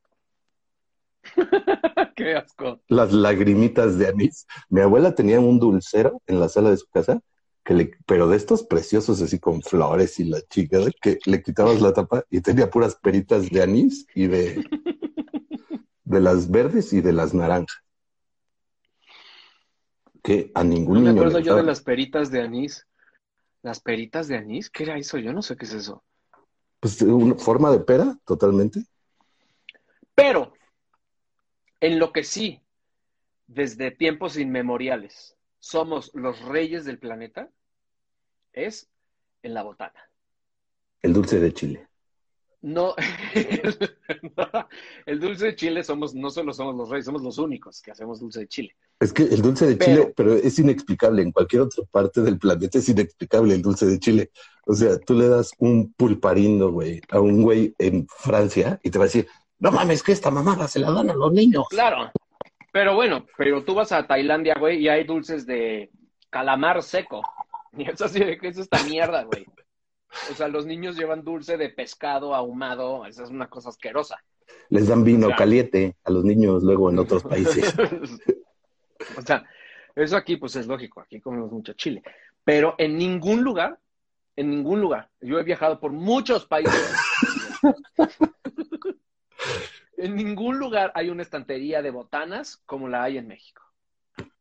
Qué 2.16 2.36
asco. 2.36 2.82
Las 2.88 3.12
lagrimitas 3.12 3.98
de 3.98 4.08
anís. 4.08 4.46
Mi 4.70 4.82
abuela 4.82 5.16
tenía 5.16 5.40
un 5.40 5.60
dulcero 5.60 6.22
en 6.28 6.40
la 6.40 6.50
sala 6.50 6.70
de 6.70 6.78
su 6.78 6.88
casa, 6.88 7.22
que 7.64 7.74
le, 7.74 7.92
pero 8.06 8.28
de 8.28 8.38
estos 8.38 8.64
preciosos 8.64 9.22
así 9.22 9.40
con 9.40 9.62
flores 9.62 10.20
y 10.20 10.26
la 10.26 10.42
chica, 10.42 10.80
que 11.02 11.20
le 11.26 11.42
quitabas 11.42 11.82
la 11.82 11.94
tapa 11.94 12.24
y 12.30 12.42
tenía 12.42 12.70
puras 12.70 12.96
peritas 12.96 13.50
de 13.50 13.62
anís 13.62 14.06
y 14.14 14.28
de, 14.28 14.64
de 16.04 16.20
las 16.20 16.50
verdes 16.50 16.94
y 16.94 17.02
de 17.02 17.14
las 17.14 17.34
naranjas. 17.34 17.78
Que 20.22 20.52
a 20.56 20.64
ningún 20.64 20.96
No 20.96 21.02
me 21.02 21.10
niño 21.10 21.22
acuerdo 21.22 21.40
le 21.40 21.46
yo 21.46 21.56
de 21.56 21.64
las 21.64 21.82
peritas 21.82 22.32
de 22.32 22.42
anís. 22.42 22.88
¿Las 23.62 23.80
peritas 23.80 24.28
de 24.28 24.38
anís? 24.38 24.70
¿Qué 24.70 24.84
era 24.84 24.98
eso? 24.98 25.18
Yo 25.18 25.34
no 25.34 25.42
sé 25.42 25.56
qué 25.56 25.66
es 25.66 25.74
eso. 25.74 26.04
Pues 26.80 27.02
una 27.02 27.36
forma 27.36 27.72
de 27.72 27.80
pera, 27.80 28.18
totalmente. 28.26 28.84
Pero, 30.14 30.54
en 31.84 32.00
lo 32.00 32.14
que 32.14 32.24
sí, 32.24 32.62
desde 33.46 33.92
tiempos 33.92 34.38
inmemoriales, 34.38 35.36
somos 35.60 36.12
los 36.14 36.40
reyes 36.44 36.86
del 36.86 36.98
planeta, 36.98 37.50
es 38.54 38.90
en 39.42 39.54
la 39.54 39.64
botana. 39.64 40.00
El 41.02 41.12
dulce 41.12 41.42
de 41.42 41.54
chile. 41.54 41.88
No, 42.66 42.96
el 45.06 45.20
dulce 45.20 45.48
de 45.48 45.56
chile 45.58 45.84
somos, 45.84 46.16
no 46.16 46.30
solo 46.30 46.54
somos 46.54 46.76
los 46.76 46.90
reyes, 46.90 47.04
somos 47.06 47.22
los 47.22 47.38
únicos 47.38 47.82
que 47.82 47.92
hacemos 47.92 48.22
dulce 48.22 48.40
de 48.40 48.48
chile. 48.48 48.76
Es 49.02 49.12
que 49.12 49.24
el 49.24 49.42
dulce 49.42 49.66
de 49.68 49.76
Pero- 49.76 49.92
chile, 50.04 50.14
pero 50.16 50.34
es 50.36 50.58
inexplicable. 50.60 51.22
En 51.24 51.34
cualquier 51.34 51.64
otra 51.64 51.84
parte 51.92 52.22
del 52.22 52.40
planeta 52.40 52.78
es 52.78 52.88
inexplicable 52.88 53.54
el 53.56 53.62
dulce 53.62 53.86
de 53.86 54.00
chile. 54.00 54.32
O 54.66 54.74
sea, 54.74 54.98
tú 54.98 55.14
le 55.14 55.28
das 55.28 55.52
un 55.58 55.92
pulparindo, 55.92 56.72
güey, 56.72 57.02
a 57.10 57.20
un 57.20 57.42
güey 57.44 57.76
en 57.80 58.08
Francia 58.08 58.80
y 58.82 58.92
te 58.92 58.98
va 58.98 59.04
a 59.04 59.08
decir, 59.08 59.28
no 59.64 59.72
mames, 59.72 60.04
que 60.04 60.12
esta 60.12 60.30
mamada 60.30 60.68
se 60.68 60.80
la 60.80 60.92
dan 60.92 61.10
a 61.10 61.14
los 61.14 61.32
niños. 61.32 61.66
Claro. 61.70 62.12
Pero 62.74 62.96
bueno, 62.96 63.26
pero 63.38 63.64
tú 63.64 63.74
vas 63.74 63.94
a 63.94 64.06
Tailandia, 64.06 64.56
güey, 64.60 64.80
y 64.80 64.90
hay 64.90 65.06
dulces 65.06 65.46
de 65.46 65.90
calamar 66.30 66.84
seco. 66.84 67.22
Y 67.76 67.90
es 67.90 68.00
así 68.04 68.20
de 68.20 68.38
que 68.38 68.50
es 68.50 68.58
esta 68.60 68.84
mierda, 68.84 69.24
güey. 69.24 69.48
O 70.30 70.36
sea, 70.36 70.48
los 70.48 70.68
niños 70.68 70.96
llevan 70.96 71.24
dulce 71.24 71.58
de 71.58 71.70
pescado 71.70 72.36
ahumado, 72.36 73.04
esa 73.08 73.24
es 73.24 73.32
una 73.32 73.48
cosa 73.48 73.70
asquerosa. 73.70 74.24
Les 74.70 74.88
dan 74.88 75.04
vino 75.04 75.30
caliente 75.36 75.96
a 76.04 76.12
los 76.12 76.24
niños 76.24 76.62
luego 76.62 76.92
en 76.92 77.00
otros 77.00 77.24
países. 77.30 77.74
o 79.18 79.22
sea, 79.24 79.44
eso 79.96 80.16
aquí 80.16 80.38
pues 80.38 80.56
es 80.56 80.68
lógico, 80.68 81.02
aquí 81.02 81.20
comemos 81.20 81.52
mucho 81.52 81.74
chile. 81.74 82.04
Pero 82.44 82.76
en 82.78 82.96
ningún 82.96 83.42
lugar, 83.44 83.80
en 84.36 84.52
ningún 84.52 84.80
lugar, 84.80 85.10
yo 85.20 85.40
he 85.40 85.44
viajado 85.44 85.80
por 85.80 85.92
muchos 85.92 86.46
países. 86.46 86.96
en 89.98 90.16
ningún 90.16 90.58
lugar 90.60 90.92
hay 90.96 91.10
una 91.10 91.22
estantería 91.24 91.82
de 91.82 91.92
botanas 91.92 92.62
como 92.66 92.88
la 92.88 93.04
hay 93.04 93.18
en 93.18 93.28
México. 93.28 93.62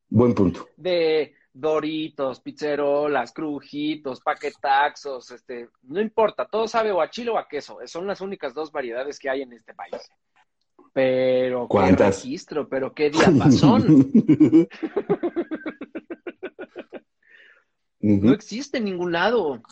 Buen 0.09 0.35
punto. 0.35 0.69
De 0.77 1.35
Doritos, 1.55 2.41
pizzerolas, 2.41 3.33
crujitos, 3.33 4.21
paquetaxos, 4.21 5.31
este, 5.31 5.69
no 5.83 6.01
importa, 6.01 6.47
todo 6.47 6.67
sabe 6.67 6.91
o 6.93 7.01
a 7.01 7.11
chile 7.11 7.31
o 7.31 7.39
a 7.39 7.47
queso. 7.47 7.79
Son 7.87 8.07
las 8.07 8.21
únicas 8.21 8.55
dos 8.55 8.73
variedades 8.73 9.19
que 9.19 9.29
hay 9.29 9.43
en 9.43 9.53
este 9.53 9.75
país. 9.75 9.97
Pero 10.95 11.63
qué 11.63 11.69
¿Cuántas? 11.69 12.23
registro, 12.23 12.69
pero 12.69 12.95
qué 12.95 13.11
diapasón. 13.11 14.11
Ujú. 18.01 18.27
No 18.27 18.33
existe 18.33 18.79
en 18.79 18.85
ningún 18.85 19.13
lado. 19.13 19.63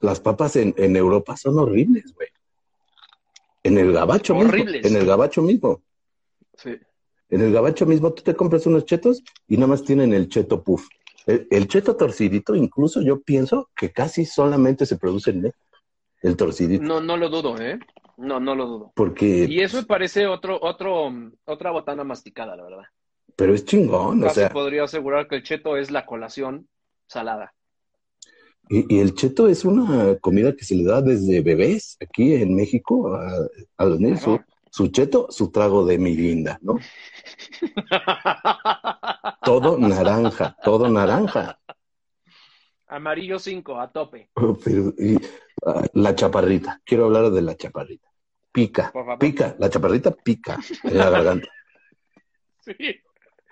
Las 0.00 0.18
papas 0.18 0.56
en, 0.56 0.74
en 0.78 0.96
Europa 0.96 1.36
son 1.36 1.58
horribles, 1.58 2.14
güey. 2.14 2.28
En 3.64 3.76
el 3.78 3.92
gabacho 3.92 4.36
Horribles. 4.36 4.82
mismo. 4.82 4.88
En 4.88 4.96
el 5.02 5.06
gabacho 5.08 5.42
mismo. 5.42 5.82
Sí. 6.56 6.76
En 7.30 7.40
el 7.40 7.52
gabacho 7.52 7.86
mismo 7.86 8.12
tú 8.12 8.22
te 8.22 8.36
compras 8.36 8.66
unos 8.66 8.84
chetos 8.84 9.24
y 9.48 9.56
nada 9.56 9.66
más 9.68 9.82
tienen 9.82 10.12
el 10.14 10.28
cheto 10.28 10.62
puff. 10.62 10.86
El, 11.26 11.48
el 11.50 11.66
cheto 11.66 11.96
torcidito, 11.96 12.54
incluso 12.54 13.00
yo 13.02 13.20
pienso 13.22 13.70
que 13.74 13.90
casi 13.90 14.24
solamente 14.26 14.86
se 14.86 14.96
produce 14.98 15.30
en 15.30 15.40
México. 15.42 15.58
El 16.22 16.36
torcidito. 16.36 16.84
No, 16.84 17.00
no 17.00 17.16
lo 17.16 17.28
dudo, 17.30 17.58
¿eh? 17.60 17.78
No, 18.16 18.38
no 18.38 18.54
lo 18.54 18.66
dudo. 18.66 18.92
Porque, 18.94 19.46
Y 19.48 19.60
eso 19.60 19.78
me 19.78 19.84
parece 19.84 20.26
otro, 20.26 20.58
otro, 20.62 21.10
otra 21.46 21.70
botana 21.72 22.04
masticada, 22.04 22.54
la 22.56 22.62
verdad. 22.62 22.84
pero 23.36 23.52
es 23.54 23.64
chingón, 23.64 24.22
o 24.22 24.26
Casi 24.26 24.40
sea, 24.40 24.50
podría 24.50 24.84
asegurar 24.84 25.26
que 25.26 25.36
el 25.36 25.42
cheto 25.42 25.76
es 25.76 25.90
la 25.90 26.06
colación 26.06 26.68
salada. 27.08 27.52
Y, 28.68 28.96
y 28.96 29.00
el 29.00 29.14
cheto 29.14 29.48
es 29.48 29.64
una 29.64 30.16
comida 30.18 30.54
que 30.54 30.64
se 30.64 30.74
le 30.74 30.84
da 30.84 31.02
desde 31.02 31.42
bebés 31.42 31.96
aquí 32.00 32.34
en 32.34 32.54
México 32.54 33.14
a, 33.14 33.30
a 33.76 33.84
los 33.84 34.00
niños. 34.00 34.22
Su, 34.70 34.88
cheto, 34.88 35.28
su 35.30 35.50
trago 35.52 35.86
de 35.86 35.98
mirinda, 35.98 36.58
¿no? 36.62 36.78
Todo 39.44 39.78
naranja, 39.78 40.56
todo 40.64 40.88
naranja. 40.88 41.58
Amarillo 42.88 43.38
5, 43.38 43.80
a 43.80 43.92
tope. 43.92 44.30
Pero, 44.64 44.92
y, 44.98 45.16
ah, 45.66 45.84
la 45.92 46.14
chaparrita, 46.14 46.80
quiero 46.84 47.04
hablar 47.04 47.30
de 47.30 47.42
la 47.42 47.56
chaparrita. 47.56 48.08
Pica, 48.52 48.92
pica, 49.18 49.54
la 49.58 49.68
chaparrita 49.68 50.10
pica 50.12 50.58
en 50.82 50.98
la 50.98 51.10
garganta. 51.10 51.48
Sí. 52.64 52.72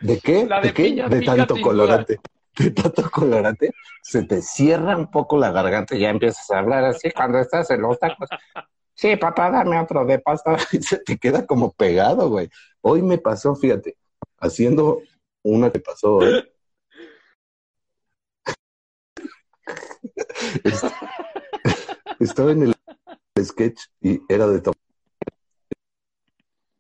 ¿De 0.01 0.19
qué? 0.21 0.47
La 0.47 0.63
de 0.63 0.69
¿De 0.69 0.75
qué? 0.75 0.85
piña 0.85 1.07
de 1.07 1.21
tanto 1.21 1.61
colorante. 1.61 2.19
De 2.59 2.71
tanto 2.71 3.11
colorante, 3.11 3.73
se 4.03 4.25
te 4.25 4.43
cierra 4.43 4.97
un 4.97 5.11
poco 5.11 5.39
la 5.39 5.51
garganta 5.53 5.95
y 5.97 6.01
ya 6.01 6.11
empiezas 6.11 6.51
a 6.51 6.59
hablar 6.59 6.85
así 6.85 7.11
cuando 7.11 7.39
estás 7.39 7.71
en 7.71 7.81
los 7.83 7.99
tacos. 7.99 8.29
Sí, 8.95 9.17
papá, 9.17 9.51
dame 9.51 9.81
otro 9.81 10.05
de 10.05 10.19
pasta. 10.19 10.57
Y 10.73 10.83
se 10.83 10.99
te 10.99 11.17
queda 11.19 11.47
como 11.47 11.73
pegado, 11.73 12.29
güey. 12.29 12.51
Hoy 12.83 13.03
me 13.03 13.19
pasó, 13.19 13.55
fíjate, 13.57 13.97
haciendo 14.39 15.01
una 15.43 15.71
que 15.73 15.81
pasó 15.81 16.17
hoy. 16.17 16.45
Est- 20.65 20.85
Estaba 22.21 22.53
en 22.53 22.63
el 22.63 22.75
sketch 23.45 23.81
y 24.01 24.21
era 24.29 24.47
de 24.47 24.61
tomar. 24.61 24.77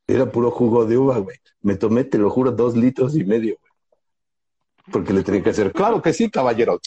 Era 0.06 0.30
puro 0.30 0.50
jugo 0.52 0.84
de 0.84 0.96
uva, 0.96 1.18
güey. 1.18 1.38
Me 1.60 1.74
tomé, 1.76 2.04
te 2.04 2.18
lo 2.18 2.30
juro, 2.30 2.52
dos 2.52 2.76
litros 2.76 3.16
y 3.16 3.24
medio, 3.24 3.56
güey. 3.60 3.71
Porque 4.90 5.12
le 5.12 5.22
tenía 5.22 5.42
que 5.42 5.50
hacer, 5.50 5.72
claro 5.72 6.02
que 6.02 6.12
sí, 6.12 6.30
caballero. 6.30 6.80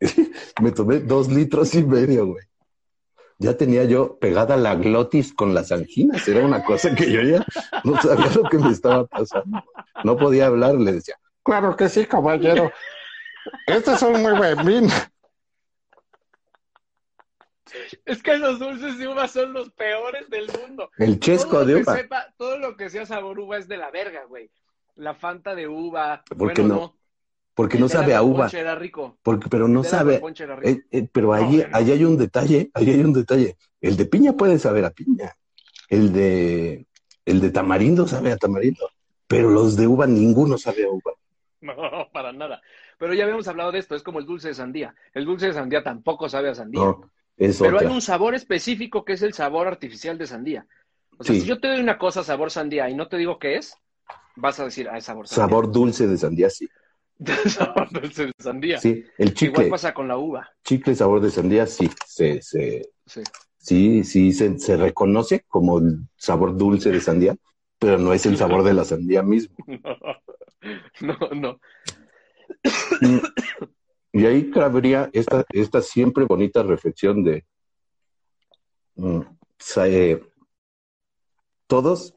Me 0.62 0.72
tomé 0.72 1.00
dos 1.00 1.28
litros 1.28 1.74
y 1.74 1.82
medio, 1.84 2.26
güey. 2.26 2.44
Ya 3.38 3.56
tenía 3.56 3.84
yo 3.84 4.16
pegada 4.18 4.56
la 4.56 4.76
glotis 4.76 5.34
con 5.34 5.54
las 5.54 5.72
anginas. 5.72 6.26
Era 6.28 6.44
una 6.44 6.64
cosa 6.64 6.94
que 6.94 7.10
yo 7.10 7.20
ya 7.20 7.44
no 7.82 8.00
sabía 8.00 8.30
lo 8.34 8.44
que 8.48 8.58
me 8.58 8.70
estaba 8.70 9.04
pasando. 9.06 9.62
No 10.04 10.16
podía 10.16 10.46
hablar, 10.46 10.76
le 10.76 10.92
decía, 10.92 11.16
claro 11.42 11.76
que 11.76 11.88
sí, 11.88 12.06
caballero. 12.06 12.70
Estos 13.66 13.98
son 13.98 14.22
muy 14.22 14.32
buen 14.38 14.64
vino. 14.64 14.88
Es 18.04 18.22
que 18.22 18.38
los 18.38 18.58
dulces 18.60 18.98
de 18.98 19.08
uva 19.08 19.26
son 19.26 19.52
los 19.52 19.70
peores 19.72 20.30
del 20.30 20.48
mundo. 20.60 20.90
El 20.96 21.18
chesco 21.18 21.64
de 21.64 21.76
uva. 21.82 21.96
sepa- 21.96 22.32
todo 22.38 22.56
lo 22.58 22.76
que 22.76 22.88
sea 22.88 23.04
sabor 23.04 23.38
uva 23.40 23.58
es 23.58 23.66
de 23.66 23.76
la 23.78 23.90
verga, 23.90 24.24
güey. 24.26 24.50
La 24.96 25.14
Fanta 25.14 25.54
de 25.54 25.66
uva. 25.68 26.22
¿Por 26.36 26.52
qué 26.52 26.62
no? 26.62 26.96
Porque 27.54 27.78
no 27.78 27.88
sabe 27.88 28.14
a 28.14 28.22
uva. 28.22 28.48
era 28.52 28.74
rico. 28.74 29.18
Porque, 29.22 29.48
pero 29.48 29.68
no 29.68 29.84
sabe. 29.84 30.16
aguaponche 30.16 30.44
era 30.44 30.56
rico. 30.56 30.68
Eh, 30.68 30.84
eh, 30.90 31.08
pero 31.12 31.28
No, 31.36 31.40
no. 31.40 31.64
ahí 31.72 31.90
hay 31.92 32.04
un 32.04 32.16
detalle, 32.18 32.70
ahí 32.74 32.90
hay 32.90 33.00
un 33.00 33.12
detalle. 33.12 33.56
El 33.80 33.96
de 33.96 34.06
piña 34.06 34.32
puede 34.32 34.58
saber 34.58 34.84
a 34.84 34.90
piña. 34.90 35.36
El 35.88 36.12
de, 36.12 36.86
el 37.24 37.40
de 37.40 37.50
tamarindo 37.50 38.08
sabe 38.08 38.32
a 38.32 38.36
tamarindo. 38.36 38.88
Pero 39.26 39.50
los 39.50 39.76
de 39.76 39.86
uva, 39.86 40.06
ninguno 40.06 40.58
sabe 40.58 40.84
a 40.84 40.88
uva. 40.90 41.12
No, 41.64 42.10
para 42.12 42.30
nada. 42.30 42.60
Pero 42.98 43.14
ya 43.14 43.24
habíamos 43.24 43.48
hablado 43.48 43.72
de 43.72 43.78
esto, 43.78 43.94
es 43.96 44.02
como 44.02 44.18
el 44.18 44.26
dulce 44.26 44.48
de 44.48 44.54
sandía. 44.54 44.94
El 45.14 45.24
dulce 45.24 45.46
de 45.46 45.54
sandía 45.54 45.82
tampoco 45.82 46.28
sabe 46.28 46.50
a 46.50 46.54
sandía. 46.54 46.82
No, 46.84 47.10
es 47.38 47.58
pero 47.58 47.76
otra. 47.78 47.88
hay 47.88 47.94
un 47.94 48.02
sabor 48.02 48.34
específico 48.34 49.02
que 49.02 49.14
es 49.14 49.22
el 49.22 49.32
sabor 49.32 49.66
artificial 49.66 50.18
de 50.18 50.26
sandía. 50.26 50.66
O 51.16 51.24
sea, 51.24 51.34
Sí. 51.34 51.40
si 51.40 51.46
yo 51.46 51.58
te 51.60 51.68
doy 51.68 51.80
una 51.80 51.96
cosa 51.96 52.22
sabor 52.22 52.50
sandía 52.50 52.90
y 52.90 52.94
no 52.94 53.08
te 53.08 53.16
digo 53.16 53.38
qué 53.38 53.56
es, 53.56 53.78
vas 54.36 54.60
a 54.60 54.64
decir, 54.64 54.88
ah, 54.88 54.98
es 54.98 55.04
sabor 55.04 55.28
sandía. 55.28 55.46
Sabor 55.46 55.72
dulce 55.72 56.06
de 56.06 56.16
sandía, 56.18 56.50
sí. 56.50 56.68
sabor 57.48 57.88
dulce 57.90 58.26
de 58.26 58.32
sandía. 58.38 58.78
Sí, 58.78 59.04
el 59.18 59.28
Igual 59.28 59.34
chicle, 59.34 59.66
pasa 59.66 59.94
con 59.94 60.08
la 60.08 60.16
uva. 60.16 60.48
chicle 60.64 60.94
sabor 60.94 61.20
de 61.20 61.30
sandía, 61.30 61.66
sí, 61.66 61.90
se, 62.06 62.42
se, 62.42 62.90
Sí. 63.06 63.22
sí, 63.58 64.04
sí, 64.04 64.32
se, 64.32 64.58
se 64.58 64.76
reconoce 64.76 65.44
como 65.48 65.78
el 65.78 65.98
sabor 66.16 66.56
dulce 66.56 66.90
de 66.90 67.00
sandía, 67.00 67.36
pero 67.78 67.98
no 67.98 68.12
es 68.12 68.26
el 68.26 68.36
sabor 68.36 68.62
de 68.64 68.74
la 68.74 68.84
sandía 68.84 69.22
mismo. 69.22 69.56
No, 71.02 71.18
no. 71.34 71.60
Y 74.12 74.24
ahí 74.26 74.50
cabría 74.50 75.10
esta, 75.12 75.44
esta 75.50 75.82
siempre 75.82 76.24
bonita 76.24 76.62
reflexión 76.62 77.22
de 77.22 77.44
mm, 78.94 79.20
eh, 79.84 80.22
todos 81.66 82.14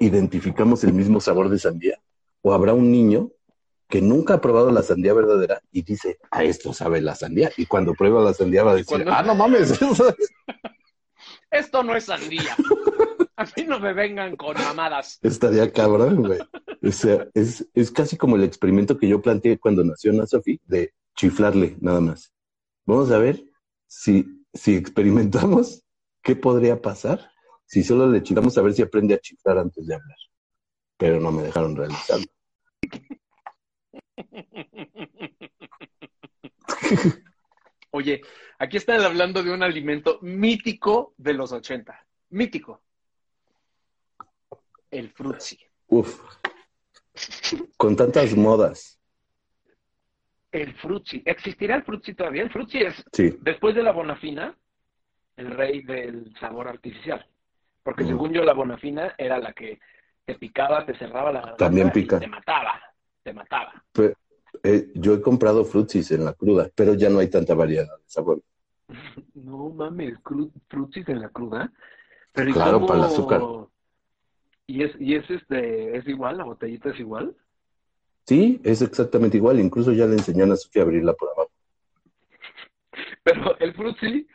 identificamos 0.00 0.84
el 0.84 0.92
mismo 0.92 1.20
sabor 1.20 1.48
de 1.48 1.58
sandía. 1.58 1.98
O 2.42 2.52
habrá 2.52 2.74
un 2.74 2.90
niño 2.90 3.30
que 3.88 4.00
nunca 4.02 4.34
ha 4.34 4.40
probado 4.40 4.70
la 4.70 4.82
sandía 4.82 5.14
verdadera 5.14 5.60
y 5.70 5.82
dice, 5.82 6.18
a 6.30 6.42
esto 6.44 6.72
sabe 6.72 7.00
la 7.00 7.14
sandía. 7.14 7.50
Y 7.56 7.66
cuando 7.66 7.94
prueba 7.94 8.22
la 8.22 8.34
sandía 8.34 8.64
va 8.64 8.72
a 8.72 8.74
decir, 8.76 8.88
cuando- 8.88 9.12
ah, 9.12 9.22
no 9.22 9.34
mames, 9.34 9.78
Esto 11.50 11.82
no 11.82 11.94
es 11.94 12.04
sandía. 12.04 12.56
A 13.36 13.44
mí 13.44 13.64
no 13.66 13.78
me 13.80 13.92
vengan 13.92 14.36
con 14.36 14.54
mamadas. 14.56 15.18
estaría 15.22 15.72
cabrón, 15.72 16.22
güey. 16.22 16.40
O 16.82 16.92
sea, 16.92 17.26
es, 17.34 17.66
es 17.74 17.90
casi 17.90 18.16
como 18.16 18.36
el 18.36 18.44
experimento 18.44 18.98
que 18.98 19.08
yo 19.08 19.20
planteé 19.22 19.58
cuando 19.58 19.84
nació 19.84 20.12
Ana 20.12 20.26
Sofi 20.26 20.60
de 20.66 20.92
chiflarle 21.16 21.76
nada 21.80 22.00
más. 22.00 22.32
Vamos 22.86 23.10
a 23.10 23.18
ver 23.18 23.42
si, 23.86 24.26
si 24.52 24.74
experimentamos 24.76 25.82
qué 26.22 26.36
podría 26.36 26.80
pasar 26.82 27.30
si 27.74 27.82
solo 27.82 28.08
le 28.08 28.22
chiflamos 28.22 28.56
a 28.56 28.62
ver 28.62 28.72
si 28.72 28.82
aprende 28.82 29.14
a 29.14 29.18
chiflar 29.18 29.58
antes 29.58 29.84
de 29.84 29.96
hablar. 29.96 30.16
Pero 30.96 31.18
no 31.18 31.32
me 31.32 31.42
dejaron 31.42 31.74
realizarlo. 31.74 32.24
Oye, 37.90 38.20
aquí 38.60 38.76
están 38.76 39.00
hablando 39.00 39.42
de 39.42 39.52
un 39.52 39.64
alimento 39.64 40.20
mítico 40.22 41.14
de 41.16 41.34
los 41.34 41.50
80. 41.50 42.06
Mítico. 42.30 42.80
El 44.88 45.10
frutzi. 45.10 45.58
Uf. 45.88 46.22
Con 47.76 47.96
tantas 47.96 48.36
modas. 48.36 49.00
El 50.52 50.74
frutzi. 50.76 51.22
¿Existirá 51.24 51.74
el 51.74 51.82
frutzi 51.82 52.14
todavía? 52.14 52.44
El 52.44 52.52
frutzi 52.52 52.78
es, 52.78 53.04
Sí. 53.12 53.36
después 53.40 53.74
de 53.74 53.82
la 53.82 53.90
bonafina, 53.90 54.56
el 55.36 55.50
rey 55.50 55.82
del 55.82 56.32
sabor 56.38 56.68
artificial. 56.68 57.28
Porque 57.84 58.02
Mm. 58.02 58.08
según 58.08 58.32
yo, 58.32 58.42
la 58.44 58.54
bonafina 58.54 59.14
era 59.18 59.38
la 59.38 59.52
que 59.52 59.78
te 60.24 60.34
picaba, 60.34 60.84
te 60.86 60.96
cerraba 60.98 61.30
la 61.30 61.40
garganta 61.40 61.64
También 61.66 61.92
y 61.94 62.06
te 62.06 62.26
mataba. 62.26 62.80
Te 63.22 63.32
mataba. 63.32 63.84
Eh, 64.62 64.90
yo 64.94 65.14
he 65.14 65.20
comprado 65.20 65.64
frutsis 65.64 66.10
en 66.12 66.24
la 66.24 66.32
cruda, 66.32 66.70
pero 66.74 66.94
ya 66.94 67.10
no 67.10 67.18
hay 67.18 67.28
tanta 67.28 67.54
variedad 67.54 67.84
de 67.98 68.04
sabor. 68.06 68.40
No 69.34 69.68
mames, 69.70 70.14
frutzis 70.68 71.08
en 71.08 71.20
la 71.20 71.28
cruda. 71.28 71.70
Pero 72.32 72.50
¿y 72.50 72.52
Claro, 72.52 72.74
cómo- 72.74 72.86
para 72.86 73.00
el 73.00 73.04
azúcar. 73.06 73.42
¿Y 74.66 74.82
es, 74.82 74.92
y 74.98 75.14
es 75.16 75.28
este, 75.28 75.96
es 75.98 76.08
igual? 76.08 76.38
¿La 76.38 76.44
botellita 76.44 76.88
es 76.90 76.98
igual? 76.98 77.36
Sí, 78.26 78.60
es 78.64 78.80
exactamente 78.80 79.36
igual. 79.36 79.60
Incluso 79.60 79.92
ya 79.92 80.06
le 80.06 80.14
enseñó 80.14 80.50
a 80.50 80.56
Sofía 80.56 80.82
a 80.82 80.84
abrirla 80.86 81.12
por 81.12 81.28
abajo. 81.30 81.50
Pero 83.24 83.58
el 83.58 83.74
Fruitsy, 83.74 84.26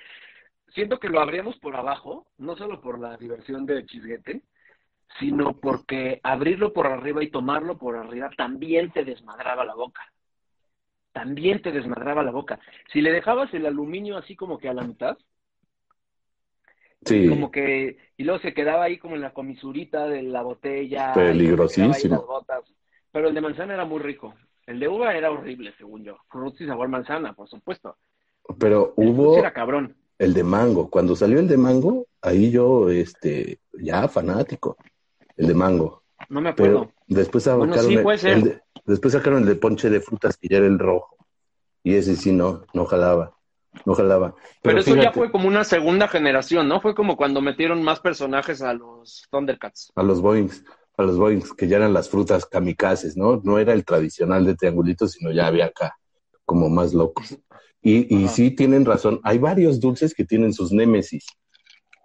siento 0.80 0.98
que 0.98 1.10
lo 1.10 1.20
abríamos 1.20 1.58
por 1.58 1.76
abajo, 1.76 2.26
no 2.38 2.56
solo 2.56 2.80
por 2.80 3.00
la 3.00 3.18
diversión 3.18 3.66
de 3.66 3.86
chisguete, 3.86 4.44
sino 5.20 5.52
porque 5.60 6.22
abrirlo 6.24 6.72
por 6.72 6.88
arriba 6.88 7.22
y 7.22 7.30
tomarlo 7.30 7.78
por 7.78 7.98
arriba 7.98 8.30
también 8.38 8.90
te 8.90 9.04
desmadraba 9.04 9.66
la 9.66 9.76
boca. 9.76 10.02
También 11.12 11.62
te 11.62 11.74
desmadraba 11.74 12.24
la 12.24 12.32
boca. 12.32 12.62
Si 12.94 13.02
le 13.02 13.12
dejabas 13.12 13.54
el 13.54 13.66
aluminio 13.66 14.16
así 14.16 14.38
como 14.38 14.58
que 14.58 14.70
a 14.70 14.74
la 14.74 14.84
mitad, 14.84 15.18
Sí, 17.06 17.30
como 17.30 17.50
que, 17.50 17.98
y 18.18 18.24
luego 18.24 18.42
se 18.42 18.54
quedaba 18.54 18.84
ahí 18.84 18.98
como 18.98 19.16
en 19.16 19.22
la 19.22 19.34
comisurita 19.34 20.08
de 20.08 20.22
la 20.22 20.42
botella. 20.44 21.14
Peligrosísimo. 21.14 22.16
y 22.16 22.28
gotas. 22.28 22.64
Pero 23.12 23.30
el 23.30 23.36
de 23.36 23.42
manzana 23.42 23.74
era 23.74 23.86
muy 23.86 24.00
rico. 24.00 24.34
El 24.66 24.80
de 24.80 24.88
uva 24.88 25.14
era 25.16 25.32
horrible, 25.32 25.74
según 25.78 26.04
yo. 26.04 26.18
Fruitsy 26.30 26.66
sabor 26.66 26.88
manzana, 26.88 27.34
por 27.34 27.50
supuesto. 27.50 27.98
pero 28.58 28.94
hubo 28.98 29.38
era 29.38 29.54
cabrón. 29.54 29.96
El 30.20 30.34
de 30.34 30.44
mango. 30.44 30.90
Cuando 30.90 31.16
salió 31.16 31.40
el 31.40 31.48
de 31.48 31.58
mango, 31.58 32.06
ahí 32.22 32.52
yo, 32.52 32.90
este, 32.90 33.60
ya 33.74 34.08
fanático. 34.08 34.78
El 35.36 35.48
de 35.48 35.54
mango. 35.56 36.04
No 36.28 36.42
me 36.42 36.50
acuerdo. 36.50 36.92
Pero 37.08 37.20
después 37.22 37.46
sacaron, 37.46 37.70
Bueno, 37.70 37.82
sí, 37.84 37.94
el- 37.96 38.04
puede 38.04 38.18
ser. 38.18 38.34
el 38.34 38.44
de, 38.44 38.62
después 38.86 39.14
sacaron 39.14 39.40
el 39.40 39.48
de 39.48 39.56
ponche 39.56 39.90
de 39.90 40.02
frutas 40.02 40.38
que 40.38 40.50
ya 40.50 40.58
era 40.58 40.68
el 40.68 40.78
rojo. 40.78 41.16
Y 41.84 41.96
ese 41.96 42.16
sí 42.16 42.32
no, 42.34 42.66
no 42.74 42.86
jalaba. 42.86 43.36
No 43.86 43.94
jalaba. 43.94 44.36
Pero, 44.62 44.80
eso 44.80 44.96
ya 44.96 45.14
fue 45.14 45.32
como 45.32 45.48
una 45.48 45.64
segunda 45.64 46.08
generación, 46.08 46.68
¿no? 46.68 46.82
Fue 46.82 46.94
como 46.94 47.16
cuando 47.16 47.40
metieron 47.42 47.82
más 47.84 48.00
personajes 48.02 48.62
a 48.62 48.74
los 48.74 49.26
Thundercats. 49.32 49.92
A 49.96 50.04
los 50.04 50.22
Boeings, 50.22 50.66
a 50.98 51.04
los 51.04 51.18
Boeings, 51.18 51.54
que 51.54 51.68
ya 51.68 51.78
eran 51.78 51.94
las 51.94 52.10
frutas 52.10 52.46
kamikazes, 52.46 53.16
¿no? 53.16 53.40
No 53.44 53.60
era 53.60 53.72
el 53.74 53.86
tradicional 53.86 54.46
de 54.46 54.56
triangulitos, 54.56 55.14
sino 55.14 55.32
ya 55.32 55.48
había 55.48 55.66
acá, 55.68 55.96
como 56.46 56.68
más 56.68 56.94
locos. 56.94 57.38
Y, 57.82 58.14
y 58.14 58.28
sí 58.28 58.52
tienen 58.52 58.86
razón, 58.86 59.20
hay 59.24 59.38
varios 59.38 59.80
dulces 59.80 60.14
que 60.14 60.26
tienen 60.26 60.54
sus 60.54 60.72
némesis, 60.72 61.26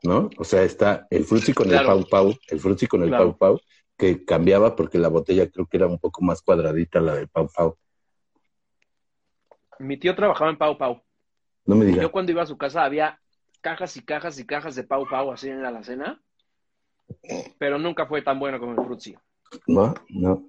¿no? 0.05 0.31
O 0.39 0.45
sea, 0.45 0.63
está 0.63 1.07
el 1.11 1.25
frutzi 1.25 1.53
con 1.53 1.69
Claro. 1.69 1.83
el 1.99 2.05
pau 2.05 2.09
pau, 2.09 2.35
el 2.49 2.61
frutzi 2.61 2.87
con 2.87 3.03
el 3.03 3.09
Claro. 3.09 3.37
pau 3.37 3.57
pau, 3.57 3.61
que 3.97 4.25
cambiaba 4.25 4.77
porque 4.77 4.99
la 4.99 5.09
botella 5.09 5.51
creo 5.51 5.67
que 5.67 5.77
era 5.77 5.87
un 5.87 5.99
poco 5.99 6.23
más 6.23 6.43
cuadradita 6.43 7.01
la 7.01 7.15
del 7.17 7.29
pau 7.29 7.49
pau. 7.55 7.77
Mi 9.81 9.97
tío 9.99 10.15
trabajaba 10.15 10.51
en 10.51 10.57
Pau 10.59 10.79
Pau. 10.79 11.03
No 11.67 11.75
me 11.75 11.85
digas. 11.85 12.03
yo 12.03 12.13
cuando 12.13 12.31
iba 12.31 12.43
a 12.43 12.47
su 12.47 12.57
casa 12.57 12.85
había 12.85 13.21
cajas 13.61 13.97
y 13.97 14.03
cajas 14.05 14.39
y 14.39 14.47
cajas 14.47 14.75
de 14.77 14.85
Pau 14.85 15.07
Pau 15.09 15.33
así 15.33 15.49
en 15.49 15.63
la 15.63 15.69
alacena. 15.69 16.23
Pero 17.59 17.79
nunca 17.79 18.07
fue 18.07 18.23
tan 18.23 18.39
bueno 18.39 18.61
como 18.61 18.73
el 18.81 18.87
Fruitsy. 18.87 19.17
No, 19.67 19.95
no, 20.11 20.49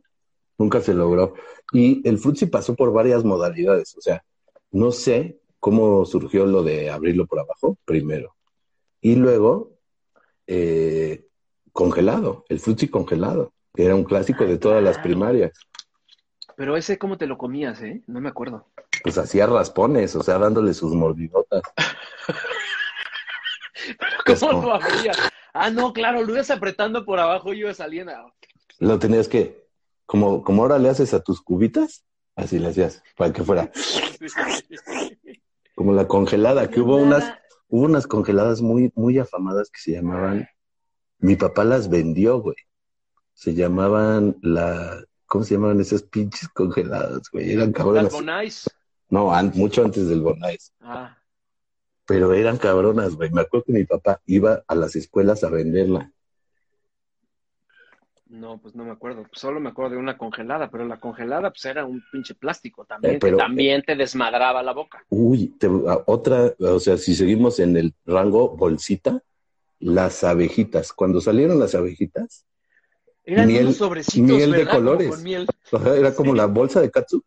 nunca 0.58 0.80
se 0.82 0.94
logró. 0.94 1.34
Y 1.74 2.08
el 2.08 2.18
frutzi 2.18 2.46
pasó 2.46 2.76
por 2.76 2.92
varias 2.94 3.24
modalidades, 3.24 3.96
o 3.98 4.02
sea, 4.02 4.24
no 4.76 4.92
sé 4.92 5.40
cómo 5.60 6.06
surgió 6.06 6.46
lo 6.46 6.62
de 6.62 6.90
abrirlo 6.92 7.26
por 7.28 7.40
abajo, 7.40 7.78
primero. 7.86 8.36
Y 9.00 9.16
luego, 9.16 9.72
eh, 10.48 11.28
congelado, 11.72 12.44
el 12.50 12.60
frutzi 12.60 12.90
congelado, 12.90 13.54
que 13.74 13.86
era 13.86 13.96
un 13.96 14.04
clásico 14.04 14.46
de 14.46 14.58
todas 14.58 14.84
las 14.84 14.98
Claro. 14.98 15.04
primarias. 15.04 15.58
Pero 16.58 16.76
ese, 16.76 16.98
¿cómo 16.98 17.18
te 17.18 17.26
lo 17.26 17.38
comías, 17.38 17.82
eh? 17.82 18.04
No 18.08 18.20
me 18.20 18.28
acuerdo. 18.30 18.68
Pues 19.02 19.18
hacía 19.18 19.46
raspones, 19.48 20.14
o 20.18 20.24
sea, 20.24 20.38
dándole 20.38 20.74
sus 20.74 20.94
mordidotas. 20.94 21.62
Pues 24.26 24.40
¿Cómo 24.40 24.62
lo 24.64 24.74
abrías? 24.74 25.18
Ah, 25.54 25.70
no, 25.70 25.94
claro, 25.94 26.24
lo 26.24 26.34
ibas 26.34 26.50
apretando 26.50 27.06
por 27.06 27.20
abajo 27.20 27.54
y 27.54 27.60
iba 27.60 27.74
saliendo. 27.74 28.12
Lo 28.80 28.98
tenías 28.98 29.28
que, 29.28 29.68
como, 30.08 30.44
como 30.44 30.64
ahora 30.64 30.80
le 30.80 30.90
haces 30.90 31.14
a 31.14 31.22
tus 31.22 31.40
cubitas, 31.42 32.04
así 32.36 32.58
le 32.58 32.70
hacías, 32.70 33.04
para 33.16 33.32
que 33.32 33.44
fuera 33.44 33.72
como 35.76 35.94
la 35.94 36.08
congelada, 36.08 36.70
que 36.70 36.82
hubo 36.82 36.98
unas, 36.98 37.34
Hubo 37.68 37.86
unas 37.86 38.06
congeladas 38.06 38.62
muy, 38.62 38.92
muy 38.96 39.18
afamadas 39.18 39.72
que 39.72 39.80
se 39.82 39.92
llamaban, 39.94 40.48
mi 41.18 41.36
papá 41.36 41.64
las 41.64 41.90
vendió, 41.90 42.40
güey. 42.40 42.56
Se 43.34 43.56
llamaban 43.56 44.38
la, 44.44 45.04
¿cómo 45.26 45.44
se 45.44 45.56
llamaban 45.56 45.82
esas 45.82 46.04
pinches 46.04 46.48
congeladas, 46.50 47.24
güey? 47.32 47.52
Eran 47.54 47.72
Las 47.72 47.76
cabronas. 47.78 48.14
Bonais. 48.14 48.70
No, 49.10 49.34
an- 49.34 49.52
mucho 49.56 49.84
antes 49.84 50.08
del 50.08 50.22
Bonais. 50.22 50.74
Ah, 50.80 51.18
Pero 52.06 52.34
eran 52.36 52.58
cabronas, 52.58 53.16
güey. 53.16 53.32
Me 53.32 53.42
acuerdo 53.42 53.66
que 53.66 53.74
mi 53.74 53.84
papá 53.84 54.22
iba 54.28 54.64
a 54.68 54.76
las 54.76 54.96
escuelas 54.96 55.44
a 55.44 55.50
venderla. 55.50 56.12
No, 58.36 58.58
pues 58.60 58.76
no 58.76 58.84
me 58.86 58.92
acuerdo. 58.92 59.26
Solo 59.32 59.60
me 59.60 59.70
acuerdo 59.70 59.92
de 59.92 59.98
una 59.98 60.18
congelada, 60.18 60.70
pero 60.70 60.86
la 60.86 61.00
congelada 61.00 61.50
pues 61.52 61.66
era 61.66 61.86
un 61.86 62.04
pinche 62.12 62.36
plástico 62.36 62.86
también, 62.86 63.16
Eh, 63.16 63.20
pero- 63.20 63.38
que 63.38 63.44
también 63.44 63.82
te 63.84 63.96
desmadraba 63.96 64.62
la 64.64 64.74
boca. 64.74 65.06
Uy, 65.10 65.50
te- 65.58 65.68
a- 65.68 66.04
otra, 66.06 66.54
o 66.60 66.80
sea, 66.80 66.98
si 66.98 67.16
seguimos 67.16 67.60
en 67.60 67.78
el 67.78 67.94
rango 68.06 68.56
bolsita, 68.56 69.22
las 69.80 70.24
abejitas. 70.24 70.94
Cuando 70.94 71.22
salieron 71.22 71.60
las 71.60 71.76
abejitas, 71.76 72.46
Eran 73.28 73.48
Miel- 73.48 73.64
unos 73.66 73.78
sobrecitos, 73.78 74.20
miel 74.38 74.52
de 74.52 74.68
colores. 74.68 75.24
miel. 75.24 75.48
Era 75.98 76.14
como 76.14 76.36
la 76.36 76.46
bolsa 76.46 76.80
de 76.80 76.92
catsup. 76.92 77.26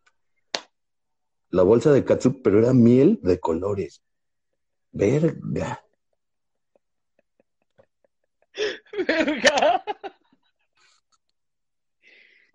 La 1.49 1.63
bolsa 1.63 1.91
de 1.91 2.05
catsup, 2.05 2.41
pero 2.41 2.59
era 2.59 2.71
miel 2.73 3.19
de 3.21 3.37
colores. 3.37 4.01
Verga. 4.93 5.83
Verga. 9.07 9.83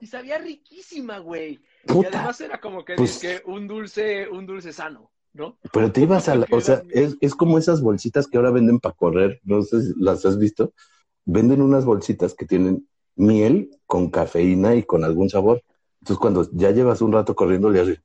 Y 0.01 0.07
sabía 0.07 0.39
riquísima, 0.39 1.19
güey. 1.19 1.61
Y 1.85 1.87
Puta. 1.87 2.09
además 2.19 2.41
era 2.41 2.61
como 2.61 2.85
que, 2.85 2.95
Pues- 2.97 3.21
un 3.47 3.67
dulce, 3.69 4.29
un 4.29 4.47
dulce 4.47 4.73
sano, 4.73 5.11
¿no? 5.33 5.59
Pero 5.73 5.93
te 5.93 6.03
ibas 6.03 6.29
a 6.29 6.35
la, 6.35 6.47
o 6.51 6.61
sea, 6.61 6.83
es, 6.91 7.17
es 7.21 7.35
como 7.35 7.59
esas 7.59 7.81
bolsitas 7.81 8.27
que 8.27 8.37
ahora 8.37 8.51
venden 8.51 8.81
para 8.81 8.95
correr, 8.95 9.41
no 9.45 9.63
sé 9.63 9.83
si 9.83 9.93
las 9.99 10.25
has 10.27 10.39
visto. 10.39 10.73
Venden 11.25 11.63
unas 11.63 11.85
bolsitas 11.85 12.35
que 12.35 12.45
tienen 12.47 12.89
miel 13.17 13.71
con 13.87 14.11
cafeína 14.11 14.75
y 14.75 14.83
con 14.83 15.05
algún 15.05 15.31
sabor. 15.31 15.63
Entonces 16.01 16.21
cuando 16.21 16.47
ya 16.53 16.71
llevas 16.71 17.01
un 17.01 17.13
rato 17.13 17.35
corriendo 17.35 17.71
le 17.71 17.81
haces 17.81 18.01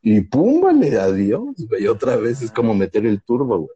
y 0.00 0.20
pum, 0.22 0.60
vale, 0.62 0.98
adiós, 0.98 1.54
güey. 1.68 1.86
Otra 1.88 2.16
vez 2.16 2.40
es 2.40 2.50
como 2.52 2.72
meter 2.74 3.04
el 3.04 3.22
turbo, 3.22 3.58
güey. 3.58 3.70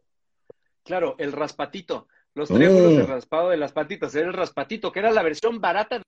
Claro, 0.83 1.15
el 1.19 1.31
raspatito. 1.33 2.07
Los 2.33 2.47
triángulos 2.47 2.93
Mm. 2.93 2.97
de 2.97 3.05
raspado 3.05 3.49
de 3.49 3.57
las 3.57 3.73
patitas. 3.73 4.15
Era 4.15 4.27
el 4.27 4.33
raspatito, 4.33 4.91
que 4.91 4.99
era 4.99 5.11
la 5.11 5.21
versión 5.23 5.59
barata. 5.59 6.01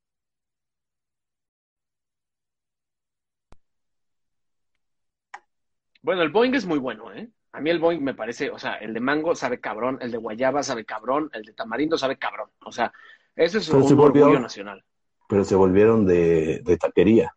Bueno, 6.04 6.22
el 6.22 6.30
Boeing 6.30 6.54
es 6.54 6.66
muy 6.66 6.78
bueno, 6.80 7.12
¿eh? 7.14 7.30
A 7.54 7.62
mí 7.62 7.70
el 7.70 7.80
Boeing 7.80 8.02
me 8.04 8.14
parece, 8.14 8.50
o 8.52 8.60
sea, 8.60 8.76
el 8.76 8.94
de 8.94 9.00
mango 9.00 9.34
sabe 9.36 9.60
cabrón, 9.60 9.98
el 10.02 10.12
de 10.12 10.18
guayaba 10.18 10.62
sabe 10.64 10.86
cabrón, 10.86 11.30
el 11.34 11.44
de 11.44 11.54
tamarindo 11.54 11.98
sabe 11.98 12.18
cabrón. 12.18 12.50
O 12.66 12.72
sea, 12.72 12.92
ese 13.36 13.60
es 13.60 13.68
Pero 13.68 13.80
un 13.80 13.88
se 13.88 13.94
volvió- 13.96 14.24
orgullo 14.26 14.40
nacional. 14.42 14.84
Pero 15.30 15.44
se 15.44 15.56
volvieron 15.56 16.06
de, 16.06 16.60
de 16.64 16.78
taquería. 16.78 17.34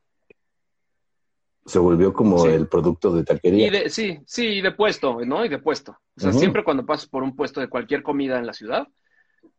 Se 1.64 1.79
volvió 1.79 2.12
como 2.12 2.38
Sí. 2.38 2.48
el 2.48 2.68
producto 2.68 3.12
de 3.12 3.24
taquería. 3.24 3.66
Y 3.66 3.70
de, 3.70 3.90
sí, 3.90 4.20
sí, 4.26 4.46
y 4.46 4.61
de 4.62 4.72
puesto, 4.72 5.18
¿no? 5.24 5.44
Y 5.44 5.48
de 5.48 5.59
puesto. 5.59 5.92
O 6.16 6.20
sea, 6.20 6.33
siempre 6.33 6.62
cuando 6.64 6.85
pasas 6.87 7.09
por 7.09 7.22
un 7.22 7.35
puesto 7.35 7.61
de 7.61 7.68
cualquier 7.68 8.02
comida 8.02 8.38
en 8.38 8.46
la 8.46 8.52
ciudad, 8.52 8.87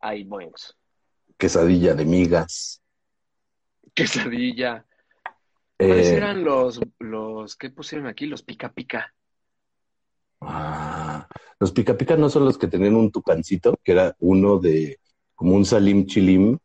hay 0.00 0.24
Boeings. 0.24 0.76
Quesadilla 1.36 1.94
de 1.94 2.04
migas. 2.04 2.82
Quesadilla. 3.94 4.84
¿Cuáles 5.80 6.12
Eh, 6.12 6.12
eran 6.12 6.44
los, 6.44 6.80
los, 7.00 7.56
qué 7.56 7.70
pusieron 7.70 8.06
aquí? 8.06 8.26
Los 8.26 8.42
pica 8.44 8.72
pica. 8.72 9.12
ah, 10.40 11.28
los 11.60 11.72
pica 11.72 11.96
pica 11.96 12.16
no 12.16 12.28
son 12.30 12.44
los 12.44 12.58
que 12.58 12.68
tenían 12.68 12.94
un 12.96 13.10
tucancito, 13.10 13.76
que 13.84 13.92
era 13.92 14.16
uno 14.20 14.58
de 14.58 14.98
como 15.34 15.54
un 15.54 15.64
salim 15.64 16.06
chilim, 16.06 16.58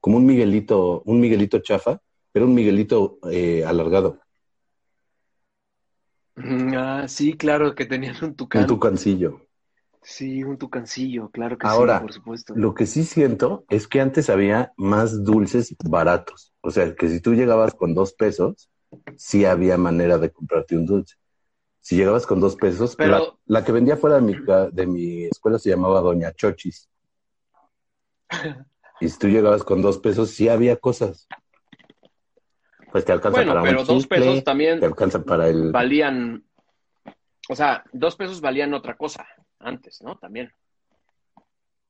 como 0.00 0.18
un 0.18 0.26
miguelito, 0.26 1.02
un 1.06 1.20
miguelito 1.20 1.60
chafa, 1.60 2.00
era 2.34 2.46
un 2.46 2.54
miguelito 2.54 3.18
eh, 3.30 3.64
alargado, 3.66 4.20
Mm, 6.36 6.74
Ah, 6.76 7.06
sí, 7.08 7.36
claro, 7.36 7.74
que 7.74 7.84
tenían 7.86 8.16
un 8.24 8.34
tucán. 8.36 8.66
un 8.66 8.66
tucancillo. 8.66 9.47
Sí, 10.08 10.42
un 10.42 10.56
tucancillo, 10.56 11.28
claro 11.30 11.58
que 11.58 11.66
Ahora, 11.66 11.98
sí, 11.98 12.00
por 12.02 12.12
supuesto. 12.14 12.54
Lo 12.56 12.72
que 12.72 12.86
sí 12.86 13.04
siento 13.04 13.66
es 13.68 13.86
que 13.86 14.00
antes 14.00 14.30
había 14.30 14.72
más 14.78 15.22
dulces 15.22 15.76
baratos. 15.84 16.54
O 16.62 16.70
sea, 16.70 16.94
que 16.94 17.10
si 17.10 17.20
tú 17.20 17.34
llegabas 17.34 17.74
con 17.74 17.94
dos 17.94 18.14
pesos, 18.14 18.70
sí 19.16 19.44
había 19.44 19.76
manera 19.76 20.16
de 20.16 20.30
comprarte 20.30 20.76
un 20.78 20.86
dulce. 20.86 21.16
Si 21.80 21.96
llegabas 21.96 22.26
con 22.26 22.40
dos 22.40 22.56
pesos, 22.56 22.96
Pero- 22.96 23.36
la, 23.44 23.58
la 23.60 23.64
que 23.66 23.72
vendía 23.72 23.98
fuera 23.98 24.16
de 24.16 24.22
mi, 24.22 24.34
de 24.72 24.86
mi 24.86 25.24
escuela 25.24 25.58
se 25.58 25.68
llamaba 25.68 26.00
Doña 26.00 26.32
Chochis. 26.32 26.88
Y 29.00 29.10
si 29.10 29.18
tú 29.18 29.28
llegabas 29.28 29.62
con 29.62 29.82
dos 29.82 29.98
pesos, 29.98 30.30
sí 30.30 30.48
había 30.48 30.76
cosas. 30.76 31.28
Pues 32.90 33.04
te 33.04 33.12
alcanza 33.12 33.36
Bueno, 33.36 33.52
para 33.52 33.62
pero 33.62 33.80
un 33.82 33.86
dos 33.86 34.02
chicle, 34.04 34.18
pesos 34.20 34.42
también 34.42 34.80
te 34.80 34.86
alcanza 34.86 35.22
para 35.22 35.48
el... 35.48 35.70
valían, 35.70 36.44
o 37.50 37.54
sea, 37.54 37.84
dos 37.92 38.16
pesos 38.16 38.40
valían 38.40 38.72
otra 38.72 38.96
cosa 38.96 39.24
antes, 39.60 40.00
¿no? 40.02 40.16
También. 40.18 40.52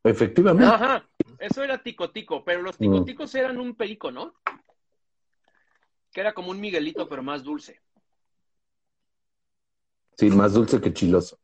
Efectivamente. 0.05 0.65
Ajá, 0.73 1.09
eso 1.39 1.63
era 1.63 1.83
ticotico, 1.83 2.45
pero 2.45 2.63
los 2.63 2.77
Mm. 2.79 2.83
ticoticos 2.83 3.35
eran 3.35 3.59
un 3.59 3.75
perico, 3.75 4.11
¿no? 4.11 4.35
Que 6.13 6.21
era 6.21 6.33
como 6.33 6.51
un 6.51 6.61
Miguelito, 6.61 7.09
pero 7.09 7.23
más 7.23 7.43
dulce. 7.43 7.81
Sí, 10.17 10.31
más 10.31 10.53
dulce 10.55 10.81
que 10.81 10.93
chiloso. 10.93 11.39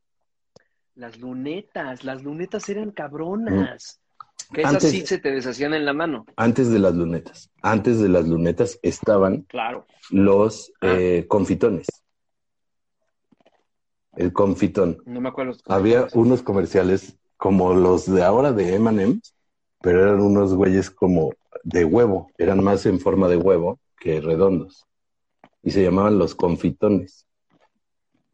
Las 0.97 1.19
lunetas, 1.19 2.05
las 2.05 2.23
lunetas 2.23 2.69
eran 2.69 2.91
cabronas. 2.91 4.01
Que 4.53 4.61
esas 4.61 4.73
Mm. 4.73 4.77
Antes- 4.77 4.91
sí 4.91 5.07
se 5.07 5.19
te 5.19 5.31
deshacían 5.33 5.75
en 5.75 5.85
la 5.85 5.93
mano. 5.93 6.27
Antes 6.37 6.71
de 6.71 6.79
las 6.79 6.95
lunetas. 6.95 7.51
Antes 7.63 8.01
de 8.01 8.09
las 8.09 8.27
lunetas 8.29 8.79
estaban 8.83 9.43
Claro. 9.43 9.87
los 10.11 10.73
Ah. 10.81 10.95
eh, 10.95 11.27
confitones. 11.29 11.87
El 14.17 14.33
confitón. 14.33 15.03
No 15.07 15.21
me 15.21 15.29
acuerdo. 15.29 15.57
Había 15.67 16.07
unos 16.15 16.43
comerciales 16.43 17.19
como 17.37 17.75
los 17.75 18.13
de 18.13 18.23
ahora 18.23 18.53
de 18.53 18.75
M&M's, 18.77 19.35
pero 19.81 20.03
eran 20.03 20.21
unos 20.21 20.55
güeyes 20.55 20.91
como 20.91 21.33
de 21.63 21.85
huevo, 21.85 22.31
eran 22.39 22.63
más 22.63 22.87
en 22.87 23.01
forma 23.01 23.29
de 23.29 23.37
huevo 23.37 23.79
que 23.99 24.21
redondos. 24.21 24.87
Y 25.63 25.71
se 25.71 25.83
llamaban 25.83 26.19
los 26.19 26.35
confitones. 26.35 27.27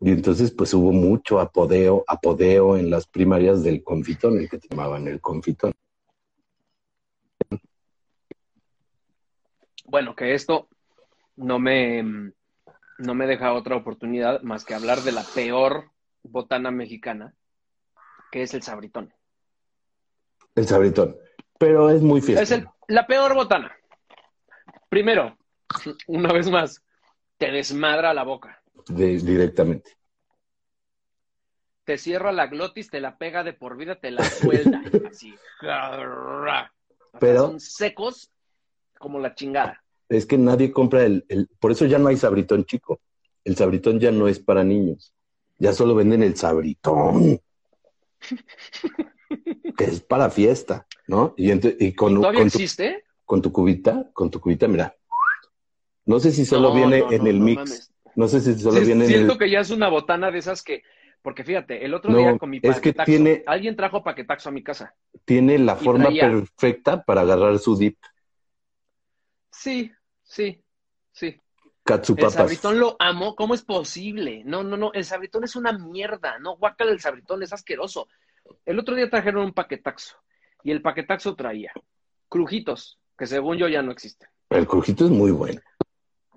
Y 0.00 0.10
entonces 0.10 0.50
pues 0.50 0.72
hubo 0.74 0.92
mucho 0.92 1.40
apodeo, 1.40 2.04
apodeo 2.06 2.76
en 2.76 2.90
las 2.90 3.06
primarias 3.06 3.62
del 3.62 3.84
confitón, 3.84 4.38
el 4.38 4.48
que 4.48 4.58
te 4.58 4.68
llamaban 4.68 5.06
el 5.06 5.20
confitón. 5.20 5.72
Bueno, 9.84 10.14
que 10.14 10.34
esto 10.34 10.68
no 11.36 11.58
me, 11.58 12.32
no 13.00 13.14
me 13.14 13.26
deja 13.26 13.52
otra 13.52 13.76
oportunidad 13.76 14.42
más 14.42 14.64
que 14.64 14.74
hablar 14.74 15.00
de 15.00 15.12
la 15.12 15.22
peor 15.34 15.90
botana 16.22 16.70
mexicana, 16.70 17.34
que 18.30 18.42
es 18.42 18.54
el 18.54 18.62
sabritón. 18.62 19.12
El 20.54 20.66
sabritón. 20.66 21.16
Pero 21.58 21.90
es 21.90 22.02
muy 22.02 22.20
fiesta. 22.20 22.42
Es 22.42 22.50
el- 22.50 22.66
la 22.88 23.06
peor 23.06 23.34
botana. 23.34 23.74
Primero, 24.88 25.38
una 26.06 26.32
vez 26.32 26.50
más, 26.50 26.82
te 27.38 27.50
desmadra 27.50 28.12
la 28.14 28.22
boca. 28.24 28.56
de- 28.88 29.18
directamente. 29.18 29.96
Te 31.84 31.98
cierra 31.98 32.32
la 32.32 32.46
glotis, 32.46 32.88
te 32.90 33.00
la 33.00 33.18
pega 33.18 33.42
de 33.44 33.52
por 33.52 33.76
vida, 33.76 33.96
te 34.00 34.10
la 34.10 34.22
suelta. 34.24 34.80
así. 35.14 35.34
Pero- 37.20 37.40
Son 37.46 37.60
secos 37.60 38.30
como 38.98 39.18
la 39.18 39.34
chingada. 39.34 39.82
Es 40.10 40.26
que 40.26 40.36
nadie 40.36 40.72
compra 40.72 41.04
el, 41.06 41.24
el- 41.28 41.48
Por 41.58 41.72
eso 41.72 41.86
ya 41.86 41.98
no 41.98 42.08
hay 42.08 42.18
sabritón 42.18 42.64
chico. 42.66 43.00
El 43.44 43.56
sabritón 43.56 43.98
ya 43.98 44.10
no 44.12 44.28
es 44.28 44.38
para 44.38 44.62
niños. 44.64 45.14
Ya 45.58 45.72
solo 45.72 45.94
venden 45.94 46.22
el 46.22 46.36
sabritón. 46.36 47.40
que 49.78 49.84
es 49.84 50.00
para 50.02 50.28
fiesta, 50.30 50.86
¿no? 51.08 51.32
Y, 51.36 51.52
y 51.84 51.94
con, 51.94 52.16
¿Todavía 52.16 52.40
con 52.40 52.50
tu, 52.50 52.56
existe? 52.58 53.04
con 53.24 53.40
tu 53.40 53.52
cubita, 53.52 54.10
con 54.12 54.30
tu 54.30 54.40
cubita, 54.40 54.68
mira. 54.68 54.94
No 56.06 56.18
sé 56.18 56.32
si 56.32 56.44
solo 56.44 56.70
No, 56.70 56.74
viene 56.74 56.98
no, 56.98 57.10
en 57.12 57.18
no, 57.22 57.30
el 57.30 57.40
mix. 57.40 57.56
mames. 57.56 57.92
No 58.16 58.26
sé 58.28 58.40
si 58.40 58.58
solo 58.58 58.80
Sí, 58.80 58.86
viene 58.86 59.04
en 59.04 59.10
siento 59.12 59.32
el. 59.34 59.38
que 59.38 59.48
ya 59.50 59.60
es 59.60 59.70
una 59.70 59.88
botana 59.88 60.30
de 60.32 60.38
esas 60.38 60.62
que, 60.62 60.82
porque 61.22 61.44
fíjate, 61.44 61.84
el 61.84 61.94
otro 61.94 62.16
día 62.16 62.36
con 62.38 62.50
mi 62.50 62.58
es 62.60 62.80
que 62.80 62.92
paquetaxo, 62.92 63.12
tiene- 63.12 63.44
alguien 63.46 63.76
trajo 63.76 64.02
paquetaxo 64.02 64.48
a 64.48 64.52
mi 64.52 64.64
casa. 64.64 64.94
Tiene 65.24 65.58
la 65.58 65.76
forma 65.76 66.04
traía- 66.06 66.28
perfecta 66.30 67.02
para 67.04 67.20
agarrar 67.20 67.58
su 67.60 67.76
dip. 67.76 67.96
Sí, 69.52 69.92
sí, 70.30 70.62
sí. 71.12 71.36
El 72.16 72.30
sabritón 72.30 72.78
lo 72.78 72.96
amo, 73.00 73.34
¿cómo 73.34 73.54
es 73.54 73.62
posible? 73.62 74.42
No, 74.44 74.62
no, 74.62 74.76
no, 74.76 74.92
el 74.92 75.04
sabritón 75.04 75.42
es 75.42 75.56
una 75.56 75.72
mierda, 75.72 76.38
no, 76.38 76.56
guácala 76.56 76.92
el 76.92 77.00
sabritón, 77.00 77.42
es 77.42 77.52
asqueroso. 77.52 78.06
El 78.64 78.78
otro 78.78 78.94
día 78.94 79.10
trajeron 79.10 79.44
un 79.44 79.52
paquetaxo 79.52 80.16
y 80.62 80.70
el 80.70 80.82
paquetaxo 80.82 81.34
traía 81.34 81.72
crujitos, 82.28 83.00
que 83.18 83.26
según 83.26 83.58
yo 83.58 83.66
ya 83.68 83.82
no 83.82 83.90
existen. 83.90 84.28
El 84.50 84.66
crujito 84.66 85.04
es 85.06 85.10
muy 85.10 85.32
bueno. 85.32 85.60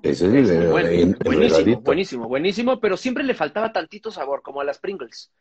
Ese 0.01 0.27
es, 0.27 0.33
Es 0.33 0.49
el, 0.49 0.57
muy 0.59 0.67
bueno, 0.71 0.89
el- 0.89 0.99
el 0.99 1.17
buenísimo, 1.23 1.81
buenísimo, 1.81 2.27
buenísimo, 2.27 2.79
pero 2.79 2.97
siempre 2.97 3.23
le 3.23 3.35
faltaba 3.35 3.71
tantito 3.71 4.11
sabor, 4.11 4.41
como 4.41 4.59
a 4.59 4.63
las 4.63 4.79
Pringles. 4.79 5.31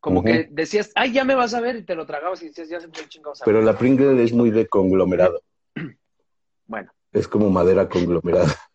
Como 0.00 0.24
que 0.24 0.48
decías, 0.50 0.90
ay, 0.94 1.12
ya 1.12 1.24
me 1.24 1.34
vas 1.34 1.54
a 1.54 1.60
ver, 1.60 1.76
y 1.76 1.84
te 1.84 1.94
lo 1.94 2.06
tragabas 2.06 2.42
y 2.42 2.46
decías, 2.48 2.68
ya 2.68 2.80
se 2.80 2.88
fue 2.88 3.02
el 3.02 3.08
chingado 3.08 3.34
sabor. 3.34 3.52
Pero 3.52 3.62
la 3.64 3.76
Pringle 3.78 4.22
es 4.24 4.32
muy 4.32 4.50
de 4.50 4.66
conglomerado. 4.66 5.42
Bueno. 6.66 6.92
Es 7.12 7.28
como 7.28 7.50
madera 7.50 7.88
conglomerada. 7.88 8.54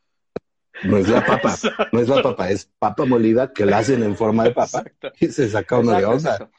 No 0.83 0.97
es 0.97 1.07
la 1.07 1.25
papa, 1.25 1.55
no 1.93 2.01
es 2.01 2.09
la 2.09 2.21
papa, 2.21 2.49
es 2.49 2.69
papa 2.77 3.05
molida 3.05 3.53
que 3.53 3.65
la 3.65 3.77
hacen 3.77 4.03
en 4.03 4.13
forma 4.17 4.43
de 4.43 4.51
papa 4.51 4.79
Exacto. 4.79 5.13
y 5.21 5.27
se 5.27 5.47
saca 5.47 5.79
uno 5.79 5.93
de 5.93 6.03
onda. 6.03 6.51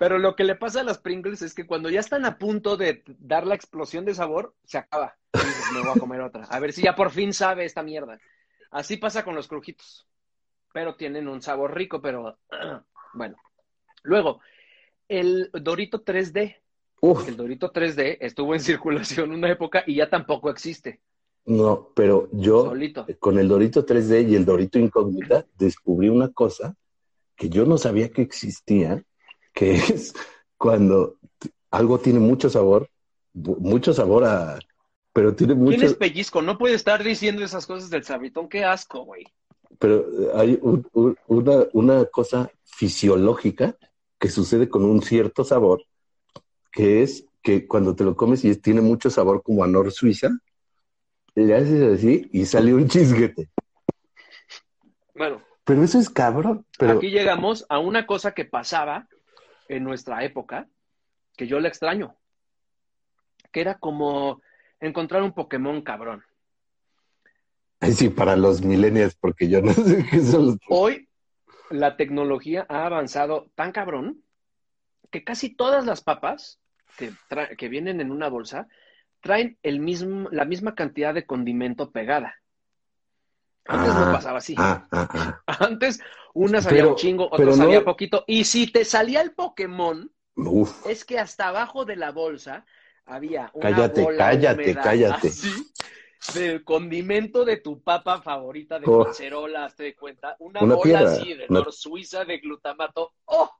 Pero 0.00 0.18
lo 0.18 0.34
que 0.34 0.42
le 0.42 0.56
pasa 0.56 0.80
a 0.80 0.84
las 0.84 0.98
Pringles 0.98 1.42
es 1.42 1.54
que 1.54 1.64
cuando 1.64 1.88
ya 1.88 2.00
están 2.00 2.24
a 2.24 2.38
punto 2.38 2.76
de 2.76 3.04
dar 3.06 3.46
la 3.46 3.54
explosión 3.54 4.04
de 4.04 4.14
sabor, 4.14 4.52
se 4.64 4.78
acaba. 4.78 5.16
Y 5.32 5.38
dices, 5.38 5.72
me 5.72 5.80
voy 5.80 5.92
a 5.94 6.00
comer 6.00 6.20
otra. 6.22 6.42
A 6.46 6.58
ver 6.58 6.72
si 6.72 6.82
ya 6.82 6.96
por 6.96 7.12
fin 7.12 7.32
sabe 7.32 7.64
esta 7.64 7.84
mierda. 7.84 8.18
Así 8.72 8.96
pasa 8.96 9.24
con 9.24 9.36
los 9.36 9.46
crujitos. 9.46 10.08
Pero 10.74 10.96
tienen 10.96 11.28
un 11.28 11.40
sabor 11.40 11.72
rico, 11.76 12.02
pero 12.02 12.36
bueno. 13.14 13.36
Luego, 14.02 14.40
el 15.06 15.50
Dorito 15.52 16.04
3D. 16.04 16.56
Uf, 17.00 17.28
El 17.28 17.36
Dorito 17.36 17.72
3D 17.72 18.18
estuvo 18.20 18.54
en 18.54 18.60
circulación 18.72 19.30
una 19.30 19.50
época 19.52 19.84
y 19.86 19.94
ya 19.94 20.10
tampoco 20.10 20.50
existe. 20.50 21.00
No, 21.44 21.90
pero 21.94 22.28
yo 22.32 22.64
Solito. 22.66 23.06
con 23.18 23.38
el 23.38 23.48
Dorito 23.48 23.84
3D 23.84 24.28
y 24.28 24.34
el 24.36 24.44
Dorito 24.44 24.78
Incógnita 24.78 25.46
descubrí 25.58 26.08
una 26.08 26.30
cosa 26.32 26.74
que 27.36 27.48
yo 27.48 27.64
no 27.64 27.78
sabía 27.78 28.10
que 28.10 28.22
existía, 28.22 29.02
que 29.52 29.74
es 29.74 30.14
cuando 30.56 31.16
algo 31.70 31.98
tiene 31.98 32.20
mucho 32.20 32.48
sabor, 32.50 32.88
mucho 33.34 33.92
sabor 33.92 34.24
a... 34.24 34.58
Pero 35.12 35.34
tiene 35.34 35.54
mucho... 35.54 35.76
¿Quién 35.76 35.90
es 35.90 35.94
pellizco? 35.94 36.40
No 36.42 36.56
puede 36.56 36.74
estar 36.74 37.02
diciendo 37.02 37.42
esas 37.44 37.66
cosas 37.66 37.90
del 37.90 38.04
sabritón. 38.04 38.48
Qué 38.48 38.64
asco, 38.64 39.04
güey. 39.04 39.24
pero 39.78 40.06
hay 40.34 40.58
un- 40.62 40.86
un- 40.92 41.16
una, 41.26 41.64
una 41.72 42.04
cosa 42.06 42.50
fisiológica 42.64 43.76
que 44.18 44.28
sucede 44.28 44.68
con 44.68 44.84
un 44.84 45.02
cierto 45.02 45.44
sabor, 45.44 45.82
que 46.70 47.02
es 47.02 47.24
que 47.42 47.66
cuando 47.66 47.96
te 47.96 48.04
lo 48.04 48.14
comes 48.14 48.44
y 48.44 48.54
tiene 48.56 48.80
mucho 48.80 49.10
sabor 49.10 49.42
como 49.42 49.64
a 49.64 49.66
Nor 49.66 49.90
Suiza, 49.90 50.30
le 51.34 51.54
haces 51.54 51.98
así 51.98 52.28
y 52.32 52.44
sale 52.44 52.74
un 52.74 52.88
chisguete. 52.88 53.50
Bueno, 55.14 55.42
Pero 55.64 55.82
eso 55.82 55.98
es 55.98 56.10
cabrón. 56.10 56.66
Pero 56.78 56.98
Aquí 56.98 57.10
llegamos 57.10 57.66
a 57.68 57.78
una 57.78 58.06
cosa 58.06 58.32
que 58.32 58.44
pasaba 58.44 59.08
en 59.68 59.84
nuestra 59.84 60.24
época, 60.24 60.68
que 61.36 61.46
yo 61.46 61.60
le 61.60 61.68
extraño, 61.68 62.16
que 63.50 63.60
era 63.60 63.78
como 63.78 64.42
encontrar 64.80 65.22
un 65.22 65.32
Pokémon 65.32 65.82
cabrón. 65.82 66.24
Ay, 67.80 67.92
sí, 67.92 68.08
para 68.08 68.36
los 68.36 68.62
millennials, 68.62 69.14
porque 69.14 69.48
yo 69.48 69.60
no 69.60 69.72
sé 69.72 70.06
qué 70.10 70.20
son 70.20 70.46
los... 70.46 70.56
Hoy 70.68 71.08
la 71.70 71.96
tecnología 71.96 72.66
ha 72.68 72.86
avanzado 72.86 73.50
tan 73.54 73.72
cabrón 73.72 74.22
que 75.10 75.24
casi 75.24 75.54
todas 75.54 75.86
las 75.86 76.02
papas 76.02 76.60
que, 76.96 77.12
que 77.56 77.68
vienen 77.68 78.00
en 78.00 78.10
una 78.10 78.28
bolsa 78.28 78.68
traen 79.22 79.56
el 79.62 79.80
mismo, 79.80 80.28
la 80.30 80.44
misma 80.44 80.74
cantidad 80.74 81.14
de 81.14 81.24
condimento 81.24 81.90
pegada. 81.90 82.34
Antes 83.64 83.94
no 83.94 84.00
Ah, 84.06 84.12
pasaba 84.12 84.38
así. 84.38 84.54
Ah, 84.58 84.86
ah. 84.90 85.42
Antes 85.46 86.00
una 86.34 86.60
salía 86.60 86.80
Pero- 86.80 86.90
un 86.90 86.96
chingo, 86.96 87.28
otra 87.30 87.46
no- 87.46 87.52
salía 87.56 87.84
poquito. 87.84 88.24
Y 88.26 88.44
si 88.44 88.66
te 88.70 88.84
salía 88.84 89.22
el 89.22 89.32
Pokémon, 89.32 90.10
Uf, 90.34 90.86
es 90.86 91.04
que 91.04 91.18
hasta 91.18 91.48
abajo 91.48 91.84
de 91.84 91.96
la 91.96 92.10
bolsa 92.10 92.64
había 93.06 93.50
una 93.54 93.70
Cállate, 93.70 94.02
bola 94.02 94.18
cállate, 94.18 94.62
húmeda 94.64 94.82
cállate. 94.82 95.28
así, 95.28 95.72
del 96.34 96.64
condimento 96.64 97.44
de 97.44 97.58
tu 97.58 97.82
papa 97.82 98.22
favorita 98.22 98.78
de 98.80 98.86
Oh. 98.88 99.04
cacerola, 99.04 99.66
hazte 99.66 99.82
de 99.84 99.94
cuenta, 99.94 100.36
una, 100.40 100.60
Una 100.62 100.74
bola 100.74 100.82
piedra, 100.98 101.12
así 101.12 101.34
de 101.34 101.46
una- 101.48 101.64
Suiza 101.70 102.24
de 102.24 102.38
glutamato. 102.38 103.12
¡Oh! 103.26 103.50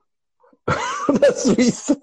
una 1.09 1.27
suiza. 1.31 1.95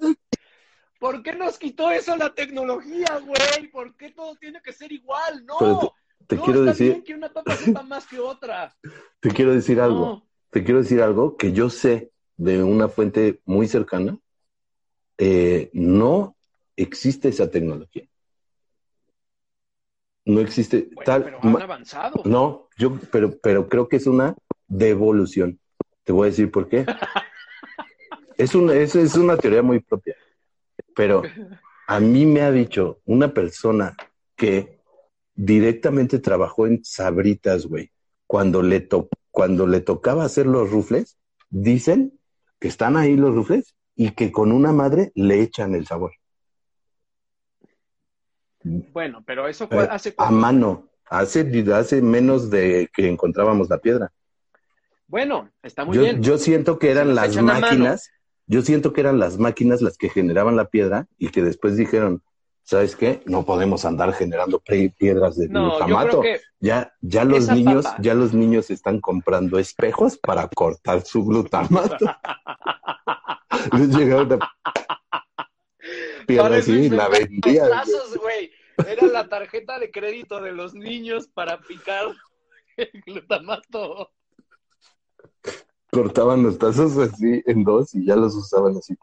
¿Por 1.01 1.22
qué 1.22 1.34
nos 1.34 1.59
quitó 1.59 1.90
eso 1.90 2.14
la 2.16 2.34
tecnología, 2.34 3.18
güey? 3.24 3.68
¿Por 3.72 3.96
qué 3.96 4.11
todo 4.11 4.36
tiene 4.36 4.61
que 4.62 4.72
ser 4.72 4.92
igual? 4.92 5.44
No. 5.46 5.57
Pero 5.59 5.94
Te 6.26 6.36
no, 6.36 6.42
quiero 6.44 6.61
está 6.61 6.70
decir, 6.72 6.88
bien 6.92 7.03
que 7.05 7.14
una 7.14 7.32
papa 7.32 7.57
sepa 7.57 7.82
más 7.82 8.07
que 8.07 8.20
otra. 8.20 8.76
te 9.20 9.30
quiero 9.30 9.55
decir 9.55 9.80
algo. 9.80 10.22
Te 10.51 10.62
quiero 10.62 10.82
decir 10.82 11.01
algo 11.01 11.36
que 11.38 11.53
yo 11.53 11.70
sé 11.70 12.12
de 12.36 12.62
una 12.62 12.88
fuente 12.88 13.40
muy 13.46 13.66
cercana. 13.66 14.18
Eh, 15.16 15.70
no 15.72 16.36
existe 16.76 17.28
esa 17.28 17.51
tecnología. 17.51 18.07
No 20.26 20.40
existe 20.40 20.90
Bueno, 20.92 21.05
tal. 21.05 21.24
pero 21.24 21.38
han 21.42 21.62
avanzado. 21.62 22.22
no, 22.26 22.68
yo, 22.76 22.98
pero, 23.11 23.38
pero 23.42 23.68
creo 23.68 23.88
que 23.88 23.96
es 23.96 24.07
una 24.07 24.36
devolución. 24.68 25.59
Te 26.05 26.12
voy 26.12 26.26
a 26.26 26.30
decir 26.30 26.51
por 26.51 26.68
qué. 26.68 26.84
Es 28.36 28.55
una, 28.55 28.72
es, 28.72 28.94
es 28.96 29.16
una 29.16 29.36
teoría 29.36 29.61
muy 29.61 29.80
propia. 29.80 30.16
Pero 30.95 31.22
a 31.88 32.01
mí 32.01 32.26
me 32.26 32.43
ha 32.43 32.51
dicho 32.53 33.01
una 33.05 33.32
persona 33.34 33.97
que 34.36 34.80
directamente 35.34 36.18
trabajó 36.18 36.66
en 36.66 36.84
Sabritas, 36.84 37.66
güey, 37.66 37.91
cuando 38.26 38.62
le, 38.62 38.80
to- 38.80 39.09
cuando 39.30 39.66
le 39.66 39.80
tocaba 39.80 40.24
hacer 40.24 40.47
los 40.47 40.70
rufles, 40.70 41.18
dicen 41.51 42.18
que 42.59 42.68
están 42.68 42.97
ahí 42.97 43.16
los 43.16 43.34
rufles 43.34 43.74
y 43.97 44.12
que 44.12 44.32
con 44.32 44.53
una 44.53 44.72
madre 44.72 45.12
le 45.14 45.41
echan 45.41 45.74
el 45.74 45.86
sabor. 45.86 46.12
Bueno, 48.93 49.22
pero 49.26 49.49
eso 49.49 49.66
fue 49.68 49.84
Eh, 49.84 49.88
hace 49.91 50.14
a 50.18 50.30
mano. 50.30 50.88
Hace, 51.09 51.64
hace 51.74 52.03
menos 52.03 52.51
de 52.51 52.88
que 52.95 53.09
encontrábamos 53.09 53.68
la 53.68 53.78
piedra. 53.78 54.12
Bueno, 55.09 55.51
está 55.62 55.84
muy 55.84 55.97
Yo, 55.97 56.05
bien. 56.05 56.22
yo 56.22 56.38
siento 56.38 56.78
que 56.78 56.91
eran 56.91 57.14
las 57.16 57.36
máquinas, 57.41 58.11
yo 58.51 58.62
siento 58.62 58.92
que 58.92 59.01
eran 59.01 59.20
las 59.20 59.38
máquinas 59.38 59.80
las 59.80 59.96
que 59.96 60.09
generaban 60.09 60.57
la 60.57 60.64
piedra 60.64 61.07
y 61.18 61.28
que 61.28 61.40
después 61.40 61.76
dijeron, 61.76 62.20
¿sabes 62.64 62.96
qué? 62.96 63.22
No 63.24 63.44
podemos 63.44 63.84
andar 63.84 64.12
generando 64.12 64.61
piedras 64.98 65.36
de 65.36 65.48
no, 65.48 65.70
glutamato. 65.70 66.20
Ya, 66.59 66.92
ya 67.01 67.24
los 67.24 67.48
niños, 67.48 67.84
papa. 67.84 68.03
ya 68.03 68.14
los 68.14 68.34
niños 68.34 68.68
están 68.70 69.01
comprando 69.01 69.61
espejos 69.61 70.18
para 70.18 70.48
cortar 70.48 71.03
su 71.03 71.24
glutamato. 71.24 72.05
Les 73.78 73.96
llegaron 73.96 74.40
piedra 76.26 76.57
así 76.57 76.72
y 76.72 76.88
la 76.88 77.09
vendían. 77.09 77.68
güey. 78.20 78.51
Era 78.84 79.07
la 79.07 79.28
tarjeta 79.28 79.78
de 79.78 79.92
crédito 79.92 80.40
de 80.40 80.51
los 80.51 80.74
niños 80.74 81.28
para 81.28 81.61
picar 81.61 82.07
el 82.76 82.90
glutamato. 83.07 84.11
Cortaban 85.93 86.43
los 86.43 86.59
tazos 86.59 86.97
así 86.99 87.43
en 87.47 87.64
dos 87.64 87.95
y 87.95 88.05
ya 88.07 88.16
los 88.16 88.34
usaban 88.36 88.76
así. 88.76 88.95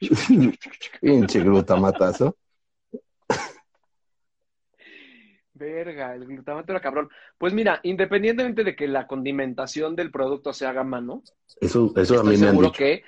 Pinche 1.00 1.40
glutamatazo. 1.40 2.36
Verga, 5.54 6.14
el 6.14 6.26
glutamato 6.26 6.72
era 6.72 6.80
cabrón. 6.82 7.08
Pues 7.38 7.54
mira, 7.54 7.80
independientemente 7.82 8.62
de 8.62 8.76
que 8.76 8.86
la 8.86 9.06
condimentación 9.06 9.96
del 9.96 10.10
producto 10.10 10.52
se 10.52 10.66
haga 10.66 10.82
a 10.82 10.84
mano, 10.84 11.22
Eso, 11.60 11.92
eso 11.96 12.14
a 12.14 12.16
estoy 12.18 12.34
mí 12.34 12.40
me 12.40 12.46
han 12.48 12.50
seguro 12.50 12.68
dicho. 12.68 12.78
que 12.78 13.02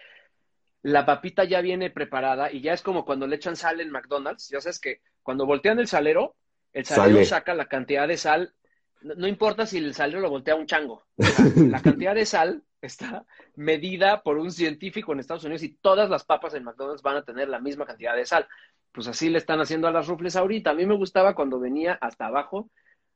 la 0.83 1.05
papita 1.05 1.45
ya 1.45 1.61
viene 1.61 1.91
preparada 1.91 2.51
y 2.51 2.63
ya 2.63 2.73
es 2.73 2.81
como 2.83 3.05
cuando 3.05 3.27
le 3.27 3.37
echan 3.37 3.55
sal 3.57 3.81
en 3.81 3.91
McDonald's. 3.91 4.49
Ya 4.49 4.61
sabes 4.63 4.81
que 4.81 5.03
cuando 5.23 5.45
voltean 5.45 5.79
el 5.79 5.89
salero, 5.89 6.37
el 6.73 6.87
salero 6.87 7.17
Sale. 7.17 7.25
saca 7.27 7.55
la 7.55 7.67
cantidad 7.69 8.09
de 8.09 8.17
sal. 8.17 8.55
No, 9.03 9.15
no 9.15 9.29
importa 9.29 9.67
si 9.67 9.79
el 9.79 9.95
salero 9.95 10.21
lo 10.21 10.31
voltea 10.31 10.55
un 10.55 10.67
chango. 10.67 11.05
O 11.17 11.23
sea, 11.23 11.45
la 11.57 11.83
cantidad 11.83 12.15
de 12.15 12.27
sal 12.27 12.63
está 12.81 13.25
medida 13.57 14.23
por 14.23 14.39
un 14.39 14.51
científico 14.51 15.13
en 15.13 15.21
Estados 15.21 15.45
Unidos 15.45 15.63
y 15.63 15.75
todas 15.75 16.09
las 16.11 16.25
papas 16.25 16.55
en 16.55 16.65
McDonald's 16.65 17.03
van 17.03 17.17
a 17.17 17.25
tener 17.25 17.49
la 17.49 17.61
misma 17.61 17.87
cantidad 17.87 18.15
de 18.15 18.27
sal. 18.27 18.47
Pues 18.93 19.07
así 19.09 19.29
le 19.29 19.39
están 19.39 19.61
haciendo 19.61 19.89
a 19.89 19.93
las 19.93 20.07
rufles 20.07 20.37
ahorita. 20.37 20.71
A 20.71 20.75
mí 20.75 20.87
me 20.87 20.97
gustaba 20.97 21.35
cuando 21.35 21.61
venía 21.61 21.95
hasta 22.01 22.27
abajo 22.27 22.71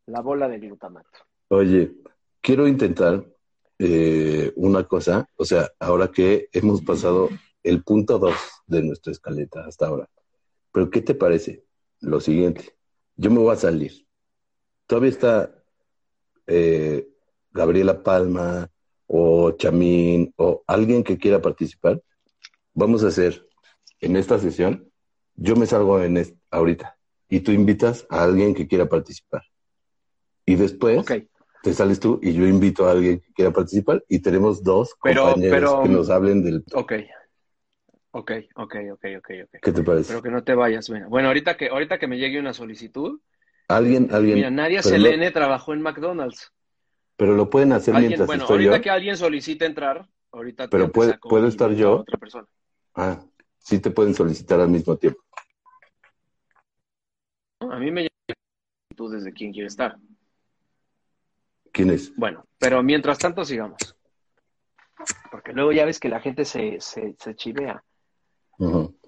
la 0.07 0.21
bola 0.21 0.49
de 0.49 0.59
glutamato. 0.59 1.19
Oye, 1.49 1.93
quiero 2.41 2.67
intentar 2.67 3.25
eh, 3.79 4.53
una 4.57 4.85
cosa, 4.85 5.29
o 5.37 5.45
sea, 5.45 5.71
ahora 5.79 6.09
que 6.09 6.49
hemos 6.53 6.83
pasado 6.83 7.29
el 7.63 7.83
punto 7.83 8.19
2 8.19 8.35
de 8.67 8.83
nuestra 8.83 9.13
escaleta 9.13 9.65
hasta 9.67 9.87
ahora, 9.87 10.09
pero 10.73 10.91
¿qué 10.91 11.01
te 11.03 11.15
parece? 11.15 11.65
Lo 12.01 12.21
siguiente, 12.21 12.77
yo 13.17 13.31
me 13.31 13.39
voy 13.39 13.53
a 13.53 13.57
salir. 13.57 14.07
Todavía 14.87 15.11
está 15.11 15.62
eh, 16.47 17.09
Gabriela 17.53 18.03
Palma 18.03 18.69
o 19.07 19.53
Chamín 19.53 20.33
o 20.37 20.63
alguien 20.67 21.03
que 21.05 21.19
quiera 21.19 21.41
participar. 21.43 22.01
Vamos 22.75 23.05
a 23.05 23.09
hacer 23.09 23.47
en 24.01 24.17
esta 24.17 24.39
sesión, 24.39 24.91
yo 25.37 25.55
me 25.57 25.67
salgo 25.67 26.01
en 26.03 26.17
est- 26.17 26.37
ahorita 26.51 26.97
y 27.29 27.41
tú 27.41 27.53
invitas 27.53 28.07
a 28.11 28.23
alguien 28.25 28.55
que 28.55 28.67
quiera 28.67 28.89
participar. 28.89 29.43
Y 30.47 30.57
después 30.57 30.99
Ok, 30.99 31.13
te 31.63 31.73
sales 31.75 32.01
tú 32.01 32.19
y 32.23 32.33
yo 32.33 32.47
invito 32.47 32.87
a 32.87 32.93
alguien 32.93 33.21
que 33.21 33.33
quiera 33.35 33.51
participar 33.53 34.03
y 34.09 34.19
tenemos 34.21 34.63
dos 34.63 34.95
Pero- 35.03 35.23
compañeros 35.25 35.71
pero- 35.71 35.83
que 35.83 35.89
nos 35.89 36.11
hablen 36.11 36.43
del... 36.43 36.65
ok. 36.75 36.93
Ok, 38.15 38.31
ok, 38.57 38.75
ok, 38.91 39.05
ok, 39.19 39.31
ok. 39.45 39.57
¿Qué 39.63 39.73
te 39.73 39.83
parece? 39.83 40.09
Pero 40.09 40.23
que 40.23 40.31
no 40.31 40.45
te 40.45 40.55
vayas, 40.55 40.91
mira. 40.91 41.07
Bueno, 41.09 41.29
ahorita 41.29 41.57
que, 41.57 41.69
ahorita 41.69 41.99
que 41.99 42.07
me 42.07 42.19
llegue 42.19 42.39
una 42.39 42.53
solicitud, 42.53 43.21
Alguien, 43.69 44.09
alguien... 44.13 44.37
mira, 44.37 44.51
Nadia 44.51 44.83
Selene 44.83 45.31
trabajó 45.31 45.73
en 45.73 45.83
McDonald's. 45.83 46.53
Pero 47.17 47.35
lo 47.35 47.49
pueden 47.51 47.73
hacer 47.73 47.95
Alguien, 47.95 48.11
mientras 48.11 48.27
bueno, 48.27 48.43
estoy 48.45 48.55
ahorita 48.57 48.77
yo. 48.79 48.83
que 48.83 48.91
alguien 48.91 49.17
solicite 49.17 49.65
entrar, 49.65 50.07
ahorita 50.33 50.69
Pero 50.69 50.87
te 50.87 50.91
puede- 50.93 51.13
saco 51.13 51.29
¿puedo 51.29 51.47
y 51.47 51.49
estar 51.49 51.73
yo? 51.73 52.01
otra 52.01 52.19
persona. 52.19 52.47
Ah, 52.95 53.21
sí 53.59 53.79
te 53.81 53.91
pueden 53.91 54.15
solicitar 54.15 54.61
al 54.61 54.69
mismo 54.69 54.97
tiempo. 54.97 55.23
¿no? 57.61 57.73
A 57.73 57.79
mí 57.79 57.91
me 57.91 58.09
tú 58.97 59.09
desde 59.09 59.33
quién 59.33 59.53
quiere 59.53 59.69
estar. 59.69 59.97
¿Quién 61.73 61.91
es? 61.91 62.15
Bueno, 62.17 62.45
pero 62.59 62.83
mientras 62.83 63.19
tanto 63.19 63.45
sigamos. 63.45 63.97
Porque 65.31 65.53
luego 65.53 65.73
ya 65.73 65.87
ves 65.87 65.99
que 65.99 66.11
la 66.11 66.21
gente 66.21 66.45
se, 66.45 66.79
se, 66.81 67.15
se 67.19 67.35
chivea, 67.35 67.83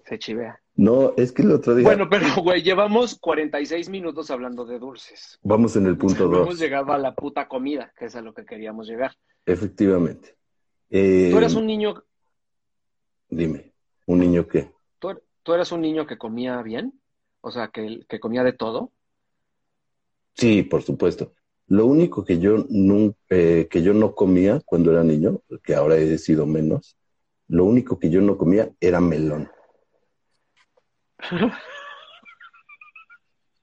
se 0.06 0.18
chivea. 0.18 0.60
No, 0.76 1.12
es 1.16 1.30
que 1.32 1.42
el 1.42 1.52
otro 1.52 1.74
día... 1.76 1.84
Bueno, 1.86 2.08
pero 2.10 2.26
güey, 2.42 2.62
llevamos 2.62 3.16
46 3.18 3.88
minutos 3.88 4.30
hablando 4.30 4.64
de 4.64 4.78
dulces. 4.78 5.38
Vamos 5.42 5.76
en 5.76 5.86
el 5.86 5.96
punto 5.96 6.26
No 6.28 6.36
hemos 6.38 6.48
2. 6.50 6.58
llegado 6.58 6.92
a 6.92 6.98
la 6.98 7.14
puta 7.14 7.46
comida, 7.46 7.92
que 7.96 8.06
es 8.06 8.16
a 8.16 8.22
lo 8.22 8.34
que 8.34 8.44
queríamos 8.44 8.88
llegar. 8.88 9.12
Efectivamente. 9.46 10.36
Eh, 10.90 11.28
Tú 11.30 11.38
eras 11.38 11.54
un 11.54 11.66
niño, 11.66 12.02
Dime, 13.28 13.72
¿un 14.06 14.18
niño 14.20 14.46
qué? 14.46 14.70
tú, 14.98 15.10
er- 15.10 15.22
tú 15.42 15.54
eras 15.54 15.70
un 15.72 15.80
niño 15.80 16.06
que 16.06 16.18
comía 16.18 16.60
bien, 16.62 17.00
o 17.40 17.50
sea, 17.50 17.68
que, 17.68 18.00
que 18.08 18.18
comía 18.20 18.42
de 18.42 18.52
todo. 18.52 18.90
Sí, 20.34 20.62
por 20.62 20.82
supuesto. 20.82 21.32
Lo 21.68 21.86
único 21.86 22.24
que 22.24 22.38
yo, 22.38 22.58
nun- 22.68 23.14
eh, 23.30 23.68
que 23.70 23.82
yo 23.82 23.94
no 23.94 24.14
comía 24.14 24.60
cuando 24.64 24.90
era 24.92 25.02
niño, 25.04 25.40
que 25.62 25.74
ahora 25.74 25.96
he 25.96 26.18
sido 26.18 26.46
menos, 26.46 26.96
lo 27.48 27.64
único 27.64 27.98
que 27.98 28.10
yo 28.10 28.20
no 28.20 28.36
comía 28.36 28.70
era 28.80 29.00
melón. 29.00 29.48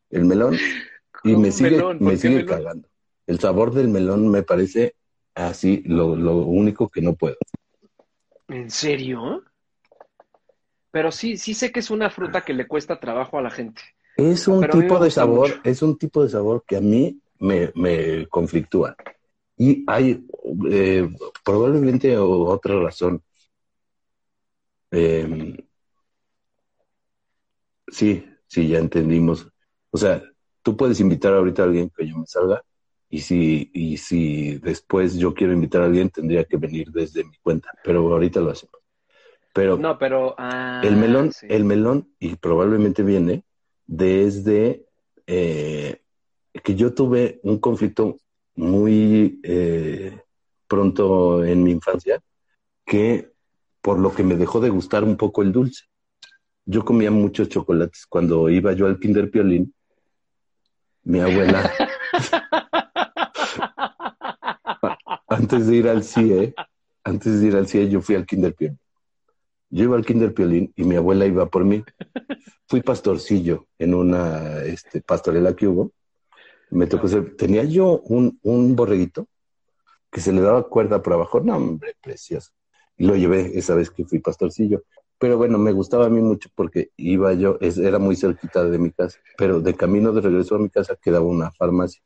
El 0.10 0.26
melón, 0.26 0.56
y 0.56 1.32
¿Cómo 1.34 1.40
me 1.40 1.52
sigue, 1.52 1.84
me 2.00 2.18
sigue 2.18 2.36
melón? 2.36 2.48
cagando. 2.58 2.88
El 3.28 3.40
sabor 3.40 3.74
del 3.74 3.88
melón 3.88 4.30
me 4.30 4.44
parece 4.44 4.96
así 5.36 5.84
lo, 5.86 6.16
lo 6.16 6.38
único 6.38 6.90
que 6.90 7.02
no 7.02 7.16
puedo. 7.16 7.38
¿En 8.50 8.70
serio? 8.70 9.44
Pero 10.92 11.12
sí, 11.12 11.38
sí 11.38 11.54
sé 11.54 11.72
que 11.72 11.80
es 11.80 11.90
una 11.90 12.10
fruta 12.10 12.42
que 12.42 12.54
le 12.54 12.68
cuesta 12.68 13.00
trabajo 13.00 13.38
a 13.38 13.42
la 13.42 13.50
gente. 13.50 13.82
Es 14.18 14.48
un 14.48 14.60
Pero 14.60 14.74
tipo 14.74 15.00
de 15.00 15.10
sabor, 15.10 15.48
mucho. 15.48 15.62
es 15.64 15.82
un 15.82 15.98
tipo 15.98 16.24
de 16.24 16.30
sabor 16.30 16.64
que 16.68 16.76
a 16.76 16.82
mí 16.82 17.18
me, 17.40 17.72
me 17.76 18.28
conflictúa. 18.28 18.96
Y 19.58 19.86
hay 19.88 20.26
eh, 20.70 21.10
probablemente 21.46 22.18
otra 22.18 22.80
razón. 22.82 23.24
Eh, 24.92 25.64
sí, 27.92 28.26
sí, 28.48 28.68
ya 28.68 28.80
entendimos. 28.80 29.48
O 29.92 29.98
sea, 29.98 30.24
tú 30.64 30.76
puedes 30.76 31.00
invitar 31.00 31.34
ahorita 31.34 31.62
a 31.62 31.66
alguien 31.66 31.92
que 31.96 32.08
yo 32.08 32.18
me 32.18 32.26
salga 32.26 32.64
y 33.10 33.20
si, 33.20 33.70
y 33.74 33.98
si 33.98 34.58
después 34.60 35.16
yo 35.16 35.34
quiero 35.34 35.54
invitar 35.54 35.82
a 35.82 35.86
alguien 35.86 36.10
tendría 36.10 36.46
que 36.46 36.58
venir 36.58 36.92
desde 36.92 37.24
mi 37.24 37.36
cuenta, 37.42 37.72
pero 37.84 38.00
ahorita 38.12 38.40
lo 38.40 38.52
hacemos. 38.52 38.82
Pero 39.54 39.78
No, 39.78 39.98
pero... 39.98 40.34
ah, 40.38 40.82
el 40.84 40.96
melón, 40.96 41.34
sí. 41.34 41.46
el 41.50 41.66
melón, 41.66 42.10
y 42.20 42.36
probablemente 42.36 43.04
viene 43.04 43.44
desde 43.86 44.86
eh, 45.28 46.02
que 46.64 46.76
yo 46.76 46.94
tuve 46.94 47.42
un 47.44 47.60
conflicto 47.60 48.18
muy 48.56 49.42
eh, 49.44 50.22
pronto 50.68 51.44
en 51.44 51.64
mi 51.64 51.72
infancia, 51.72 52.22
que 52.86 53.32
por 53.82 54.00
lo 54.00 54.14
que 54.14 54.24
me 54.24 54.36
dejó 54.36 54.62
de 54.62 54.70
gustar 54.70 55.04
un 55.04 55.18
poco 55.18 55.42
el 55.42 55.52
dulce. 55.52 55.86
Yo 56.72 56.86
comía 56.86 57.12
muchos 57.12 57.50
chocolates. 57.50 58.06
Cuando 58.08 58.50
iba 58.50 58.72
yo 58.72 58.88
al 58.88 58.98
Kinder 58.98 59.30
Piolín, 59.30 59.74
mi 61.04 61.20
abuela, 61.20 61.70
antes 65.28 65.68
de 65.68 65.76
ir 65.76 65.90
al 65.90 66.06
CIE, 66.06 66.56
antes 67.04 67.42
de 67.42 67.48
ir 67.48 67.58
al 67.58 67.68
CIE, 67.68 67.90
yo 67.90 68.00
fui 68.00 68.16
al 68.16 68.26
Kinder 68.26 68.56
Piolín. 68.56 68.80
Yo 69.70 69.84
iba 69.84 69.98
al 69.98 70.06
Kinder 70.06 70.34
Piolín 70.34 70.72
y 70.78 70.86
mi 70.86 70.96
abuela 70.96 71.26
iba 71.26 71.46
por 71.46 71.66
mí. 71.66 71.84
Fui 72.70 72.82
pastorcillo 72.82 73.68
en 73.78 73.94
una 73.94 74.64
este, 74.64 75.02
pastorela 75.02 75.54
que 75.54 75.68
hubo. 75.68 75.92
Me 76.70 76.88
tocó 76.88 77.10
ser, 77.10 77.36
tenía 77.36 77.66
yo 77.66 78.00
un, 78.06 78.40
un 78.44 78.78
borreguito 78.78 79.28
que 80.10 80.22
se 80.22 80.32
le 80.32 80.40
daba 80.40 80.70
cuerda 80.70 81.02
por 81.02 81.12
abajo. 81.12 81.42
No, 81.42 81.58
hombre, 81.58 81.98
precioso. 82.02 82.52
Y 82.96 83.08
lo 83.08 83.18
llevé 83.18 83.60
esa 83.60 83.76
vez 83.76 83.92
que 83.92 84.06
fui 84.06 84.20
pastorcillo. 84.20 84.86
Pero 85.22 85.38
bueno, 85.38 85.60
me 85.60 85.72
gustaba 85.72 86.08
a 86.08 86.10
mí 86.10 86.20
mucho 86.20 86.50
porque 86.56 86.90
iba 86.98 87.34
yo, 87.36 87.58
es- 87.62 87.78
era 87.78 88.00
muy 88.00 88.16
cerquita 88.16 88.66
de 88.66 88.80
mi 88.80 88.92
casa, 88.92 89.20
pero 89.38 89.62
de 89.62 89.76
camino 89.76 90.12
de 90.14 90.22
regreso 90.22 90.56
a 90.56 90.60
mi 90.60 90.70
casa 90.70 90.98
quedaba 91.02 91.26
una 91.26 91.52
farmacia. 91.52 92.02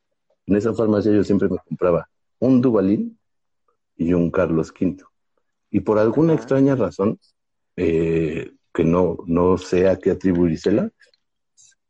En 0.46 0.56
esa 0.56 0.74
farmacia 0.74 1.12
yo 1.12 1.24
siempre 1.24 1.48
me 1.48 1.56
compraba 1.66 2.08
un 2.40 2.60
Dubalín 2.60 3.18
y 3.96 4.12
un 4.12 4.30
Carlos 4.30 4.70
V. 4.78 4.98
Y 5.70 5.80
por 5.80 5.98
alguna 5.98 6.34
Ajá. 6.34 6.42
extraña 6.42 6.76
razón, 6.76 7.18
eh, 7.76 8.52
que 8.74 8.84
no, 8.84 9.18
no 9.26 9.58
sé 9.58 9.88
a 9.88 9.96
qué 9.98 10.10
atribuírsela, 10.10 10.90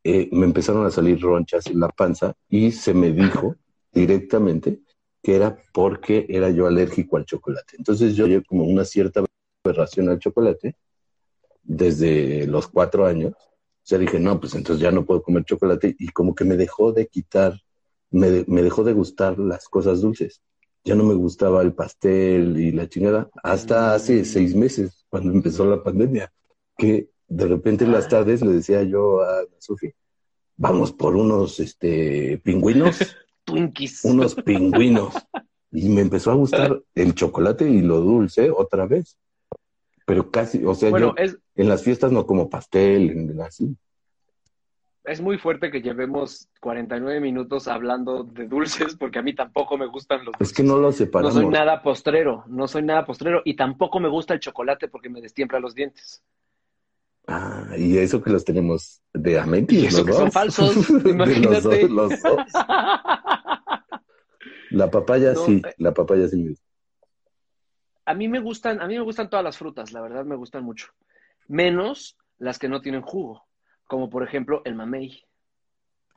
eh, 0.05 0.29
me 0.33 0.47
empezaron 0.47 0.87
a 0.87 0.91
salir 0.91 1.21
ronchas 1.21 1.67
en 1.67 1.81
la 1.81 1.89
panza 1.89 2.35
y 2.49 2.71
se 2.73 2.95
me 2.95 3.11
dijo 3.13 3.57
directamente 3.93 4.81
que 5.23 5.35
era 5.35 5.59
porque 5.73 6.27
era 6.29 6.51
yo 6.51 6.69
alérgico 6.69 7.17
al 7.17 7.25
chocolate. 7.25 7.75
Entonces 7.79 8.15
yo 8.15 8.29
llevo 8.29 8.45
como 8.47 8.65
una 8.65 8.85
cierta 8.85 9.25
aberración 9.65 10.09
al 10.09 10.21
chocolate 10.21 10.77
desde 11.67 12.47
los 12.47 12.69
cuatro 12.69 13.07
años 13.07 13.35
sea, 13.83 13.99
dije, 13.99 14.19
no, 14.19 14.41
pues 14.41 14.55
entonces 14.57 14.83
ya 14.83 14.91
no 14.91 15.05
puedo 15.05 15.23
comer 15.23 15.45
chocolate 15.45 15.95
y 15.97 16.09
como 16.09 16.35
que 16.35 16.45
me 16.45 16.57
dejó 16.57 16.93
de 16.93 17.07
quitar, 17.07 17.61
me, 18.11 18.31
de- 18.31 18.45
me 18.49 18.63
dejó 18.63 18.83
de 18.83 18.93
gustar 18.93 19.39
las 19.39 19.69
cosas 19.69 20.01
dulces. 20.01 20.43
Ya 20.85 20.97
no 20.97 21.05
me 21.05 21.15
gustaba 21.15 21.63
el 21.63 21.73
pastel 21.73 22.59
y 22.59 22.73
la 22.73 22.89
chingada 22.89 23.29
hasta 23.45 23.95
hace 23.95 24.25
seis 24.25 24.57
meses, 24.57 25.05
cuando 25.09 25.33
empezó 25.33 25.67
la 25.67 25.85
pandemia, 25.85 26.33
que 26.77 27.11
de 27.29 27.47
repente 27.47 27.85
en 27.85 27.93
las 27.93 28.09
tardes 28.09 28.43
le 28.43 28.53
decía 28.55 28.83
yo 28.83 29.21
a 29.23 29.45
Sofi, 29.59 29.93
vamos 30.57 30.93
por 30.93 31.15
unos 31.15 31.61
este, 31.61 32.39
pingüinos, 32.43 32.99
Twinkies. 33.45 34.05
unos 34.05 34.35
pingüinos. 34.35 35.15
Y 35.73 35.89
me 35.91 36.01
empezó 36.01 36.31
a 36.31 36.35
gustar 36.35 36.81
el 36.95 37.15
chocolate 37.15 37.69
y 37.69 37.83
lo 37.83 38.01
dulce 38.01 38.51
otra 38.51 38.87
vez. 38.87 39.17
Pero 40.07 40.31
casi, 40.31 40.65
o 40.65 40.75
sea, 40.75 40.89
Bueno, 40.91 41.15
yo 41.17 41.23
es, 41.23 41.37
en 41.57 41.69
las 41.69 41.83
fiestas 41.83 42.13
no 42.13 42.27
como 42.27 42.49
pastel, 42.49 43.11
en- 43.11 43.41
así. 43.43 43.77
es 45.05 45.21
muy 45.21 45.37
fuerte 45.37 45.71
que 45.71 45.83
llevemos 45.83 46.49
49 46.61 47.21
minutos 47.21 47.67
hablando 47.69 48.23
de 48.25 48.47
dulces, 48.47 48.97
porque 48.97 49.19
a 49.19 49.23
mí 49.23 49.35
tampoco 49.35 49.77
me 49.77 49.87
gustan 49.87 50.19
los 50.25 50.33
dulces. 50.39 50.49
Es 50.51 50.57
que 50.57 50.63
no 50.63 50.77
lo 50.77 50.83
No 50.89 50.93
separamos. 50.93 51.35
soy 51.35 51.47
nada 51.49 51.83
postrero, 51.83 52.45
no 52.47 52.67
soy 52.69 52.83
nada 52.85 53.05
postrero, 53.05 53.43
y 53.45 53.55
tampoco 53.57 53.99
me 54.01 54.09
gusta 54.09 54.33
el 54.35 54.41
chocolate 54.41 54.89
porque 54.89 55.11
me 55.11 55.21
destiempla 55.21 55.59
los 55.61 55.75
dientes. 55.75 56.23
Ah, 57.29 57.71
y 57.77 57.99
eso 57.99 58.23
que 58.23 58.31
los 58.31 58.45
tenemos 58.45 59.03
de 59.13 59.41
Amenti. 59.41 59.81
Y 59.81 59.87
eso 59.87 59.99
los 59.99 60.07
que 60.07 60.13
son 60.13 60.25
dos. 60.27 60.35
falsos, 60.35 60.89
De 60.89 61.03
los 61.03 61.13
imagínate. 61.15 61.89
dos, 61.89 61.91
los 61.91 62.23
dos. 62.23 62.41
La 64.71 64.91
papaya 64.91 65.33
No, 65.33 65.45
sí, 65.47 65.63
eh. 65.65 65.75
la 65.79 65.95
papaya 65.95 66.29
sí. 66.29 66.55
A 68.07 68.15
mí 68.15 68.29
me 68.29 68.41
gustan, 68.41 68.81
a 68.81 68.87
mí 68.87 68.95
me 68.95 69.03
gustan 69.03 69.29
todas 69.29 69.45
las 69.45 69.59
frutas, 69.59 69.93
la 69.93 70.01
verdad 70.01 70.25
me 70.25 70.37
gustan 70.37 70.65
mucho. 70.65 70.89
Menos 71.49 72.17
las 72.39 72.59
que 72.59 72.69
no 72.69 72.81
tienen 72.81 73.03
jugo, 73.03 73.45
como 73.87 74.09
por 74.09 74.23
ejemplo 74.23 74.63
el 74.65 74.75
mamey. 74.75 75.23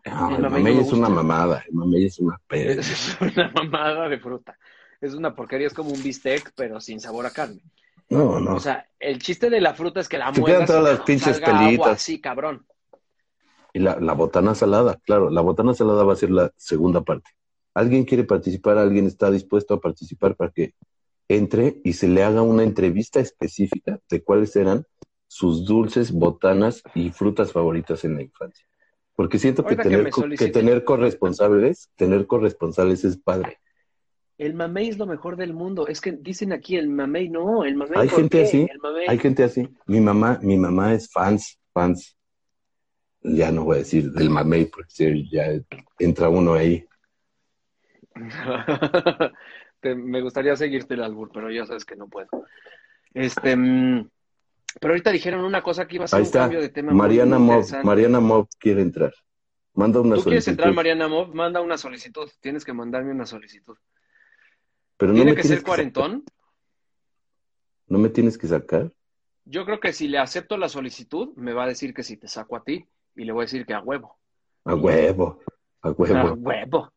Ah, 0.05 0.27
El 0.29 0.35
el 0.37 0.41
mamey 0.43 0.63
mamey 0.63 0.73
no 0.75 0.81
me 0.81 0.87
es 0.87 0.93
una 0.93 1.09
mamada, 1.09 1.63
el 1.67 1.73
mamey 1.73 2.05
es 2.05 2.19
una 2.19 2.39
perra. 2.47 2.81
Es 2.81 3.17
una 3.19 3.51
mamada 3.53 4.07
de 4.07 4.19
fruta. 4.19 4.57
Es 5.01 5.13
una 5.13 5.33
porquería, 5.35 5.67
es 5.67 5.73
como 5.73 5.91
un 5.91 6.03
bistec, 6.03 6.51
pero 6.55 6.79
sin 6.79 6.99
sabor 6.99 7.25
a 7.25 7.31
carne. 7.31 7.61
No, 8.09 8.39
no. 8.39 8.55
O 8.55 8.59
sea, 8.59 8.87
el 8.99 9.19
chiste 9.21 9.49
de 9.49 9.61
la 9.61 9.73
fruta 9.73 9.99
es 9.99 10.09
que 10.09 10.17
la 10.17 10.31
quedan 10.31 10.65
todas 10.65 10.83
las 10.83 10.99
pinches 11.01 11.39
pelitas. 11.39 11.87
así, 11.87 12.19
cabrón. 12.19 12.65
Y 13.71 13.79
la, 13.79 13.99
la 13.99 14.13
botana 14.13 14.55
salada, 14.55 14.99
claro, 15.05 15.29
la 15.29 15.41
botana 15.41 15.73
salada 15.73 16.03
va 16.03 16.13
a 16.13 16.17
ser 16.17 16.31
la 16.31 16.51
segunda 16.57 17.01
parte. 17.01 17.29
¿Alguien 17.73 18.03
quiere 18.03 18.23
participar? 18.23 18.77
¿Alguien 18.77 19.05
está 19.05 19.29
dispuesto 19.29 19.75
a 19.75 19.79
participar 19.79 20.35
para 20.35 20.51
que 20.51 20.73
entre 21.29 21.79
y 21.85 21.93
se 21.93 22.09
le 22.09 22.23
haga 22.23 22.41
una 22.41 22.63
entrevista 22.63 23.21
específica 23.21 23.99
de 24.09 24.21
cuáles 24.21 24.55
eran 24.55 24.83
sus 25.27 25.65
dulces, 25.65 26.11
botanas 26.11 26.83
y 26.95 27.11
frutas 27.11 27.53
favoritas 27.53 28.03
en 28.03 28.15
la 28.15 28.23
infancia? 28.23 28.65
Porque 29.15 29.37
siento 29.37 29.65
que 29.65 29.75
tener, 29.75 30.09
que 30.37 30.47
tener 30.47 30.83
corresponsables, 30.83 31.89
tener 31.95 32.25
corresponsables 32.25 33.03
es 33.03 33.17
padre. 33.17 33.59
El 34.37 34.53
mamey 34.53 34.87
es 34.87 34.97
lo 34.97 35.05
mejor 35.05 35.35
del 35.35 35.53
mundo. 35.53 35.87
Es 35.87 35.99
que 35.99 36.13
dicen 36.13 36.53
aquí 36.53 36.77
el 36.77 36.87
mamey, 36.87 37.29
no, 37.29 37.65
el 37.65 37.75
mamey. 37.75 37.99
Hay 37.99 38.07
¿por 38.07 38.19
gente 38.19 38.37
qué? 38.37 38.43
así. 38.45 38.67
Hay 39.07 39.19
gente 39.19 39.43
así. 39.43 39.67
Mi 39.85 39.99
mamá, 39.99 40.39
mi 40.41 40.55
mamá 40.55 40.93
es 40.93 41.11
fans, 41.11 41.59
fans. 41.73 42.17
Ya 43.21 43.51
no 43.51 43.65
voy 43.65 43.75
a 43.75 43.79
decir 43.79 44.09
del 44.13 44.29
mamey, 44.29 44.65
porque 44.65 45.27
ya 45.29 45.47
entra 45.99 46.29
uno 46.29 46.53
ahí. 46.53 46.85
Te- 49.79 49.95
me 49.95 50.21
gustaría 50.21 50.55
seguirte 50.55 50.93
el 50.95 51.03
albur, 51.03 51.31
pero 51.33 51.49
ya 51.51 51.65
sabes 51.65 51.85
que 51.85 51.95
no 51.95 52.07
puedo. 52.07 52.27
Este, 53.13 53.55
mm, 53.55 54.09
pero 54.79 54.93
ahorita 54.93 55.11
dijeron 55.11 55.43
una 55.43 55.61
cosa 55.63 55.87
que 55.87 55.95
iba 55.95 56.05
a 56.05 56.07
ser 56.07 56.17
Ahí 56.17 56.21
un 56.23 56.27
está. 56.27 56.39
cambio 56.41 56.61
de 56.61 56.69
tema 56.69 56.91
muy 56.91 56.99
Mariana 56.99 57.39
Mob. 57.39 57.65
Mariana 57.83 58.19
Mob 58.19 58.47
quiere 58.59 58.81
entrar. 58.81 59.13
Manda 59.73 60.01
una 60.01 60.15
¿Tú 60.15 60.23
quieres 60.23 60.43
solicitud. 60.43 60.51
entrar, 60.51 60.73
Mariana 60.73 61.07
Mob? 61.07 61.33
Manda 61.33 61.61
una 61.61 61.77
solicitud. 61.77 62.29
Tienes 62.41 62.65
que 62.65 62.73
mandarme 62.73 63.11
una 63.11 63.25
solicitud. 63.25 63.77
Pero 64.97 65.11
no 65.13 65.15
¿Tiene 65.15 65.31
me 65.31 65.37
que 65.37 65.43
ser 65.43 65.63
cuarentón? 65.63 66.23
No 67.87 67.97
me 67.97 68.09
tienes 68.09 68.37
que 68.37 68.47
sacar. 68.47 68.91
Yo 69.45 69.65
creo 69.65 69.79
que 69.79 69.93
si 69.93 70.07
le 70.07 70.19
acepto 70.19 70.57
la 70.57 70.69
solicitud, 70.69 71.33
me 71.35 71.53
va 71.53 71.63
a 71.63 71.67
decir 71.67 71.93
que 71.93 72.03
si 72.03 72.17
te 72.17 72.27
saco 72.27 72.55
a 72.55 72.63
ti 72.63 72.85
y 73.15 73.23
le 73.25 73.31
voy 73.31 73.43
a 73.43 73.45
decir 73.45 73.65
que 73.65 73.73
a 73.73 73.79
huevo. 73.79 74.19
A 74.65 74.75
huevo, 74.75 75.39
a 75.81 75.87
A 75.87 75.91
huevo. 75.91 76.91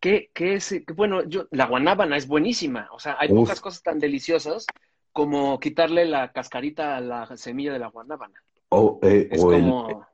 ¿Qué, 0.00 0.30
qué 0.34 0.54
es? 0.54 0.68
qué- 0.68 0.92
bueno, 0.94 1.24
yo, 1.24 1.46
la 1.50 1.66
guanábana 1.66 2.16
es 2.16 2.26
buenísima. 2.26 2.88
O 2.92 2.98
sea, 2.98 3.16
hay 3.18 3.28
Uf. 3.28 3.40
pocas 3.40 3.60
cosas 3.60 3.82
tan 3.82 3.98
deliciosas 3.98 4.66
como 5.12 5.60
quitarle 5.60 6.06
la 6.06 6.32
cascarita 6.32 6.96
a 6.96 7.00
la 7.00 7.36
semilla 7.36 7.72
de 7.72 7.78
la 7.78 7.88
guanábana. 7.88 8.42
O, 8.70 8.98
eh, 9.02 9.28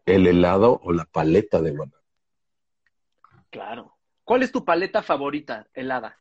el, 0.06 0.26
helado 0.26 0.80
o 0.82 0.92
la 0.92 1.04
paleta 1.04 1.60
de 1.60 1.70
guanábana. 1.70 2.02
claro. 3.50 3.92
¿Cuál 4.24 4.42
es 4.42 4.50
tu 4.50 4.64
paleta 4.64 5.02
favorita 5.02 5.68
helada? 5.72 6.18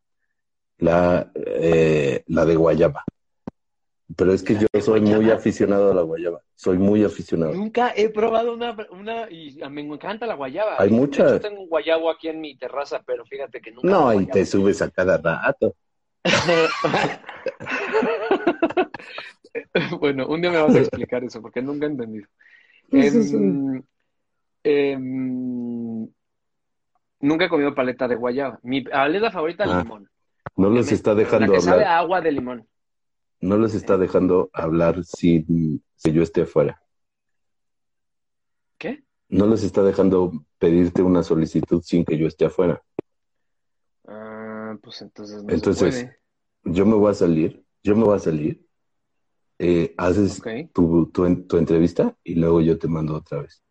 La, 0.78 1.32
eh, 1.36 2.24
la 2.28 2.46
de 2.46 2.56
guayaba. 2.56 3.04
Pero 4.16 4.34
es 4.34 4.44
que 4.44 4.56
yo 4.56 4.68
soy 4.82 5.02
muy 5.02 5.32
aficionado 5.32 5.92
a 5.92 5.96
la 5.96 6.04
guayaba. 6.04 6.42
Soy 6.54 6.78
muy 6.78 7.04
aficionado. 7.04 7.54
Nunca 7.54 7.92
he 7.96 8.10
probado 8.10 8.54
una, 8.54 8.76
una 8.92 9.30
y 9.32 9.58
me 9.70 9.82
encanta 9.82 10.28
la 10.28 10.36
guayaba. 10.36 10.76
Hay 10.78 10.92
muchas. 10.92 11.32
hecho, 11.32 11.42
tengo 11.42 11.62
un 11.62 11.70
guayabo 11.70 12.12
aquí 12.12 12.28
en 12.28 12.40
mi 12.40 12.56
terraza, 12.56 13.02
pero 13.06 13.26
fíjate 13.26 13.62
que 13.62 13.72
nunca. 13.72 13.90
No, 13.90 14.14
y 14.14 14.28
te 14.28 14.46
subes 14.46 14.82
a 14.84 14.92
cada 14.92 15.18
rato. 15.18 15.76
bueno, 20.00 20.28
un 20.28 20.42
día 20.42 20.52
me 20.52 20.62
vas 20.62 20.76
a 20.76 20.80
explicar 20.80 21.24
eso 21.24 21.42
porque 21.42 21.62
nunca 21.62 21.88
he 21.88 21.90
entendido. 21.90 22.28
Em, 22.92 23.82
em, 24.64 26.08
nunca 27.20 27.46
he 27.46 27.50
comido 27.50 27.74
paleta 27.74 28.08
de 28.08 28.16
guayaba. 28.16 28.60
Mi 28.62 28.82
paleta 28.82 29.32
favorita 29.32 29.64
es 29.66 29.72
Ah, 29.72 29.82
limón. 29.82 30.08
No 30.58 30.70
los 30.70 30.92
está 30.92 31.16
dejando 31.16 31.48
la 31.48 31.54
que 31.54 31.62
sabe 31.62 31.86
a 31.86 31.98
agua 31.98 32.22
de 32.22 32.32
limón. 32.32 32.68
No 33.46 33.60
les 33.60 33.76
está 33.76 33.96
dejando 33.96 34.50
hablar 34.54 35.04
sin 35.04 35.84
si 35.96 36.12
yo 36.12 36.24
esté 36.24 36.42
afuera. 36.42 36.82
¿Qué? 38.80 39.04
No 39.30 39.46
les 39.46 39.62
está 39.62 39.84
dejando 39.84 40.32
pedirte 40.58 41.04
una 41.04 41.22
solicitud 41.22 41.84
sin 41.84 42.06
que 42.06 42.18
yo 42.18 42.26
esté 42.26 42.46
afuera. 42.46 42.82
Ah, 44.08 44.76
pues 44.82 45.04
entonces 45.04 45.44
no 45.44 45.54
Entonces, 45.54 45.94
se 45.94 46.18
Yo 46.64 46.88
me 46.88 46.96
voy 46.96 47.12
a 47.12 47.14
salir, 47.14 47.64
yo 47.84 47.96
me 47.96 48.04
voy 48.04 48.16
a 48.16 48.20
salir, 48.20 48.66
eh, 49.60 49.94
haces 49.96 50.42
puede. 50.42 50.72
Tu, 50.74 51.12
tu, 51.14 51.44
tu 51.46 51.58
entrevista 51.58 52.18
y 52.24 52.34
luego 52.34 52.62
yo 52.62 52.80
te 52.80 52.88
mando 52.88 53.16
otra 53.16 53.44
vez. 53.44 53.64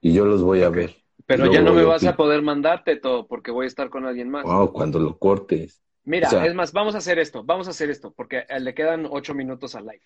Y 0.00 0.12
yo 0.12 0.24
los 0.24 0.42
voy 0.42 0.62
a 0.62 0.70
ver. 0.70 0.96
Pero 1.26 1.46
ya 1.52 1.62
no 1.62 1.72
me 1.72 1.84
vas 1.84 2.04
a 2.04 2.16
poder 2.16 2.42
mandarte 2.42 2.96
todo 2.96 3.28
porque 3.28 3.52
voy 3.52 3.66
a 3.66 3.68
estar 3.68 3.90
con 3.90 4.06
alguien 4.06 4.28
más. 4.28 4.44
Wow, 4.44 4.72
cuando 4.72 4.98
lo 4.98 5.16
cortes. 5.20 5.83
Mira, 6.04 6.28
O 6.28 6.30
sea- 6.30 6.46
es 6.46 6.54
más, 6.54 6.72
vamos 6.72 6.94
a 6.94 6.98
hacer 6.98 7.18
esto, 7.18 7.42
vamos 7.44 7.66
a 7.66 7.70
hacer 7.70 7.90
esto, 7.90 8.12
porque 8.12 8.44
eh, 8.48 8.60
le 8.60 8.74
quedan 8.74 9.06
ocho 9.10 9.34
minutos 9.34 9.74
al 9.74 9.84
live. 9.86 10.02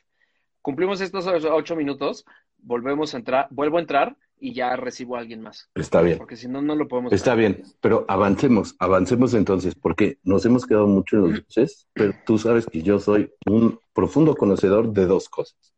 Cumplimos 0.63 1.01
estos 1.01 1.27
ocho 1.27 1.77
minutos, 1.77 2.25
volvemos 2.59 3.15
a 3.15 3.19
entrar, 3.19 3.49
vuelvo 3.51 3.79
a 3.79 3.81
entrar 3.81 4.17
y 4.41 4.53
ya 4.55 4.77
recibo 4.77 5.17
a 5.17 5.21
alguien 5.21 5.41
más, 5.41 5.69
Está 5.75 6.01
bien. 6.03 6.19
porque 6.19 6.37
si 6.37 6.47
no, 6.47 6.63
no 6.63 6.75
lo 6.77 6.87
podemos 6.87 7.13
Está 7.13 7.33
hacer. 7.33 7.41
bien, 7.41 7.63
pero 7.81 8.05
avancemos, 8.09 8.77
avancemos 8.79 9.35
entonces, 9.35 9.75
porque 9.75 10.19
nos 10.23 10.45
hemos 10.47 10.67
quedado 10.67 10.87
mucho 10.87 11.17
en 11.17 11.23
los 11.23 11.33
dulces, 11.35 11.89
pero 11.93 12.13
tú 12.25 12.39
sabes 12.39 12.67
que 12.67 12.83
yo 12.83 13.01
soy 13.01 13.33
un 13.47 13.81
profundo 13.93 14.37
conocedor 14.37 14.93
de 14.93 15.07
dos 15.07 15.29
cosas, 15.29 15.75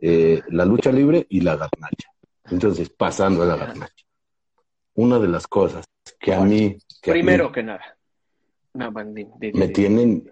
eh, 0.00 0.42
la 0.48 0.64
lucha 0.64 0.90
libre 0.90 1.26
y 1.28 1.42
la 1.42 1.56
garnacha. 1.56 2.08
Entonces, 2.50 2.90
pasando 2.90 3.42
a 3.42 3.46
la 3.46 3.56
garnacha. 3.56 4.04
Una 4.94 5.18
de 5.20 5.28
las 5.28 5.46
cosas 5.46 5.84
que 6.18 6.34
a 6.34 6.40
mí, 6.40 6.76
que 7.00 7.10
a 7.12 7.14
mí 7.14 7.20
Primero 7.20 7.52
que 7.52 7.62
nada. 7.62 7.96
No, 8.74 8.90
me 8.90 9.68
tienen 9.68 10.30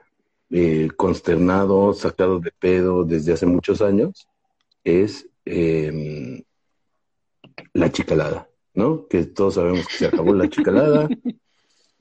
eh, 0.49 0.88
consternado, 0.97 1.93
sacado 1.93 2.41
de 2.41 2.51
pedo 2.53 3.05
desde 3.05 3.34
hace 3.34 3.47
muchos 3.47 3.82
años, 3.82 4.28
es 4.82 5.28
eh, 5.45 6.43
la 7.74 7.93
chicalada, 7.93 8.49
¿no? 8.74 9.07
Que 9.09 9.24
todos 9.26 9.55
sabemos 9.55 9.86
que 9.86 9.95
se 9.95 10.07
acabó 10.07 10.34
la 10.34 10.49
chicalada. 10.49 11.09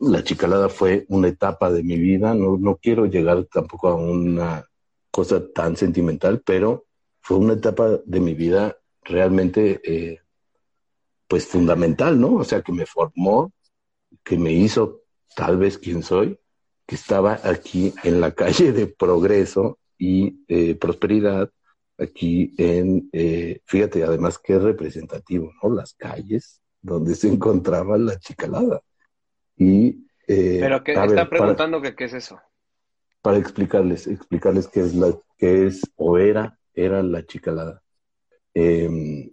La 0.02 0.24
chicalada 0.24 0.70
fue 0.70 1.06
una 1.10 1.28
etapa 1.28 1.70
de 1.70 1.84
mi 1.84 1.98
vida, 1.98 2.34
no, 2.34 2.58
no 2.58 2.78
quiero 2.78 3.06
llegar 3.06 3.44
tampoco 3.52 3.90
a 3.90 3.96
una 3.96 4.66
cosa 5.12 5.46
tan 5.52 5.76
sentimental, 5.76 6.42
pero 6.46 6.86
fue 7.20 7.36
una 7.36 7.54
etapa 7.54 8.00
de 8.06 8.20
mi 8.22 8.34
vida 8.34 8.78
realmente, 9.04 9.82
eh, 9.84 10.20
pues 11.28 11.46
fundamental, 11.46 12.18
¿no? 12.18 12.36
O 12.36 12.44
sea, 12.46 12.62
que 12.62 12.72
me 12.72 12.86
formó, 12.86 13.52
que 14.24 14.38
me 14.38 14.54
hizo 14.54 15.02
tal 15.36 15.58
vez 15.58 15.78
quien 15.78 16.04
soy, 16.04 16.40
que 16.86 16.96
estaba 16.96 17.40
aquí 17.44 17.94
en 18.04 18.20
la 18.22 18.32
calle 18.32 18.72
de 18.72 18.88
Progreso 18.88 19.78
y 19.98 20.44
eh, 20.48 20.76
Prosperidad, 20.76 21.52
aquí 21.98 22.54
en, 22.58 23.10
eh, 23.14 23.62
fíjate, 23.66 24.04
además 24.04 24.40
qué 24.40 24.58
representativo, 24.58 25.52
¿no? 25.62 25.70
Las 25.76 25.94
calles 25.94 26.62
donde 26.82 27.14
se 27.16 27.28
encontraba 27.28 27.98
la 27.98 28.18
chicalada. 28.20 28.82
Y, 29.58 30.08
eh, 30.28 30.58
Pero 30.62 30.84
que 30.84 30.94
ver, 30.94 31.02
están 31.10 31.16
para- 31.16 31.30
preguntando 31.30 31.82
que 31.82 31.96
qué 31.96 32.06
es 32.06 32.14
eso. 32.14 32.40
para 33.22 33.38
explicarles, 33.38 34.08
explicarles 34.08 34.68
qué 34.70 34.80
es 34.80 34.96
la, 34.96 35.14
qué 35.38 35.68
es 35.68 35.82
o 35.98 36.18
era, 36.18 36.58
era 36.74 37.04
la 37.04 37.26
chicalada. 37.26 37.84
Eh, 38.54 39.30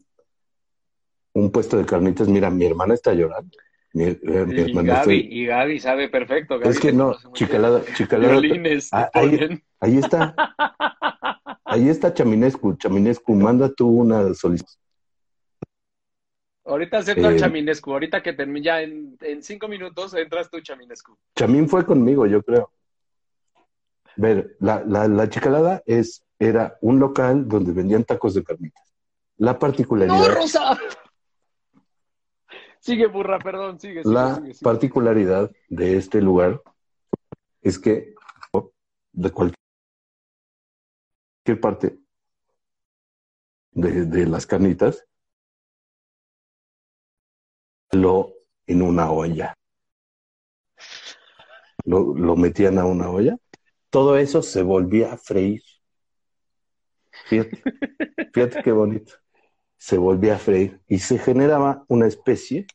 un 1.35 1.51
puesto 1.53 1.77
de 1.77 1.87
carnitas. 1.87 2.29
Mira, 2.29 2.51
mi 2.51 2.67
hermana 2.67 2.95
está 2.95 3.13
llorando. 3.15 3.57
Mi, 3.93 4.05
eh, 4.05 4.18
mi 4.47 4.61
Y 4.61 4.72
Gaby, 4.84 5.28
y 5.30 5.47
Gaby 5.47 5.78
sabe 5.78 6.09
perfecto. 6.09 6.59
Gaby 6.59 6.70
Es 6.70 6.80
que 6.80 6.93
no, 6.93 7.14
chicalada, 7.32 7.82
chicalada. 7.97 8.41
Ah, 8.93 9.11
ahí, 9.14 9.62
ahí 9.80 9.99
está. 9.99 10.34
Ahí 11.64 11.89
está 11.89 12.12
Chaminescu. 12.12 12.74
Chaminescu, 12.76 13.34
manda 13.34 13.72
tú 13.72 13.89
una 13.89 14.32
solicitud. 14.34 14.72
Ahorita 16.64 16.99
acepto 16.99 17.26
al 17.26 17.37
Eh, 17.37 17.39
Chaminescu. 17.39 17.93
Ahorita 17.93 18.22
que 18.22 18.32
termine, 18.32 18.64
ya 18.64 18.82
en, 18.82 19.16
en 19.20 19.43
cinco 19.43 19.68
minutos 19.68 20.14
entras 20.14 20.51
tú, 20.51 20.61
Chaminescu. 20.61 21.16
Chamín 21.37 21.68
fue 21.68 21.87
conmigo, 21.87 22.26
yo 22.26 22.43
creo. 22.43 22.70
Ver, 24.16 24.57
la, 24.61 24.82
la, 24.87 25.07
la 25.07 25.28
chicalada 25.28 25.82
es, 25.87 26.24
era 26.39 26.76
un 26.80 26.99
local 26.99 27.47
donde 27.49 27.72
vendían 27.72 28.05
tacos 28.05 28.34
de 28.34 28.43
carnitas. 28.43 28.82
La 29.39 29.53
¡No, 29.53 29.59
particularidad, 29.59 30.34
Rosa! 30.34 30.78
Sigue, 32.87 33.07
burra, 33.09 33.41
perdón, 33.41 33.80
sigue, 33.80 34.05
sigue, 34.05 34.14
la 34.14 34.37
sigue, 34.37 34.55
sigue. 34.55 34.64
particularidad 34.64 35.51
de 35.68 35.97
este 35.97 36.20
lugar 36.20 36.62
es 37.61 37.80
que 37.80 38.14
de 39.12 39.30
cualquier 39.32 39.57
parte 41.61 41.99
de, 43.72 44.05
de 44.05 44.26
las 44.26 44.47
carnitas 44.47 45.05
lo 47.91 48.34
en 48.68 48.82
una 48.82 49.11
olla. 49.11 49.53
Lo, 51.84 52.14
lo 52.14 52.37
metían 52.37 52.78
a 52.78 52.84
una 52.84 53.11
olla. 53.11 53.37
Todo 53.91 54.16
eso 54.16 54.43
se 54.43 54.62
volvía 54.62 55.12
a 55.12 55.16
freír. 55.16 55.62
Fíjate, 57.26 57.62
fíjate 58.32 58.62
qué 58.62 58.70
bonito. 58.70 59.14
Se 59.87 59.99
volvía 59.99 60.34
a 60.34 60.39
freír 60.39 60.80
y 60.89 60.99
se 60.99 61.16
generaba 61.16 61.84
una 61.87 62.09
especie 62.09 62.66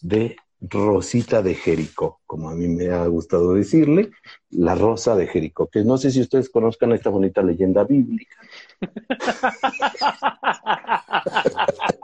de 0.00 0.34
rosita 0.60 1.40
de 1.40 1.54
Jericó, 1.54 2.20
como 2.26 2.50
a 2.50 2.56
mí 2.56 2.66
me 2.66 2.88
ha 2.88 3.06
gustado 3.06 3.54
decirle, 3.54 4.10
la 4.50 4.74
rosa 4.74 5.14
de 5.14 5.28
Jericó, 5.28 5.68
que 5.68 5.84
no 5.84 5.96
sé 5.96 6.10
si 6.10 6.20
ustedes 6.22 6.50
conozcan 6.50 6.90
esta 6.90 7.08
bonita 7.10 7.40
leyenda 7.40 7.84
bíblica. 7.84 8.36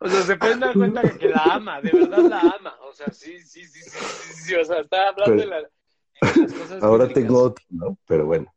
O 0.00 0.08
sea, 0.08 0.22
se 0.22 0.36
pueden 0.36 0.60
dar 0.60 0.74
cuenta 0.74 1.02
que, 1.02 1.18
que 1.18 1.28
la 1.28 1.54
ama, 1.54 1.80
de 1.80 1.92
verdad 1.92 2.24
la 2.28 2.40
ama. 2.52 2.74
O 2.88 2.92
sea, 2.92 3.12
sí, 3.12 3.40
sí, 3.40 3.64
sí, 3.64 3.82
sí, 3.82 3.90
sí, 3.90 4.32
sí, 4.44 4.54
o 4.54 4.64
sea, 4.64 4.80
está 4.80 5.08
hablando 5.08 5.36
de, 5.36 5.46
la- 5.46 5.60
de 5.62 6.42
las 6.42 6.52
cosas 6.52 6.82
Ahora 6.82 7.04
bíblicas. 7.06 7.14
tengo 7.24 7.42
otro, 7.42 7.64
¿no? 7.70 7.98
Pero 8.06 8.26
bueno. 8.26 8.52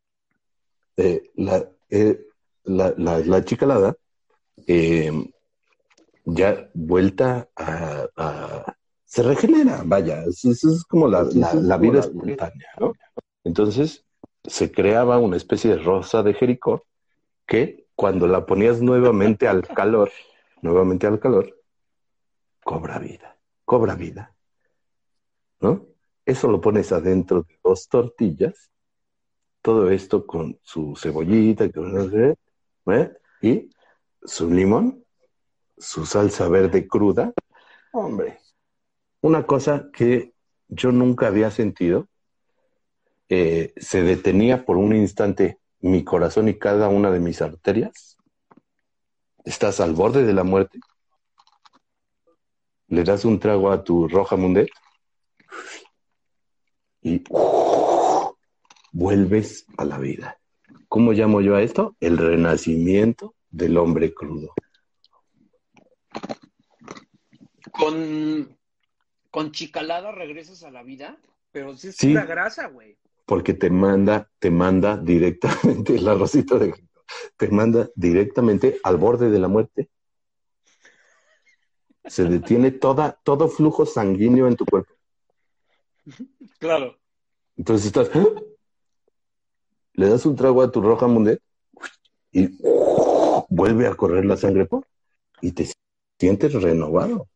Eh, 0.97 1.31
la, 1.35 1.67
eh, 1.89 2.19
la, 2.64 2.93
la, 2.97 3.20
la 3.20 3.43
chicalada, 3.43 3.95
eh, 4.68 5.12
ya 6.26 6.70
vuelta 6.74 7.49
a, 7.55 8.07
a- 8.16 8.76
Se 9.05 9.24
regenera, 9.24 9.82
vaya. 9.86 10.24
Es, 10.24 10.45
es- 10.45 10.84
como 10.86 11.07
la, 11.07 11.24
la- 11.24 11.53
la 11.53 11.78
vida 11.78 11.99
espontánea, 11.99 12.68
¿no? 12.80 12.93
Entonces, 13.43 14.05
se 14.43 14.72
creaba 14.72 15.18
una 15.20 15.38
especie 15.38 15.72
de 15.72 15.78
rosa 15.84 16.24
de 16.24 16.34
Jericó 16.34 16.86
que 17.45 17.88
cuando 17.95 18.28
la 18.28 18.45
ponías 18.45 18.82
nuevamente 18.82 19.47
al 19.47 19.68
calor, 19.68 20.12
nuevamente 20.62 21.07
al 21.07 21.20
calor, 21.20 21.57
cobra 22.64 22.99
vida, 22.99 23.38
cobra 23.66 23.95
vida, 23.95 24.34
¿no? 25.59 25.88
Eso 26.26 26.47
lo 26.49 26.62
pones 26.62 26.91
adentro 26.91 27.43
de 27.43 27.59
dos 27.64 27.88
tortillas, 27.89 28.72
todo 29.62 29.89
esto 29.89 30.26
con 30.26 30.57
su 30.64 30.95
cebollita, 30.95 31.70
que 31.70 31.80
no 31.80 32.09
sé, 32.09 32.36
¿eh? 32.88 33.11
y 33.41 33.69
su 34.23 34.49
limón, 34.49 35.03
su 35.77 36.05
salsa 36.05 36.47
verde 36.47 36.88
cruda. 36.88 37.34
Hombre, 37.91 38.39
una 39.21 39.45
cosa 39.45 39.89
que 39.93 40.34
yo 40.67 40.91
nunca 40.91 41.27
había 41.27 41.51
sentido, 41.51 42.07
eh, 43.29 43.73
se 43.77 44.03
detenía 44.03 44.65
por 44.65 44.77
un 44.77 44.95
instante 44.95 45.59
mi 45.79 46.03
corazón 46.03 46.47
y 46.47 46.57
cada 46.57 46.89
una 46.89 47.11
de 47.11 47.19
mis 47.19 47.41
arterias. 47.41 48.17
Estás 49.43 49.79
al 49.79 49.93
borde 49.93 50.23
de 50.23 50.34
la 50.34 50.43
muerte. 50.43 50.79
Le 52.88 53.03
das 53.03 53.25
un 53.25 53.39
trago 53.39 53.71
a 53.71 53.84
tu 53.84 54.07
roja 54.07 54.36
mundet 54.36 54.69
y 57.01 57.23
vuelves 58.91 59.65
a 59.77 59.86
la 59.86 59.97
vida. 59.97 60.40
¿Cómo 60.91 61.13
llamo 61.13 61.39
yo 61.39 61.55
a 61.55 61.61
esto? 61.61 61.95
El 62.01 62.17
renacimiento 62.17 63.33
del 63.49 63.77
hombre 63.77 64.13
crudo. 64.13 64.53
Con, 67.71 68.57
con 69.29 69.53
chicalada 69.53 70.11
regresas 70.11 70.63
a 70.63 70.69
la 70.69 70.83
vida, 70.83 71.17
pero 71.53 71.77
sí 71.77 71.87
es 71.87 71.95
Sí. 71.95 72.09
pura 72.09 72.25
grasa, 72.25 72.67
güey. 72.67 72.97
Porque 73.25 73.53
te 73.53 73.69
manda, 73.69 74.29
te 74.37 74.51
manda 74.51 74.97
directamente 74.97 75.97
la 76.01 76.13
rosita 76.13 76.57
de 76.57 76.73
te 77.37 77.47
manda 77.47 77.89
directamente 77.95 78.77
al 78.83 78.97
borde 78.97 79.29
de 79.29 79.39
la 79.39 79.47
muerte. 79.47 79.89
Se 82.03 82.25
detiene 82.25 82.71
toda, 82.71 83.17
todo 83.23 83.47
flujo 83.47 83.85
sanguíneo 83.85 84.45
en 84.45 84.57
tu 84.57 84.65
cuerpo. 84.65 84.93
Claro. 86.59 86.99
Entonces 87.55 87.87
estás, 87.87 88.11
¡ah! 88.13 88.50
Le 90.01 90.09
das 90.09 90.25
un 90.25 90.35
trago 90.35 90.63
a 90.63 90.71
tu 90.71 90.81
roja 90.81 91.05
mundet 91.07 91.39
y 92.31 92.49
vuelve 93.49 93.85
a 93.85 93.93
correr 93.93 94.25
la 94.25 94.35
sangre 94.35 94.65
por 94.65 94.87
y 95.41 95.51
te 95.51 95.71
sientes 96.19 96.53
renovado. 96.53 97.27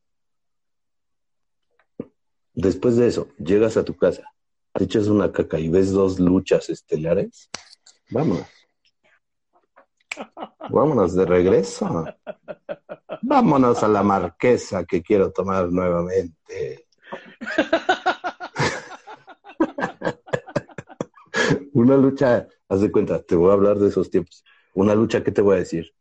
Después 2.56 2.96
de 2.96 3.08
eso, 3.08 3.28
llegas 3.38 3.78
a 3.78 3.86
tu 3.86 3.96
casa, 3.96 4.34
te 4.74 4.86
echas 4.86 5.06
una 5.08 5.32
caca 5.32 5.60
y 5.60 5.70
ves 5.70 5.92
dos 5.92 6.20
luchas 6.20 6.70
estelares. 6.70 7.52
Vámonos. 8.10 8.48
Vámonos 10.72 11.14
de 11.14 11.26
regreso. 11.26 12.06
Vámonos 13.22 13.84
a 13.84 13.88
la 13.88 14.02
marquesa 14.02 14.86
que 14.86 15.04
quiero 15.04 15.32
tomar 15.32 15.72
nuevamente. 15.72 16.88
Una 21.74 21.98
lucha, 21.98 22.48
haz 22.70 22.82
de 22.82 22.92
cuenta, 22.92 23.22
te 23.22 23.36
voy 23.36 23.52
a 23.52 23.54
hablar 23.54 23.78
de 23.80 23.90
esos 23.90 24.10
tiempos. 24.10 24.44
Una 24.74 24.96
lucha, 24.96 25.24
¿qué 25.24 25.32
te 25.32 25.42
voy 25.42 25.56
a 25.56 25.60
decir? 25.60 25.94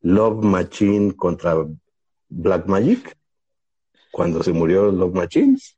Love 0.00 0.44
Machine 0.44 1.14
contra 1.14 1.54
Black 2.28 2.66
Magic. 2.66 3.16
Cuando 4.10 4.42
se 4.42 4.52
murió 4.52 4.90
Love 4.90 5.14
Machines, 5.14 5.76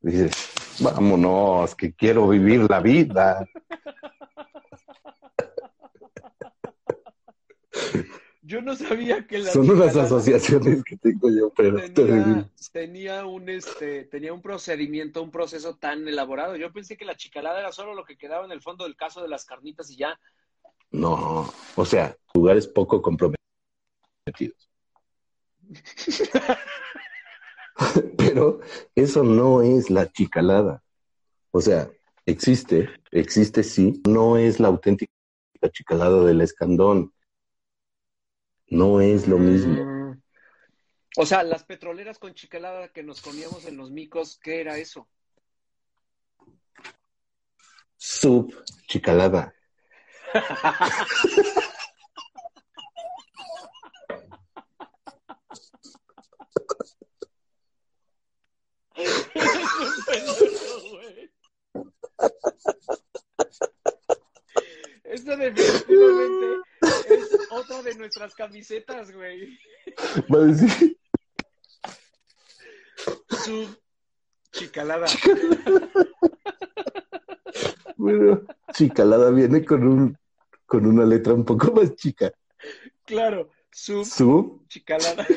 dices, 0.00 0.32
vámonos, 0.80 1.74
que 1.74 1.92
quiero 1.92 2.28
vivir 2.28 2.68
la 2.70 2.80
vida. 2.80 3.46
Yo 8.46 8.60
no 8.60 8.76
sabía 8.76 9.26
que 9.26 9.38
la 9.38 9.50
Son 9.50 9.70
unas 9.70 9.96
asociaciones 9.96 10.84
que 10.84 10.98
tengo 10.98 11.30
yo, 11.30 11.50
pero 11.56 11.80
tenía, 11.92 12.46
tenía 12.72 13.24
un 13.24 13.48
este 13.48 14.04
tenía 14.04 14.34
un 14.34 14.42
procedimiento, 14.42 15.22
un 15.22 15.30
proceso 15.30 15.76
tan 15.76 16.06
elaborado. 16.06 16.54
Yo 16.56 16.70
pensé 16.70 16.98
que 16.98 17.06
la 17.06 17.16
chicalada 17.16 17.60
era 17.60 17.72
solo 17.72 17.94
lo 17.94 18.04
que 18.04 18.18
quedaba 18.18 18.44
en 18.44 18.52
el 18.52 18.60
fondo 18.60 18.84
del 18.84 18.96
caso 18.96 19.22
de 19.22 19.28
las 19.28 19.46
carnitas 19.46 19.90
y 19.90 19.96
ya. 19.96 20.20
no, 20.90 21.50
o 21.74 21.84
sea, 21.86 22.18
lugares 22.34 22.68
poco 22.68 23.00
comprometidos. 23.00 23.38
Pero 28.18 28.60
eso 28.94 29.24
no 29.24 29.62
es 29.62 29.88
la 29.88 30.12
chicalada. 30.12 30.84
O 31.50 31.62
sea, 31.62 31.90
existe, 32.26 32.90
existe 33.10 33.62
sí, 33.62 34.02
no 34.06 34.36
es 34.36 34.60
la 34.60 34.68
auténtica 34.68 35.10
chicalada 35.72 36.22
del 36.24 36.42
escandón. 36.42 37.14
No 38.68 39.00
es 39.00 39.28
lo 39.28 39.38
mismo. 39.38 39.84
Mm. 39.84 40.22
O 41.16 41.26
sea, 41.26 41.42
las 41.44 41.64
petroleras 41.64 42.18
con 42.18 42.34
chicalada 42.34 42.88
que 42.88 43.02
nos 43.02 43.20
comíamos 43.20 43.66
en 43.66 43.76
los 43.76 43.90
micos, 43.90 44.38
¿qué 44.42 44.60
era 44.60 44.78
eso? 44.78 45.08
Sub 47.96 48.52
chicalada. 48.88 49.54
Esta 65.04 65.36
definitivamente 65.36 66.62
es 67.08 67.38
otra 67.50 67.82
de 67.82 67.93
nuestras 68.04 68.34
camisetas, 68.34 69.10
güey. 69.12 69.58
Va 70.32 70.38
a 70.38 70.42
decir, 70.42 70.98
Su 73.30 73.74
chicalada. 74.52 75.06
bueno, 77.96 78.42
chicalada 78.74 79.30
viene 79.30 79.64
con 79.64 79.86
un 79.88 80.18
con 80.66 80.84
una 80.86 81.06
letra 81.06 81.32
un 81.32 81.44
poco 81.46 81.72
más 81.72 81.94
chica. 81.96 82.30
Claro, 83.06 83.48
Su 83.70 84.04
Su. 84.04 84.62
chicalada. 84.68 85.26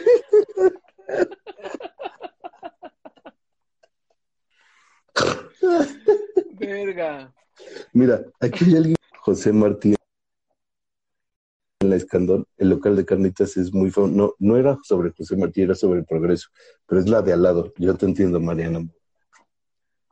Verga. 6.60 7.34
Mira, 7.94 8.26
aquí 8.42 8.66
hay 8.66 8.76
alguien, 8.76 8.96
José 9.22 9.54
Martí, 9.54 9.90
en 9.90 9.94
la 9.94 9.97
Escandón, 12.08 12.46
el 12.58 12.70
local 12.70 12.96
de 12.96 13.06
carnitas 13.06 13.58
es 13.58 13.74
muy 13.74 13.92
feo. 13.92 14.08
No, 14.08 14.34
no 14.40 14.56
era 14.58 14.78
sobre 14.84 15.12
José 15.12 15.36
Martí, 15.36 15.62
era 15.62 15.76
sobre 15.76 16.00
el 16.00 16.06
progreso, 16.06 16.48
pero 16.88 17.02
es 17.02 17.10
la 17.10 17.22
de 17.22 17.34
al 17.34 17.44
lado. 17.44 17.74
Yo 17.78 17.96
te 17.96 18.06
entiendo, 18.06 18.40
Mariana. 18.40 18.88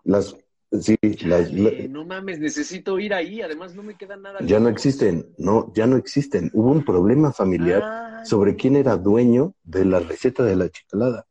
Las, 0.03 0.35
sí, 0.81 0.97
las, 1.25 1.51
la- 1.53 1.71
no 1.89 2.05
mames, 2.05 2.39
necesito 2.39 2.99
ir 2.99 3.13
ahí. 3.13 3.41
Además, 3.41 3.73
no 3.75 3.81
me 3.83 3.95
queda 3.97 4.17
nada. 4.17 4.39
ya 4.41 4.59
no 4.59 4.69
existen, 4.69 5.33
no, 5.37 5.71
ya 5.73 5.87
no 5.87 5.95
existen. 5.97 6.51
Hubo 6.53 6.71
un 6.71 6.83
problema 6.83 7.31
familiar 7.31 7.81
Ah, 7.83 8.21
sobre 8.25 8.55
quién 8.55 8.75
era 8.75 8.97
dueño 8.97 9.53
de 9.63 9.85
la 9.85 9.99
receta 9.99 10.43
de 10.43 10.55
la 10.55 10.69
chicalada. 10.69 11.25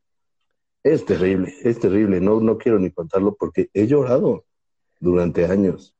Es 0.83 1.05
terrible, 1.05 1.55
es 1.63 1.79
terrible. 1.79 2.21
No, 2.21 2.41
no 2.41 2.59
quiero 2.59 2.79
ni 2.79 2.91
contarlo 2.91 3.37
porque 3.37 3.69
he 3.75 3.87
llorado 3.87 4.45
durante 5.01 5.45
años. 5.47 5.95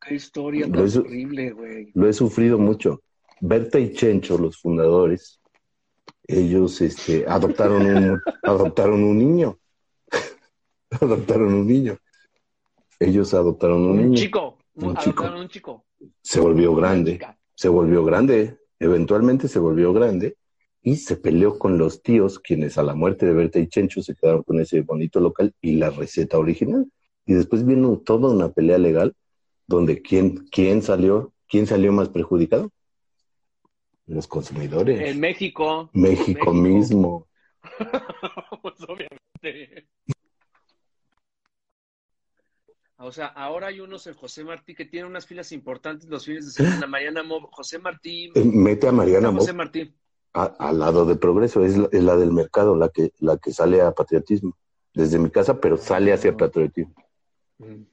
Qué 0.00 0.14
historia 0.14 0.70
tan 0.70 0.80
horrible, 0.80 1.50
güey. 1.52 1.90
Lo 1.94 2.08
he 2.08 2.12
sufrido 2.12 2.58
mucho. 2.58 3.02
Berta 3.40 3.78
y 3.78 3.92
Chencho, 3.92 4.38
los 4.38 4.58
fundadores, 4.58 5.40
ellos 6.26 6.80
este, 6.80 7.24
adoptaron, 7.26 7.86
un, 7.86 8.20
adoptaron 8.42 9.02
un 9.02 9.18
niño. 9.18 9.58
adoptaron 10.90 11.54
un 11.54 11.66
niño. 11.66 11.96
Ellos 12.98 13.32
adoptaron 13.34 13.82
un 13.82 13.90
Un 13.90 13.96
niño. 13.96 14.14
chico. 14.14 14.58
Un 14.74 14.96
chico. 14.96 15.24
un 15.24 15.48
chico. 15.48 15.84
Se 16.22 16.40
volvió 16.40 16.74
grande. 16.74 17.18
Se 17.54 17.68
volvió 17.68 18.04
grande. 18.04 18.58
Eventualmente 18.78 19.48
se 19.48 19.58
volvió 19.58 19.92
grande 19.92 20.36
y 20.82 20.96
se 20.96 21.16
peleó 21.16 21.58
con 21.58 21.76
los 21.76 22.02
tíos, 22.02 22.38
quienes 22.38 22.78
a 22.78 22.82
la 22.82 22.94
muerte 22.94 23.26
de 23.26 23.34
Berta 23.34 23.58
y 23.58 23.68
Chencho 23.68 24.02
se 24.02 24.14
quedaron 24.14 24.42
con 24.42 24.60
ese 24.60 24.80
bonito 24.82 25.20
local 25.20 25.54
y 25.60 25.76
la 25.76 25.90
receta 25.90 26.38
original. 26.38 26.90
Y 27.26 27.34
después 27.34 27.66
vino 27.66 27.98
toda 27.98 28.30
una 28.32 28.50
pelea 28.50 28.78
legal 28.78 29.14
donde 29.70 30.02
quién, 30.02 30.48
quién 30.50 30.82
salió, 30.82 31.32
quién 31.48 31.66
salió 31.66 31.92
más 31.92 32.08
perjudicado. 32.08 32.70
Los 34.06 34.26
consumidores. 34.26 35.00
En 35.08 35.20
México. 35.20 35.88
México, 35.92 36.52
México. 36.52 36.52
mismo. 36.52 37.28
pues 38.62 38.74
obviamente. 38.88 39.86
O 42.96 43.12
sea, 43.12 43.26
ahora 43.26 43.68
hay 43.68 43.78
unos 43.80 44.06
en 44.08 44.14
José 44.14 44.42
Martí 44.42 44.74
que 44.74 44.84
tienen 44.84 45.08
unas 45.08 45.24
filas 45.24 45.52
importantes 45.52 46.08
los 46.08 46.24
fines 46.26 46.46
de 46.46 46.50
semana. 46.50 46.86
Mariana 46.88 47.22
Mob, 47.22 47.48
José 47.52 47.78
Martí. 47.78 48.30
Eh, 48.34 48.44
Mete 48.44 48.88
a 48.88 48.92
Mariana 48.92 49.30
Mo 49.30 49.38
José 49.38 49.52
Martí. 49.52 49.94
a- 50.34 50.52
al 50.58 50.80
lado 50.80 51.06
de 51.06 51.14
Progreso, 51.14 51.64
es 51.64 51.76
la, 51.78 51.88
es 51.92 52.02
la 52.02 52.16
del 52.16 52.32
mercado, 52.32 52.74
la 52.74 52.88
que, 52.88 53.12
la 53.20 53.38
que 53.38 53.52
sale 53.52 53.80
a 53.80 53.92
patriotismo. 53.92 54.56
Desde 54.92 55.20
mi 55.20 55.30
casa, 55.30 55.60
pero 55.60 55.76
sale 55.76 56.12
hacia 56.12 56.36
patriotismo. 56.36 56.96
Mm. 57.58 57.84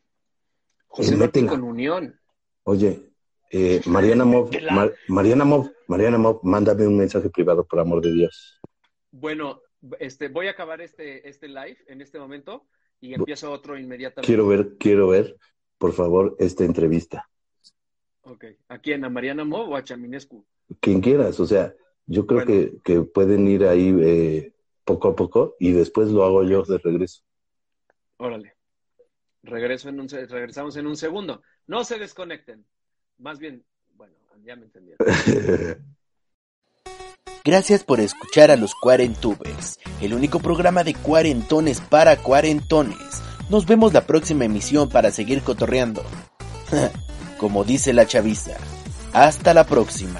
José 0.98 1.48
con 1.48 1.64
Unión. 1.64 2.20
Oye, 2.64 3.12
eh, 3.52 3.82
Mariana 3.86 4.26
Mob, 4.26 4.46
Métela. 4.52 4.74
Mar- 4.74 4.96
Mariana 5.08 5.46
Mob, 5.46 5.72
Mariana 5.88 6.18
Mob, 6.18 6.40
mándame 6.44 6.88
un 6.88 6.98
mensaje 6.98 7.30
privado, 7.30 7.66
por 7.66 7.80
amor 7.80 8.02
de 8.02 8.12
Dios. 8.14 8.60
Bueno, 9.12 9.62
este, 10.00 10.28
voy 10.28 10.48
a 10.48 10.52
acabar 10.52 10.82
este, 10.82 11.28
este 11.30 11.48
live 11.48 11.78
en 11.88 12.02
este 12.02 12.20
momento 12.20 12.68
y 13.00 13.14
empiezo 13.14 13.52
otro 13.52 13.78
inmediatamente. 13.78 14.28
Quiero 14.28 14.48
ver, 14.48 14.76
quiero 14.80 15.08
ver, 15.10 15.38
por 15.78 15.94
favor, 15.94 16.36
esta 16.40 16.66
entrevista. 16.66 17.30
Ok. 18.22 18.46
¿A 18.68 18.80
quién? 18.80 19.06
¿A 19.06 19.10
Mariana 19.10 19.46
Mob 19.46 19.70
o 19.70 19.76
a 19.76 19.84
Chaminescu? 19.84 20.46
Quien 20.82 21.00
quieras, 21.00 21.40
o 21.40 21.46
sea, 21.46 21.74
yo 22.08 22.26
creo 22.26 22.44
Bueno. 22.44 22.52
que, 22.52 22.82
que 22.84 23.02
pueden 23.02 23.48
ir 23.48 23.64
ahí 23.66 23.96
eh, 24.02 24.54
poco 24.84 25.10
a 25.10 25.16
poco 25.16 25.56
y 25.60 25.72
después 25.72 26.10
lo 26.10 26.24
hago 26.26 26.44
yo 26.44 26.64
de 26.64 26.80
regreso. 26.80 27.22
Órale. 28.18 28.57
Regreso 29.48 29.90
en 29.90 30.00
un, 30.00 30.10
regresamos 30.10 30.76
en 30.76 30.88
un 30.88 30.98
segundo. 30.98 31.42
No 31.68 31.84
se 31.84 31.98
desconecten. 31.98 32.66
Más 33.18 33.40
bien, 33.40 33.64
bueno, 33.96 34.14
ya 34.44 34.56
me 34.56 34.66
entendieron. 34.66 34.98
Gracias 37.44 37.86
por 37.86 38.02
escuchar 38.02 38.52
a 38.52 38.58
los 38.58 38.76
Cuarentubers, 38.76 39.80
el 40.02 40.14
único 40.14 40.40
programa 40.40 40.84
de 40.84 40.94
cuarentones 40.94 41.80
para 41.80 42.18
cuarentones. 42.18 43.24
Nos 43.50 43.66
vemos 43.66 43.94
la 43.94 44.06
próxima 44.06 44.44
emisión 44.44 44.90
para 44.90 45.12
seguir 45.12 45.42
cotorreando. 45.42 46.04
Como 47.38 47.64
dice 47.64 47.94
la 47.94 48.06
chaviza. 48.06 48.58
Hasta 49.14 49.54
la 49.54 49.66
próxima. 49.66 50.20